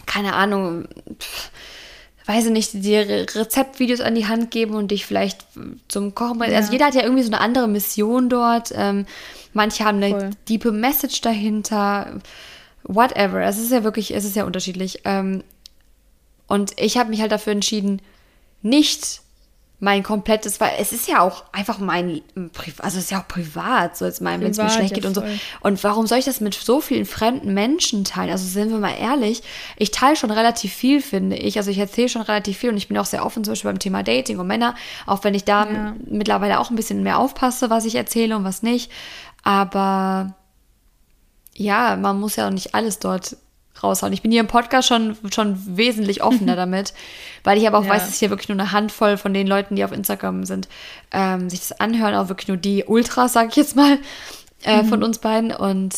keine 0.05 0.33
Ahnung, 0.33 0.87
weiß 2.25 2.45
ich 2.47 2.51
nicht, 2.51 2.73
dir 2.73 3.07
Re- 3.07 3.25
Rezeptvideos 3.33 4.01
an 4.01 4.13
die 4.13 4.27
Hand 4.27 4.51
geben 4.51 4.75
und 4.75 4.91
dich 4.91 5.05
vielleicht 5.05 5.45
zum 5.87 6.13
Kochen. 6.13 6.37
bringen. 6.39 6.53
Also 6.55 6.71
jeder 6.73 6.87
hat 6.87 6.95
ja 6.95 7.03
irgendwie 7.03 7.23
so 7.23 7.31
eine 7.31 7.39
andere 7.39 7.67
Mission 7.69 8.29
dort. 8.29 8.71
Ähm, 8.75 9.05
manche 9.53 9.85
haben 9.85 10.03
eine 10.03 10.09
Voll. 10.09 10.29
diepe 10.49 10.71
Message 10.73 11.21
dahinter. 11.21 12.19
Whatever. 12.83 13.41
Es 13.41 13.57
ist 13.57 13.71
ja 13.71 13.83
wirklich, 13.83 14.13
es 14.13 14.25
ist 14.25 14.35
ja 14.35 14.45
unterschiedlich. 14.45 15.01
Ähm, 15.05 15.43
und 16.47 16.73
ich 16.79 16.97
habe 16.97 17.09
mich 17.09 17.21
halt 17.21 17.31
dafür 17.31 17.53
entschieden, 17.53 18.01
nicht 18.61 19.21
mein 19.81 20.03
komplettes, 20.03 20.61
weil 20.61 20.73
es 20.79 20.91
ist 20.91 21.07
ja 21.07 21.21
auch 21.21 21.43
einfach 21.53 21.79
mein, 21.79 22.21
also 22.77 22.99
es 22.99 23.05
ist 23.05 23.11
ja 23.11 23.19
auch 23.19 23.27
privat, 23.27 23.97
so 23.97 24.05
jetzt 24.05 24.21
mein, 24.21 24.39
wenn 24.39 24.51
es 24.51 24.57
mir 24.57 24.69
schlecht 24.69 24.91
ja, 24.91 24.95
geht 24.95 25.05
und 25.07 25.15
so. 25.15 25.23
Und 25.61 25.83
warum 25.83 26.05
soll 26.05 26.19
ich 26.19 26.25
das 26.25 26.39
mit 26.39 26.53
so 26.53 26.81
vielen 26.81 27.07
fremden 27.07 27.55
Menschen 27.55 28.03
teilen? 28.03 28.29
Also 28.29 28.45
sind 28.45 28.69
wir 28.69 28.77
mal 28.77 28.93
ehrlich, 28.93 29.41
ich 29.77 29.89
teile 29.89 30.15
schon 30.15 30.29
relativ 30.29 30.71
viel, 30.71 31.01
finde 31.01 31.35
ich. 31.35 31.57
Also 31.57 31.71
ich 31.71 31.79
erzähle 31.79 32.09
schon 32.09 32.21
relativ 32.21 32.59
viel 32.59 32.69
und 32.69 32.77
ich 32.77 32.89
bin 32.89 32.97
auch 32.99 33.05
sehr 33.05 33.25
offen, 33.25 33.43
zum 33.43 33.53
Beispiel 33.53 33.71
beim 33.71 33.79
Thema 33.79 34.03
Dating 34.03 34.37
und 34.37 34.45
Männer, 34.45 34.75
auch 35.07 35.23
wenn 35.23 35.33
ich 35.33 35.45
da 35.45 35.65
ja. 35.65 35.95
mittlerweile 36.05 36.59
auch 36.59 36.69
ein 36.69 36.75
bisschen 36.75 37.01
mehr 37.01 37.17
aufpasse, 37.17 37.71
was 37.71 37.85
ich 37.85 37.95
erzähle 37.95 38.37
und 38.37 38.43
was 38.43 38.61
nicht. 38.61 38.91
Aber 39.41 40.35
ja, 41.55 41.95
man 41.95 42.19
muss 42.19 42.35
ja 42.35 42.47
auch 42.47 42.51
nicht 42.51 42.73
alles 42.75 42.99
dort 42.99 43.37
raushauen. 43.81 44.13
Ich 44.13 44.21
bin 44.21 44.31
hier 44.31 44.41
im 44.41 44.47
Podcast 44.47 44.87
schon, 44.87 45.17
schon 45.31 45.77
wesentlich 45.77 46.23
offener 46.23 46.55
damit, 46.55 46.93
weil 47.43 47.57
ich 47.57 47.67
aber 47.67 47.79
auch 47.79 47.85
ja. 47.85 47.91
weiß, 47.91 48.05
dass 48.05 48.19
hier 48.19 48.29
wirklich 48.29 48.49
nur 48.49 48.59
eine 48.59 48.71
Handvoll 48.71 49.17
von 49.17 49.33
den 49.33 49.47
Leuten, 49.47 49.75
die 49.75 49.83
auf 49.83 49.91
Instagram 49.91 50.45
sind, 50.45 50.67
ähm, 51.11 51.49
sich 51.49 51.59
das 51.59 51.79
anhören, 51.79 52.15
auch 52.15 52.29
wirklich 52.29 52.47
nur 52.47 52.57
die 52.57 52.83
Ultras, 52.85 53.33
sag 53.33 53.49
ich 53.49 53.55
jetzt 53.55 53.75
mal, 53.75 53.97
äh, 54.63 54.83
mhm. 54.83 54.87
von 54.87 55.03
uns 55.03 55.19
beiden. 55.19 55.51
Und 55.51 55.95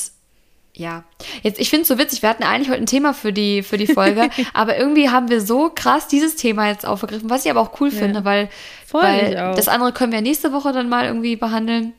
ja, 0.76 1.04
jetzt, 1.44 1.60
ich 1.60 1.70
finde 1.70 1.84
es 1.84 1.88
so 1.88 1.98
witzig, 1.98 2.22
wir 2.22 2.30
hatten 2.30 2.44
eigentlich 2.44 2.70
heute 2.70 2.82
ein 2.82 2.88
Thema 2.88 3.14
für 3.14 3.32
die, 3.32 3.62
für 3.64 3.78
die 3.78 3.88
Folge, 3.88 4.30
aber 4.54 4.78
irgendwie 4.78 5.10
haben 5.10 5.30
wir 5.30 5.42
so 5.42 5.72
krass 5.74 6.08
dieses 6.08 6.36
Thema 6.36 6.68
jetzt 6.68 6.86
aufgegriffen, 6.86 7.30
was 7.30 7.46
ich 7.46 7.52
aber 7.52 7.62
auch 7.62 7.80
cool 7.80 7.90
ja. 7.90 8.00
finde, 8.00 8.26
weil, 8.26 8.50
weil 8.92 9.34
das 9.56 9.68
andere 9.68 9.92
können 9.92 10.12
wir 10.12 10.22
nächste 10.22 10.52
Woche 10.52 10.72
dann 10.72 10.90
mal 10.90 11.06
irgendwie 11.06 11.36
behandeln. 11.36 11.94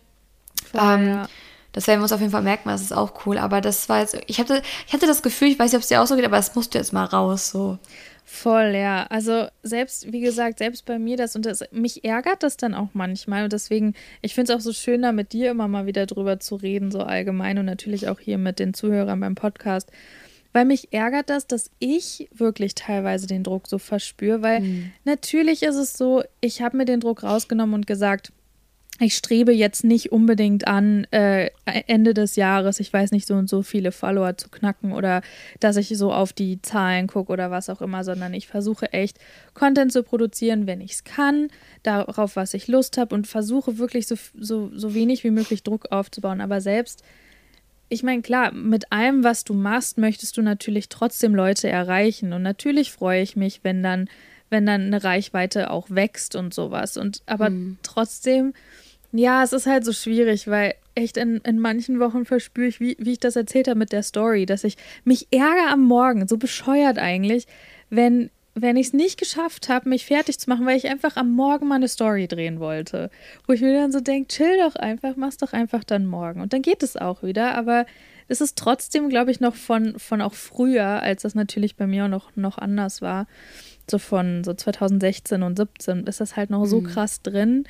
Voll, 0.72 0.80
ähm, 0.82 1.08
ja. 1.08 1.28
Das 1.74 1.88
werden 1.88 1.98
wir 1.98 2.04
uns 2.04 2.12
auf 2.12 2.20
jeden 2.20 2.32
Fall 2.32 2.42
merken, 2.42 2.68
das 2.68 2.80
ist 2.80 2.92
auch 2.92 3.26
cool. 3.26 3.36
Aber 3.36 3.60
das 3.60 3.88
war 3.88 4.00
jetzt, 4.00 4.16
ich 4.26 4.38
hatte, 4.38 4.62
ich 4.86 4.92
hatte 4.92 5.06
das 5.06 5.22
Gefühl, 5.22 5.48
ich 5.48 5.58
weiß 5.58 5.72
nicht, 5.72 5.76
ob 5.76 5.82
es 5.82 5.88
dir 5.88 6.00
auch 6.00 6.06
so 6.06 6.16
geht, 6.16 6.24
aber 6.24 6.38
es 6.38 6.54
musste 6.54 6.78
jetzt 6.78 6.92
mal 6.92 7.04
raus, 7.04 7.50
so. 7.50 7.78
Voll, 8.24 8.74
ja. 8.74 9.06
Also 9.10 9.48
selbst, 9.62 10.10
wie 10.12 10.20
gesagt, 10.20 10.58
selbst 10.58 10.86
bei 10.86 10.98
mir 10.98 11.16
das 11.16 11.36
und 11.36 11.44
das, 11.44 11.64
mich 11.72 12.04
ärgert 12.04 12.42
das 12.42 12.56
dann 12.56 12.74
auch 12.74 12.88
manchmal. 12.94 13.44
Und 13.44 13.52
deswegen, 13.52 13.94
ich 14.22 14.34
finde 14.34 14.52
es 14.52 14.58
auch 14.58 14.62
so 14.62 14.72
schön, 14.72 15.02
da 15.02 15.12
mit 15.12 15.32
dir 15.32 15.50
immer 15.50 15.68
mal 15.68 15.86
wieder 15.86 16.06
drüber 16.06 16.40
zu 16.40 16.54
reden, 16.54 16.90
so 16.90 17.00
allgemein 17.00 17.58
und 17.58 17.66
natürlich 17.66 18.08
auch 18.08 18.20
hier 18.20 18.38
mit 18.38 18.60
den 18.60 18.72
Zuhörern 18.72 19.20
beim 19.20 19.34
Podcast. 19.34 19.90
Weil 20.52 20.64
mich 20.64 20.92
ärgert 20.92 21.28
das, 21.28 21.48
dass 21.48 21.70
ich 21.80 22.28
wirklich 22.32 22.76
teilweise 22.76 23.26
den 23.26 23.42
Druck 23.42 23.66
so 23.66 23.78
verspüre, 23.78 24.40
weil 24.40 24.60
mhm. 24.60 24.92
natürlich 25.04 25.64
ist 25.64 25.74
es 25.74 25.94
so, 25.94 26.22
ich 26.40 26.62
habe 26.62 26.76
mir 26.76 26.84
den 26.84 27.00
Druck 27.00 27.24
rausgenommen 27.24 27.74
und 27.74 27.86
gesagt, 27.88 28.32
ich 29.00 29.16
strebe 29.16 29.52
jetzt 29.52 29.82
nicht 29.82 30.12
unbedingt 30.12 30.68
an, 30.68 31.04
äh, 31.10 31.50
Ende 31.64 32.14
des 32.14 32.36
Jahres, 32.36 32.78
ich 32.78 32.92
weiß 32.92 33.10
nicht, 33.10 33.26
so 33.26 33.34
und 33.34 33.48
so 33.48 33.62
viele 33.62 33.90
Follower 33.90 34.36
zu 34.36 34.48
knacken 34.48 34.92
oder 34.92 35.22
dass 35.58 35.76
ich 35.76 35.88
so 35.88 36.12
auf 36.12 36.32
die 36.32 36.62
Zahlen 36.62 37.08
gucke 37.08 37.32
oder 37.32 37.50
was 37.50 37.68
auch 37.68 37.80
immer, 37.80 38.04
sondern 38.04 38.34
ich 38.34 38.46
versuche 38.46 38.92
echt 38.92 39.18
Content 39.52 39.92
zu 39.92 40.04
produzieren, 40.04 40.68
wenn 40.68 40.80
ich 40.80 40.92
es 40.92 41.04
kann, 41.04 41.48
darauf, 41.82 42.36
was 42.36 42.54
ich 42.54 42.68
Lust 42.68 42.96
habe 42.96 43.14
und 43.16 43.26
versuche 43.26 43.78
wirklich 43.78 44.06
so, 44.06 44.14
so, 44.38 44.70
so 44.72 44.94
wenig 44.94 45.24
wie 45.24 45.32
möglich 45.32 45.64
Druck 45.64 45.90
aufzubauen. 45.90 46.40
Aber 46.40 46.60
selbst, 46.60 47.02
ich 47.88 48.04
meine, 48.04 48.22
klar, 48.22 48.52
mit 48.52 48.92
allem, 48.92 49.24
was 49.24 49.42
du 49.42 49.54
machst, 49.54 49.98
möchtest 49.98 50.36
du 50.36 50.42
natürlich 50.42 50.88
trotzdem 50.88 51.34
Leute 51.34 51.68
erreichen. 51.68 52.32
Und 52.32 52.42
natürlich 52.42 52.92
freue 52.92 53.22
ich 53.22 53.34
mich, 53.34 53.60
wenn 53.64 53.82
dann 53.82 54.08
wenn 54.50 54.66
dann 54.66 54.82
eine 54.82 55.02
Reichweite 55.02 55.70
auch 55.70 55.90
wächst 55.90 56.36
und 56.36 56.54
sowas. 56.54 56.96
Und 56.96 57.22
aber 57.26 57.50
mhm. 57.50 57.78
trotzdem 57.82 58.54
ja, 59.16 59.44
es 59.44 59.52
ist 59.52 59.66
halt 59.66 59.84
so 59.84 59.92
schwierig, 59.92 60.48
weil 60.48 60.74
echt 60.96 61.16
in, 61.16 61.36
in 61.38 61.60
manchen 61.60 62.00
Wochen 62.00 62.24
verspüre 62.24 62.66
ich, 62.66 62.80
wie, 62.80 62.96
wie 62.98 63.12
ich 63.12 63.20
das 63.20 63.36
erzählt 63.36 63.68
habe 63.68 63.78
mit 63.78 63.92
der 63.92 64.02
Story, 64.02 64.44
dass 64.44 64.64
ich 64.64 64.76
mich 65.04 65.28
ärgere 65.30 65.70
am 65.70 65.82
Morgen, 65.82 66.26
so 66.26 66.36
bescheuert 66.36 66.98
eigentlich, 66.98 67.46
wenn, 67.90 68.30
wenn 68.56 68.76
ich 68.76 68.88
es 68.88 68.92
nicht 68.92 69.18
geschafft 69.18 69.68
habe, 69.68 69.88
mich 69.88 70.04
fertig 70.04 70.40
zu 70.40 70.50
machen, 70.50 70.66
weil 70.66 70.76
ich 70.76 70.88
einfach 70.88 71.16
am 71.16 71.30
Morgen 71.30 71.68
mal 71.68 71.76
eine 71.76 71.86
Story 71.86 72.26
drehen 72.26 72.58
wollte. 72.58 73.08
Wo 73.46 73.52
ich 73.52 73.60
mir 73.60 73.72
dann 73.72 73.92
so 73.92 74.00
denke, 74.00 74.28
chill 74.28 74.58
doch 74.58 74.74
einfach, 74.74 75.14
mach's 75.14 75.36
doch 75.36 75.52
einfach 75.52 75.84
dann 75.84 76.06
morgen. 76.06 76.40
Und 76.40 76.52
dann 76.52 76.62
geht 76.62 76.82
es 76.82 76.96
auch 76.96 77.22
wieder, 77.22 77.54
aber 77.54 77.86
es 78.26 78.40
ist 78.40 78.58
trotzdem, 78.58 79.10
glaube 79.10 79.30
ich, 79.30 79.38
noch 79.38 79.54
von, 79.54 79.96
von 79.98 80.22
auch 80.22 80.34
früher, 80.34 81.02
als 81.02 81.22
das 81.22 81.36
natürlich 81.36 81.76
bei 81.76 81.86
mir 81.86 82.06
auch 82.06 82.08
noch, 82.08 82.34
noch 82.34 82.58
anders 82.58 83.00
war, 83.00 83.28
so 83.88 83.98
von 83.98 84.42
so 84.42 84.54
2016 84.54 85.44
und 85.44 85.56
17, 85.56 86.04
ist 86.08 86.20
das 86.20 86.34
halt 86.34 86.50
noch 86.50 86.64
so 86.64 86.80
mhm. 86.80 86.86
krass 86.86 87.22
drin 87.22 87.64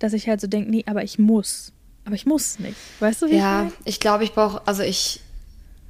dass 0.00 0.12
ich 0.12 0.28
halt 0.28 0.40
so 0.40 0.48
denke, 0.48 0.70
nee, 0.70 0.84
aber 0.86 1.04
ich 1.04 1.18
muss. 1.18 1.72
Aber 2.04 2.14
ich 2.16 2.26
muss 2.26 2.58
nicht. 2.58 2.76
Weißt 2.98 3.22
du, 3.22 3.26
wie 3.26 3.36
ja, 3.36 3.66
ich, 3.84 3.94
ich 3.94 4.00
glaube, 4.00 4.24
ich 4.24 4.32
brauche, 4.32 4.66
also 4.66 4.82
ich 4.82 5.20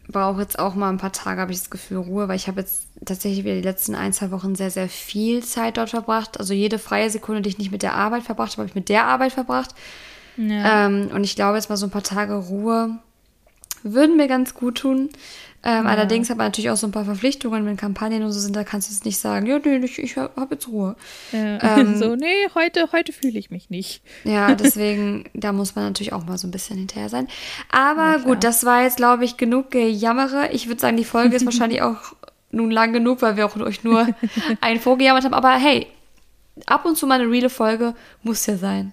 brauche 0.09 0.41
jetzt 0.41 0.59
auch 0.59 0.75
mal 0.75 0.91
ein 0.91 0.99
paar 0.99 1.13
Tage, 1.13 1.41
habe 1.41 1.53
ich 1.53 1.59
das 1.59 1.71
Gefühl, 1.71 1.99
Ruhe, 1.99 2.29
weil 2.29 2.37
ich 2.37 2.49
habe 2.49 2.61
jetzt 2.61 2.89
tatsächlich 3.05 3.45
wieder 3.45 3.55
die 3.55 3.63
letzten 3.63 3.95
ein, 3.95 4.13
zwei 4.13 4.31
Wochen 4.31 4.55
sehr, 4.55 4.71
sehr 4.71 4.89
viel 4.89 5.43
Zeit 5.43 5.77
dort 5.77 5.91
verbracht. 5.91 6.39
Also 6.39 6.53
jede 6.53 6.79
freie 6.79 7.09
Sekunde, 7.11 7.43
die 7.43 7.51
ich 7.51 7.59
nicht 7.59 7.73
mit 7.73 7.83
der 7.83 7.95
Arbeit 7.95 8.25
verbracht 8.25 8.53
habe, 8.53 8.63
habe 8.63 8.69
ich 8.69 8.75
mit 8.75 8.89
der 8.89 9.05
Arbeit 9.05 9.33
verbracht. 9.33 9.75
Ja. 10.37 10.87
Ähm, 10.87 11.11
und 11.15 11.25
ich 11.25 11.37
glaube, 11.37 11.57
jetzt 11.57 11.71
mal 11.71 11.77
so 11.77 11.87
ein 11.87 11.91
paar 11.91 12.03
Tage 12.03 12.35
Ruhe 12.35 12.99
würden 13.83 14.17
mir 14.17 14.29
ganz 14.29 14.55
gut 14.55 14.79
tun. 14.79 15.11
Ähm, 15.63 15.85
ja. 15.85 15.91
Allerdings 15.91 16.31
hat 16.31 16.39
man 16.39 16.47
natürlich 16.47 16.71
auch 16.71 16.77
so 16.77 16.87
ein 16.87 16.93
paar 16.93 17.05
Verpflichtungen, 17.05 17.67
wenn 17.67 17.77
Kampagnen 17.77 18.23
und 18.23 18.33
so 18.33 18.41
sind, 18.41 18.57
da 18.57 18.65
kannst 18.65 18.89
du 18.89 18.95
jetzt 18.95 19.05
nicht 19.05 19.19
sagen, 19.19 19.45
ja, 19.47 19.59
nee, 19.59 19.77
ich, 19.85 19.99
ich 19.99 20.17
habe 20.17 20.55
jetzt 20.55 20.69
Ruhe. 20.69 20.97
Ja. 21.33 21.79
Ähm, 21.79 21.97
so, 21.99 22.17
nee, 22.17 22.49
heute, 22.55 22.89
heute 22.93 23.13
fühle 23.13 23.39
ich 23.39 23.51
mich 23.51 23.69
nicht. 23.69 24.03
Ja, 24.25 24.55
deswegen, 24.55 25.25
da 25.35 25.53
muss 25.53 25.75
man 25.75 25.85
natürlich 25.85 26.15
auch 26.15 26.25
mal 26.25 26.39
so 26.39 26.49
ein 26.49 26.51
bisschen 26.51 26.79
hinterher 26.79 27.11
sein. 27.11 27.29
Aber 27.71 28.21
gut, 28.21 28.43
das 28.43 28.65
war 28.65 28.83
jetzt, 28.83 28.97
glaube 28.97 29.25
ich, 29.25 29.37
genug 29.37 29.71
Gejammere. 29.71 30.49
Ich 30.53 30.67
würde 30.69 30.81
sagen, 30.81 30.97
die 30.97 31.05
Folge 31.05 31.37
ist 31.37 31.45
wahrscheinlich 31.45 31.83
auch 31.83 32.15
nun 32.51 32.71
lang 32.71 32.93
genug, 32.93 33.21
weil 33.21 33.37
wir 33.37 33.45
auch 33.45 33.57
euch 33.57 33.85
nur 33.85 34.09
einen 34.63 34.81
vorgejammert 34.81 35.25
haben. 35.25 35.35
Aber 35.35 35.53
hey, 35.53 35.87
ab 36.67 36.87
und 36.87 36.97
zu 36.97 37.07
mal 37.07 37.21
eine 37.21 37.31
reale 37.31 37.51
Folge 37.51 37.95
muss 38.23 38.47
ja 38.47 38.57
sein. 38.57 38.93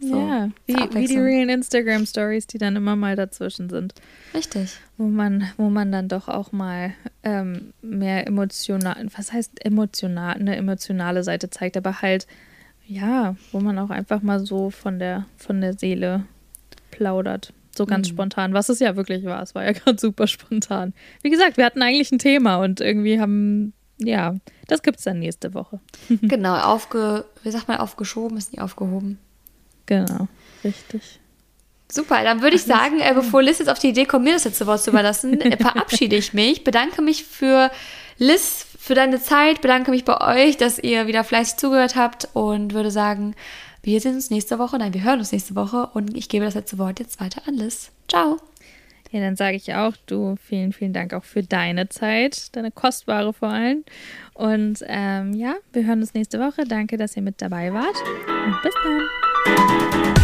So, 0.00 0.18
ja, 0.18 0.48
wie, 0.66 0.74
wie 0.74 1.06
die 1.06 1.18
realen 1.18 1.50
Instagram-Stories, 1.50 2.46
die 2.46 2.56
dann 2.56 2.74
immer 2.74 2.96
mal 2.96 3.16
dazwischen 3.16 3.68
sind. 3.68 3.94
Richtig. 4.32 4.78
Wo 4.96 5.04
man, 5.04 5.50
wo 5.58 5.68
man 5.68 5.92
dann 5.92 6.08
doch 6.08 6.28
auch 6.28 6.52
mal 6.52 6.94
ähm, 7.22 7.74
mehr 7.82 8.26
emotional, 8.26 9.06
was 9.14 9.32
heißt 9.32 9.62
emotional, 9.64 10.36
eine 10.36 10.56
emotionale 10.56 11.22
Seite 11.22 11.50
zeigt, 11.50 11.76
aber 11.76 12.00
halt, 12.00 12.26
ja, 12.86 13.36
wo 13.52 13.60
man 13.60 13.78
auch 13.78 13.90
einfach 13.90 14.22
mal 14.22 14.40
so 14.40 14.70
von 14.70 14.98
der, 14.98 15.26
von 15.36 15.60
der 15.60 15.74
Seele 15.74 16.24
plaudert. 16.90 17.52
So 17.76 17.84
ganz 17.84 18.08
mhm. 18.08 18.14
spontan, 18.14 18.54
was 18.54 18.68
es 18.68 18.80
ja 18.80 18.96
wirklich 18.96 19.24
war. 19.24 19.42
Es 19.42 19.54
war 19.54 19.64
ja 19.64 19.72
gerade 19.74 19.98
super 19.98 20.26
spontan. 20.26 20.94
Wie 21.22 21.30
gesagt, 21.30 21.58
wir 21.58 21.66
hatten 21.66 21.82
eigentlich 21.82 22.10
ein 22.10 22.18
Thema 22.18 22.56
und 22.56 22.80
irgendwie 22.80 23.20
haben, 23.20 23.74
ja, 23.98 24.34
das 24.66 24.82
gibt 24.82 24.98
es 24.98 25.04
dann 25.04 25.18
nächste 25.18 25.52
Woche. 25.52 25.78
genau, 26.22 26.56
aufge, 26.56 27.26
wie 27.42 27.50
sagt 27.50 27.68
man, 27.68 27.78
aufgeschoben 27.78 28.38
ist 28.38 28.54
nie 28.54 28.60
aufgehoben. 28.60 29.18
Genau, 29.90 30.28
richtig. 30.62 31.18
Super, 31.90 32.22
dann 32.22 32.42
würde 32.42 32.54
ich 32.54 32.62
sagen, 32.62 33.00
äh, 33.00 33.12
bevor 33.12 33.42
Liz 33.42 33.58
jetzt 33.58 33.68
auf 33.68 33.80
die 33.80 33.88
Idee 33.88 34.04
kommt, 34.04 34.24
mir 34.24 34.34
das 34.34 34.44
letzte 34.44 34.68
Wort 34.68 34.80
zu 34.80 34.90
überlassen, 34.90 35.40
äh, 35.40 35.56
verabschiede 35.60 36.14
ich 36.14 36.32
mich, 36.32 36.62
bedanke 36.62 37.02
mich 37.02 37.24
für 37.24 37.72
Liz, 38.18 38.66
für 38.78 38.94
deine 38.94 39.20
Zeit, 39.20 39.60
bedanke 39.60 39.90
mich 39.90 40.04
bei 40.04 40.46
euch, 40.46 40.56
dass 40.56 40.78
ihr 40.78 41.08
wieder 41.08 41.24
fleißig 41.24 41.56
zugehört 41.56 41.96
habt 41.96 42.28
und 42.34 42.72
würde 42.72 42.92
sagen, 42.92 43.34
wir 43.82 44.00
sehen 44.00 44.14
uns 44.14 44.30
nächste 44.30 44.60
Woche, 44.60 44.78
nein, 44.78 44.94
wir 44.94 45.02
hören 45.02 45.18
uns 45.18 45.32
nächste 45.32 45.56
Woche 45.56 45.90
und 45.92 46.16
ich 46.16 46.28
gebe 46.28 46.44
das 46.44 46.54
letzte 46.54 46.78
Wort 46.78 47.00
jetzt 47.00 47.20
weiter 47.20 47.42
an 47.48 47.54
Liz. 47.54 47.90
Ciao. 48.08 48.36
Ja, 49.10 49.18
dann 49.18 49.34
sage 49.34 49.56
ich 49.56 49.74
auch, 49.74 49.94
du, 50.06 50.36
vielen, 50.36 50.72
vielen 50.72 50.92
Dank 50.92 51.12
auch 51.14 51.24
für 51.24 51.42
deine 51.42 51.88
Zeit, 51.88 52.54
deine 52.54 52.70
kostbare 52.70 53.32
vor 53.32 53.48
allem. 53.48 53.84
Und 54.34 54.84
ähm, 54.86 55.34
ja, 55.34 55.56
wir 55.72 55.84
hören 55.84 56.00
uns 56.00 56.14
nächste 56.14 56.38
Woche. 56.38 56.62
Danke, 56.64 56.96
dass 56.96 57.16
ihr 57.16 57.22
mit 57.22 57.42
dabei 57.42 57.72
wart. 57.72 57.96
Und 58.46 58.62
bis 58.62 58.74
dann. 58.84 59.29
Thank 59.44 59.94
you. 59.94 60.19